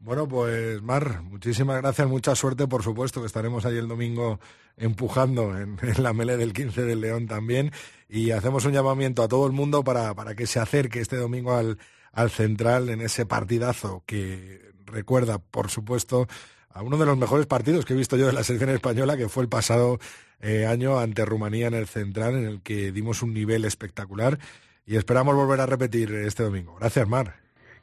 Bueno, 0.00 0.26
pues 0.26 0.82
Mar, 0.82 1.22
muchísimas 1.22 1.80
gracias, 1.80 2.08
mucha 2.08 2.34
suerte, 2.34 2.66
por 2.66 2.82
supuesto, 2.82 3.20
que 3.20 3.26
estaremos 3.26 3.64
ahí 3.64 3.76
el 3.76 3.86
domingo 3.86 4.40
empujando 4.76 5.56
en, 5.58 5.78
la 5.98 6.12
mele 6.12 6.36
del 6.36 6.52
15 6.52 6.82
del 6.82 7.00
León 7.00 7.26
también 7.26 7.72
y 8.08 8.30
hacemos 8.30 8.64
un 8.64 8.72
llamamiento 8.72 9.22
a 9.22 9.28
todo 9.28 9.46
el 9.46 9.52
mundo 9.52 9.84
para, 9.84 10.14
para 10.14 10.34
que 10.34 10.46
se 10.46 10.60
acerque 10.60 11.00
este 11.00 11.16
domingo 11.16 11.54
al, 11.54 11.78
al 12.12 12.30
Central 12.30 12.90
en 12.90 13.00
ese 13.00 13.26
partidazo 13.26 14.02
que 14.06 14.72
recuerda, 14.86 15.38
por 15.38 15.70
supuesto, 15.70 16.28
a 16.70 16.82
uno 16.82 16.96
de 16.96 17.06
los 17.06 17.16
mejores 17.16 17.46
partidos 17.46 17.84
que 17.84 17.94
he 17.94 17.96
visto 17.96 18.16
yo 18.16 18.26
de 18.26 18.32
la 18.32 18.44
selección 18.44 18.70
española, 18.70 19.16
que 19.16 19.28
fue 19.28 19.42
el 19.42 19.48
pasado 19.48 19.98
eh, 20.40 20.66
año 20.66 20.98
ante 20.98 21.24
Rumanía 21.24 21.68
en 21.68 21.74
el 21.74 21.86
Central, 21.86 22.34
en 22.34 22.46
el 22.46 22.62
que 22.62 22.92
dimos 22.92 23.22
un 23.22 23.32
nivel 23.32 23.64
espectacular 23.64 24.38
y 24.86 24.96
esperamos 24.96 25.34
volver 25.34 25.60
a 25.60 25.66
repetir 25.66 26.12
este 26.14 26.42
domingo. 26.42 26.76
Gracias, 26.78 27.08
Mar. 27.08 27.36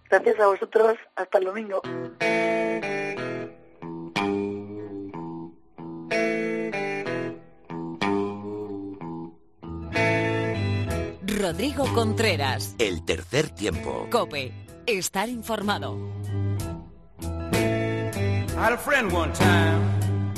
Gracias 0.09 0.39
a 0.39 0.47
vosotros, 0.47 0.97
hasta 1.15 1.37
el 1.37 1.45
domingo. 1.45 1.81
Rodrigo 11.51 11.91
Contreras. 11.95 12.75
El 12.77 13.03
tercer 13.03 13.49
tiempo. 13.49 14.07
Cope. 14.11 14.53
Estar 14.85 15.27
informado. 15.27 15.97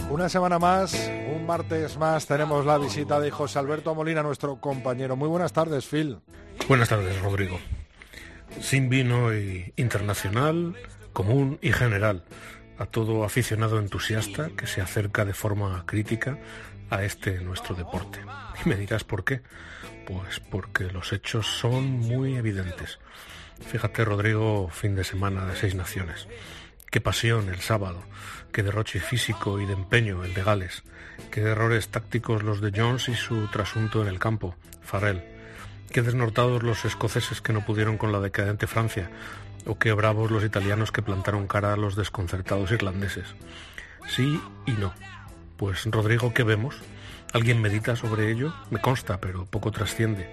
Una 0.09 0.29
semana 0.29 0.57
más, 0.57 1.11
un 1.35 1.45
martes 1.45 1.97
más, 1.97 2.25
tenemos 2.27 2.65
la 2.65 2.77
visita 2.77 3.19
de 3.19 3.29
José 3.29 3.59
Alberto 3.59 3.93
Molina, 3.93 4.23
nuestro 4.23 4.61
compañero. 4.61 5.17
Muy 5.17 5.27
buenas 5.27 5.51
tardes, 5.51 5.85
Phil. 5.85 6.19
Buenas 6.69 6.87
tardes, 6.87 7.21
Rodrigo. 7.21 7.59
Sin 8.61 8.87
vino 8.87 9.35
y 9.35 9.73
internacional, 9.75 10.77
común 11.11 11.59
y 11.61 11.73
general, 11.73 12.23
a 12.77 12.85
todo 12.85 13.25
aficionado 13.25 13.79
entusiasta 13.79 14.49
que 14.51 14.65
se 14.65 14.79
acerca 14.79 15.25
de 15.25 15.33
forma 15.33 15.83
crítica 15.85 16.37
a 16.89 17.03
este 17.03 17.41
nuestro 17.41 17.75
deporte. 17.75 18.21
Y 18.65 18.69
me 18.69 18.77
dirás 18.77 19.03
por 19.03 19.25
qué. 19.25 19.41
Pues 20.11 20.41
porque 20.41 20.91
los 20.91 21.13
hechos 21.13 21.47
son 21.47 21.99
muy 21.99 22.35
evidentes. 22.35 22.99
Fíjate, 23.65 24.03
Rodrigo, 24.03 24.67
fin 24.69 24.93
de 24.93 25.05
semana 25.05 25.45
de 25.45 25.55
seis 25.55 25.73
naciones. 25.73 26.27
Qué 26.89 26.99
pasión 26.99 27.47
el 27.47 27.61
sábado, 27.61 28.03
qué 28.51 28.61
derroche 28.61 28.99
físico 28.99 29.61
y 29.61 29.65
de 29.65 29.71
empeño 29.71 30.25
el 30.25 30.33
de 30.33 30.43
Gales, 30.43 30.83
qué 31.31 31.41
errores 31.41 31.87
tácticos 31.87 32.43
los 32.43 32.59
de 32.59 32.73
Jones 32.75 33.07
y 33.07 33.15
su 33.15 33.47
trasunto 33.47 34.01
en 34.01 34.09
el 34.09 34.19
campo, 34.19 34.55
Farrell, 34.81 35.23
qué 35.91 36.01
desnortados 36.01 36.61
los 36.61 36.83
escoceses 36.83 37.39
que 37.39 37.53
no 37.53 37.65
pudieron 37.65 37.97
con 37.97 38.11
la 38.11 38.19
decadente 38.19 38.67
Francia, 38.67 39.09
o 39.65 39.79
qué 39.79 39.93
bravos 39.93 40.29
los 40.29 40.43
italianos 40.43 40.91
que 40.91 41.03
plantaron 41.03 41.47
cara 41.47 41.71
a 41.71 41.77
los 41.77 41.95
desconcertados 41.95 42.71
irlandeses. 42.71 43.27
Sí 44.09 44.41
y 44.65 44.71
no. 44.73 44.93
Pues 45.55 45.85
Rodrigo, 45.85 46.33
¿qué 46.33 46.43
vemos? 46.43 46.75
¿Alguien 47.33 47.61
medita 47.61 47.95
sobre 47.95 48.29
ello? 48.29 48.53
Me 48.69 48.81
consta, 48.81 49.19
pero 49.19 49.45
poco 49.45 49.71
trasciende. 49.71 50.29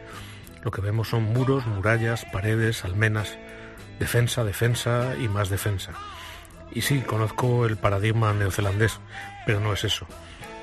Lo 0.65 0.73
que 0.73 0.81
vemos 0.81 1.09
son 1.09 1.23
muros, 1.33 1.67
murallas, 1.67 2.25
paredes, 2.33 2.85
almenas, 2.85 3.39
defensa, 4.01 4.43
defensa 4.43 5.15
y 5.21 5.29
más 5.29 5.49
defensa. 5.49 5.93
Y 6.73 6.83
sí, 6.83 7.01
conozco 7.01 7.67
el 7.67 7.77
paradigma 7.77 8.33
neozelandés, 8.33 8.99
pero 9.47 9.61
no 9.61 9.73
es 9.73 9.85
eso. 9.85 10.07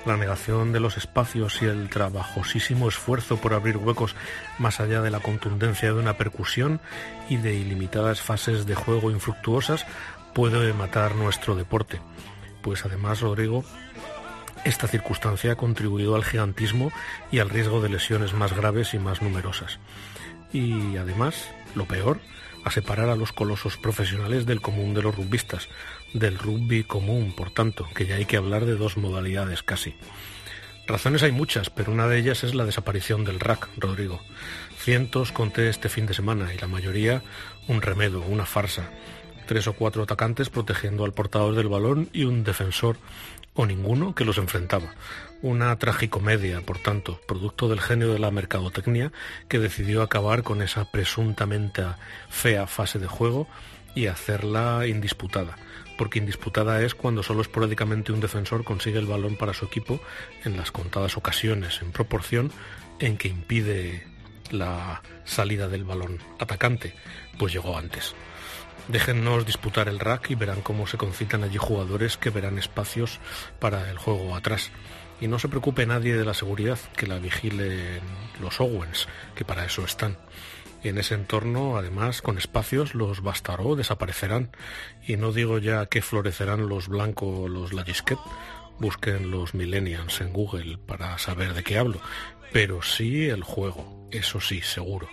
La 0.06 0.18
negación 0.18 0.72
de 0.72 0.80
los 0.80 0.98
espacios 0.98 1.62
y 1.62 1.66
el 1.66 1.90
trabajosísimo 1.90 2.90
esfuerzo 2.90 3.38
por 3.38 3.54
abrir 3.54 3.78
huecos 3.78 4.16
más 4.60 4.80
allá 4.80 5.02
de 5.02 5.10
la 5.10 5.20
contundencia 5.20 5.94
de 5.94 6.00
una 6.00 6.18
percusión 6.18 6.80
y 7.28 7.38
de 7.38 7.56
ilimitadas 7.56 8.22
fases 8.22 8.68
de 8.68 8.76
juego 8.76 9.10
infructuosas 9.10 9.86
puede 10.34 10.74
matar 10.74 11.16
nuestro 11.16 11.56
deporte. 11.56 12.02
Pues 12.62 12.86
además, 12.86 13.22
Rodrigo, 13.22 13.64
esta 14.66 14.88
circunstancia 14.88 15.54
ha 15.54 15.56
contribuido 15.56 16.16
al 16.16 16.26
gigantismo 16.26 16.92
y 17.32 17.40
al 17.40 17.50
riesgo 17.50 17.82
de 17.82 17.90
lesiones 17.90 18.34
más 18.34 18.54
graves 18.54 18.94
y 18.94 19.00
más 19.00 19.22
numerosas. 19.22 19.80
Y 20.52 20.98
además, 20.98 21.50
lo 21.76 21.86
peor, 21.86 22.20
a 22.66 22.72
separar 22.72 23.10
a 23.10 23.16
los 23.16 23.32
colosos 23.32 23.78
profesionales 23.78 24.46
del 24.46 24.60
común 24.60 24.94
de 24.94 25.04
los 25.04 25.16
rugbistas, 25.16 25.70
del 26.14 26.40
rugby 26.40 26.84
común, 26.84 27.34
por 27.36 27.52
tanto, 27.52 27.88
que 27.96 28.08
ya 28.08 28.16
hay 28.16 28.26
que 28.26 28.38
hablar 28.38 28.66
de 28.66 28.76
dos 28.76 28.98
modalidades 28.98 29.62
casi. 29.62 29.96
Razones 30.88 31.24
hay 31.24 31.32
muchas, 31.32 31.70
pero 31.70 31.92
una 31.92 32.08
de 32.08 32.18
ellas 32.18 32.44
es 32.44 32.54
la 32.54 32.66
desaparición 32.66 33.24
del 33.24 33.40
rack, 33.40 33.70
Rodrigo. 33.78 34.22
Cientos 34.78 35.32
conté 35.32 35.70
este 35.70 35.90
fin 35.90 36.06
de 36.06 36.14
semana 36.14 36.54
y 36.54 36.58
la 36.58 36.68
mayoría 36.68 37.24
un 37.68 37.82
remedo, 37.82 38.22
una 38.22 38.46
farsa. 38.46 38.90
Tres 39.46 39.68
o 39.68 39.74
cuatro 39.74 40.04
atacantes 40.04 40.50
protegiendo 40.50 41.06
al 41.06 41.14
portador 41.14 41.56
del 41.56 41.68
balón 41.68 42.10
y 42.14 42.24
un 42.24 42.44
defensor 42.44 42.98
o 43.54 43.66
ninguno 43.66 44.16
que 44.16 44.26
los 44.26 44.38
enfrentaba. 44.38 44.94
Una 45.42 45.78
tragicomedia, 45.78 46.62
por 46.62 46.80
tanto, 46.80 47.20
producto 47.28 47.70
del 47.70 47.80
genio 47.80 48.12
de 48.12 48.20
la 48.20 48.32
mercadotecnia 48.32 49.12
que 49.48 49.60
decidió 49.60 50.02
acabar 50.02 50.44
con 50.44 50.62
esa 50.62 50.92
presuntamente 50.92 51.84
fea 52.30 52.68
fase 52.68 53.00
de 53.00 53.08
juego 53.08 53.48
y 53.96 54.08
hacerla 54.08 54.88
indisputada, 54.88 55.56
porque 55.98 56.20
indisputada 56.20 56.82
es 56.82 56.96
cuando 56.96 57.24
solo 57.24 57.42
esporádicamente 57.42 58.12
un 58.12 58.20
defensor 58.20 58.64
consigue 58.64 59.00
el 59.00 59.06
balón 59.06 59.38
para 59.38 59.54
su 59.54 59.66
equipo 59.66 60.02
en 60.44 60.58
las 60.58 60.72
contadas 60.72 61.16
ocasiones, 61.16 61.82
en 61.82 61.92
proporción 61.92 62.52
en 63.00 63.18
que 63.18 63.30
impide 63.30 64.06
la 64.52 65.02
salida 65.24 65.68
del 65.68 65.86
balón 65.86 66.20
atacante, 66.40 66.94
pues 67.38 67.54
llegó 67.54 67.78
antes. 67.78 68.16
Déjennos 68.88 69.48
disputar 69.48 69.88
el 69.88 70.00
rack 70.00 70.30
y 70.30 70.36
verán 70.36 70.62
cómo 70.62 70.86
se 70.86 70.98
concitan 70.98 71.44
allí 71.44 71.58
jugadores 71.58 72.18
que 72.18 72.30
verán 72.30 72.60
espacios 72.60 73.20
para 73.60 73.90
el 73.90 73.98
juego 73.98 74.36
atrás. 74.36 74.72
Y 75.20 75.28
no 75.28 75.40
se 75.40 75.48
preocupe 75.48 75.86
nadie 75.88 76.16
de 76.16 76.26
la 76.26 76.36
seguridad, 76.36 76.78
que 76.96 77.08
la 77.08 77.18
vigilen 77.18 78.02
los 78.40 78.60
Owens, 78.60 79.08
que 79.34 79.44
para 79.44 79.66
eso 79.66 79.84
están. 79.84 80.18
En 80.84 81.00
ese 81.00 81.16
entorno, 81.16 81.78
además, 81.78 82.22
con 82.22 82.38
espacios, 82.38 82.94
los 82.94 83.24
Bastaró 83.24 83.76
desaparecerán. 83.76 84.52
Y 85.08 85.18
no 85.18 85.32
digo 85.32 85.58
ya 85.58 85.88
que 85.88 86.04
florecerán 86.04 86.70
los 86.70 86.88
Blanco 86.88 87.26
o 87.26 87.48
los 87.48 87.74
Lagisquet. 87.74 88.20
Busquen 88.78 89.32
los 89.32 89.56
Millennials 89.56 90.22
en 90.22 90.32
Google 90.32 90.78
para 90.78 91.18
saber 91.18 91.56
de 91.56 91.64
qué 91.64 91.80
hablo. 91.80 92.02
Pero 92.54 92.84
sí 92.84 93.26
el 93.30 93.42
juego, 93.42 94.08
eso 94.12 94.40
sí, 94.40 94.62
seguro. 94.62 95.10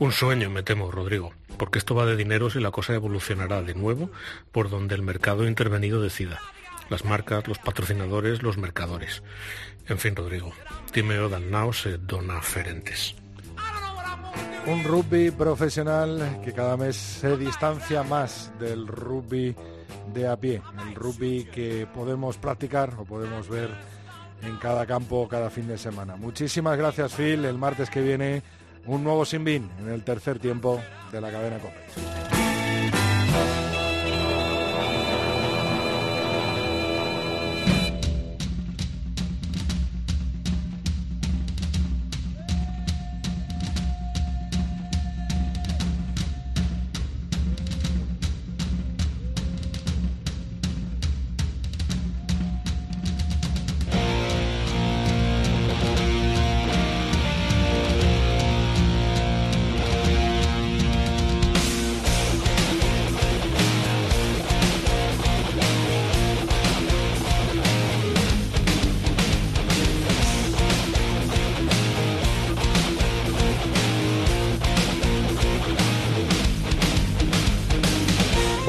Un 0.00 0.12
sueño, 0.12 0.48
me 0.48 0.62
temo, 0.62 0.90
Rodrigo, 0.90 1.34
porque 1.58 1.78
esto 1.78 1.94
va 1.94 2.06
de 2.06 2.16
dineros 2.16 2.56
y 2.56 2.60
la 2.60 2.70
cosa 2.70 2.94
evolucionará 2.94 3.60
de 3.60 3.74
nuevo 3.74 4.10
por 4.50 4.70
donde 4.70 4.94
el 4.94 5.02
mercado 5.02 5.46
intervenido 5.46 6.00
decida. 6.00 6.40
Las 6.88 7.04
marcas, 7.04 7.46
los 7.46 7.58
patrocinadores, 7.58 8.42
los 8.42 8.56
mercadores. 8.56 9.22
En 9.88 9.98
fin, 9.98 10.16
Rodrigo, 10.16 10.54
timeo 10.90 11.28
dan 11.28 11.50
naos 11.50 11.84
e 11.84 11.98
dona 12.00 12.40
ferentes. 12.40 13.14
Un 14.64 14.84
rugby 14.84 15.32
profesional 15.32 16.40
que 16.42 16.54
cada 16.54 16.78
mes 16.78 16.96
se 16.96 17.36
distancia 17.36 18.02
más 18.02 18.50
del 18.58 18.86
rugby 18.88 19.54
de 20.14 20.26
a 20.26 20.36
pie, 20.40 20.62
el 20.88 20.94
rugby 20.94 21.44
que 21.52 21.86
podemos 21.92 22.38
practicar 22.38 22.94
o 22.96 23.04
podemos 23.04 23.50
ver 23.50 23.68
en 24.40 24.56
cada 24.56 24.86
campo 24.86 25.28
cada 25.28 25.50
fin 25.50 25.68
de 25.68 25.76
semana. 25.76 26.16
Muchísimas 26.16 26.78
gracias, 26.78 27.12
Phil. 27.12 27.44
El 27.44 27.58
martes 27.58 27.90
que 27.90 28.00
viene 28.00 28.42
un 28.90 29.04
nuevo 29.04 29.24
Sinbin 29.24 29.70
en 29.80 29.88
el 29.88 30.02
tercer 30.02 30.40
tiempo 30.40 30.80
de 31.12 31.20
la 31.20 31.30
cadena 31.30 31.58
COPE. 31.58 33.69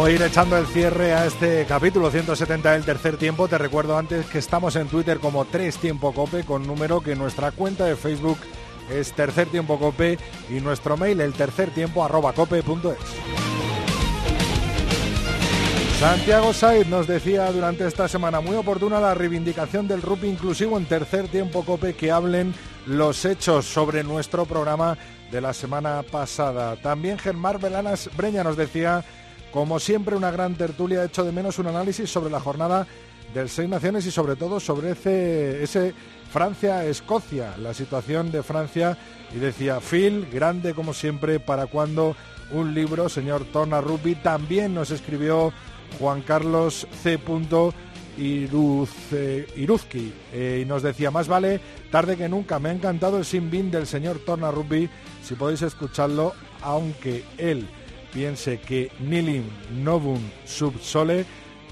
Voy 0.01 0.13
a 0.13 0.15
ir 0.15 0.21
echando 0.23 0.57
el 0.57 0.65
cierre 0.65 1.13
a 1.13 1.27
este 1.27 1.63
capítulo 1.67 2.09
170 2.09 2.71
del 2.71 2.83
tercer 2.83 3.17
tiempo. 3.17 3.47
Te 3.47 3.59
recuerdo 3.59 3.99
antes 3.99 4.25
que 4.25 4.39
estamos 4.39 4.75
en 4.75 4.87
Twitter 4.87 5.19
como 5.19 5.45
Tres 5.45 5.77
Tiempo 5.77 6.11
Cope 6.11 6.43
con 6.43 6.65
número 6.65 7.01
que 7.01 7.15
nuestra 7.15 7.51
cuenta 7.51 7.85
de 7.85 7.95
Facebook 7.95 8.39
es 8.89 9.13
Tercer 9.13 9.49
Tiempo 9.49 9.77
Cope 9.77 10.17
y 10.49 10.53
nuestro 10.53 10.97
mail 10.97 11.21
el 11.21 11.33
tercer 11.33 11.69
tiempo 11.69 12.03
arroba 12.03 12.33
cope.es. 12.33 12.97
Santiago 15.99 16.51
Saiz 16.51 16.87
nos 16.87 17.05
decía 17.05 17.51
durante 17.51 17.85
esta 17.85 18.07
semana 18.07 18.41
muy 18.41 18.55
oportuna 18.55 18.99
la 18.99 19.13
reivindicación 19.13 19.87
del 19.87 20.01
rugby 20.01 20.29
inclusivo 20.29 20.79
en 20.79 20.85
tercer 20.85 21.27
tiempo 21.27 21.63
cope 21.63 21.93
que 21.93 22.09
hablen 22.09 22.55
los 22.87 23.23
hechos 23.23 23.67
sobre 23.67 24.03
nuestro 24.03 24.47
programa 24.47 24.97
de 25.31 25.41
la 25.41 25.53
semana 25.53 26.01
pasada. 26.01 26.75
También 26.77 27.19
Germán 27.19 27.59
Belanas 27.61 28.09
Breña 28.17 28.43
nos 28.43 28.57
decía, 28.57 29.05
como 29.51 29.79
siempre, 29.79 30.15
una 30.15 30.31
gran 30.31 30.55
tertulia, 30.55 31.03
hecho 31.03 31.23
de 31.23 31.31
menos 31.31 31.59
un 31.59 31.67
análisis 31.67 32.09
sobre 32.09 32.31
la 32.31 32.39
jornada 32.39 32.87
del 33.33 33.49
Seis 33.49 33.69
Naciones 33.69 34.05
y 34.05 34.11
sobre 34.11 34.35
todo 34.35 34.59
sobre 34.59 34.91
ese, 34.91 35.93
Francia-Escocia, 36.31 37.57
la 37.57 37.73
situación 37.73 38.31
de 38.31 38.43
Francia. 38.43 38.97
Y 39.35 39.39
decía, 39.39 39.79
Phil, 39.79 40.27
grande 40.31 40.73
como 40.73 40.93
siempre, 40.93 41.39
para 41.39 41.67
cuando 41.67 42.15
un 42.51 42.73
libro, 42.73 43.09
señor 43.09 43.45
Torna 43.45 43.81
Rugby, 43.81 44.15
también 44.15 44.73
nos 44.73 44.91
escribió 44.91 45.53
Juan 45.99 46.21
Carlos 46.21 46.87
C. 47.03 47.19
Iruz, 48.17 48.89
eh, 49.13 49.47
Iruzki 49.55 50.13
eh, 50.33 50.59
y 50.61 50.65
nos 50.65 50.83
decía 50.83 51.11
más 51.11 51.29
vale 51.29 51.61
tarde 51.89 52.17
que 52.17 52.27
nunca 52.27 52.59
me 52.59 52.67
ha 52.67 52.73
encantado 52.73 53.17
el 53.17 53.23
sin 53.23 53.49
bin 53.49 53.71
del 53.71 53.87
señor 53.87 54.19
Torna 54.19 54.51
Rugby 54.51 54.89
si 55.23 55.35
podéis 55.35 55.61
escucharlo 55.61 56.33
aunque 56.61 57.23
él 57.37 57.69
piense 58.13 58.59
que 58.59 58.91
Nilim 58.99 59.43
Novum 59.83 60.19
Sub 60.45 60.79
Sole 60.81 61.25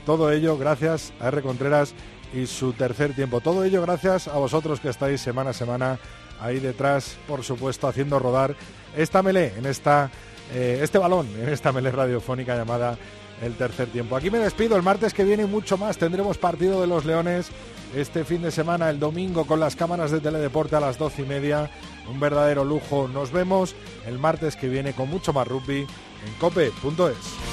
todo 0.06 0.32
ello 0.32 0.58
gracias 0.58 1.14
a 1.20 1.28
R. 1.28 1.42
Contreras 1.42 1.94
y 2.34 2.46
su 2.46 2.74
tercer 2.74 3.14
tiempo 3.14 3.42
todo 3.42 3.64
ello 3.64 3.82
gracias 3.82 4.28
a 4.28 4.38
vosotros 4.38 4.80
que 4.80 4.90
estáis 4.90 5.22
semana 5.22 5.52
a 5.52 5.54
semana 5.54 6.00
ahí 6.40 6.60
detrás 6.60 7.18
por 7.28 7.44
supuesto 7.44 7.88
haciendo 7.88 8.20
rodar 8.20 8.56
esta 8.96 9.22
melé 9.22 9.54
en 9.58 9.66
esta 9.66 10.10
eh, 10.54 10.80
este 10.82 10.98
balón 10.98 11.28
en 11.40 11.50
esta 11.50 11.72
melé 11.72 11.92
radiofónica 11.92 12.56
llamada 12.56 12.98
el 13.42 13.56
tercer 13.56 13.88
tiempo. 13.88 14.16
Aquí 14.16 14.30
me 14.30 14.40
despido, 14.40 14.76
el 14.76 14.84
martes 14.84 15.14
que 15.14 15.24
viene 15.24 15.46
mucho 15.46 15.78
más. 15.78 15.98
Tendremos 15.98 16.38
partido 16.38 16.82
de 16.82 16.88
los 16.88 17.06
Leones 17.06 17.50
este 17.96 18.24
fin 18.24 18.42
de 18.42 18.52
semana, 18.52 18.90
el 18.90 19.00
domingo, 19.00 19.46
con 19.46 19.60
las 19.60 19.76
cámaras 19.76 20.12
de 20.12 20.20
Teledeporte 20.20 20.76
a 20.76 20.80
las 20.80 20.98
doce 20.98 21.24
y 21.24 21.26
media. 21.26 21.70
Un 22.10 22.20
verdadero 22.20 22.64
lujo. 22.64 23.08
Nos 23.08 23.32
vemos 23.32 23.76
el 24.06 24.20
martes 24.20 24.56
que 24.56 24.70
viene 24.70 24.94
con 24.94 25.10
mucho 25.10 25.34
más 25.34 25.48
rugby 25.48 25.88
en 26.26 26.34
cope.es. 26.36 27.50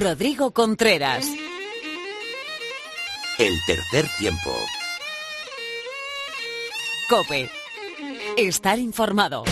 Rodrigo 0.00 0.52
Contreras. 0.52 1.26
El 3.38 3.52
tercer 3.66 4.06
tiempo. 4.18 4.54
Cope. 7.08 7.50
Estar 8.36 8.78
informado. 8.78 9.44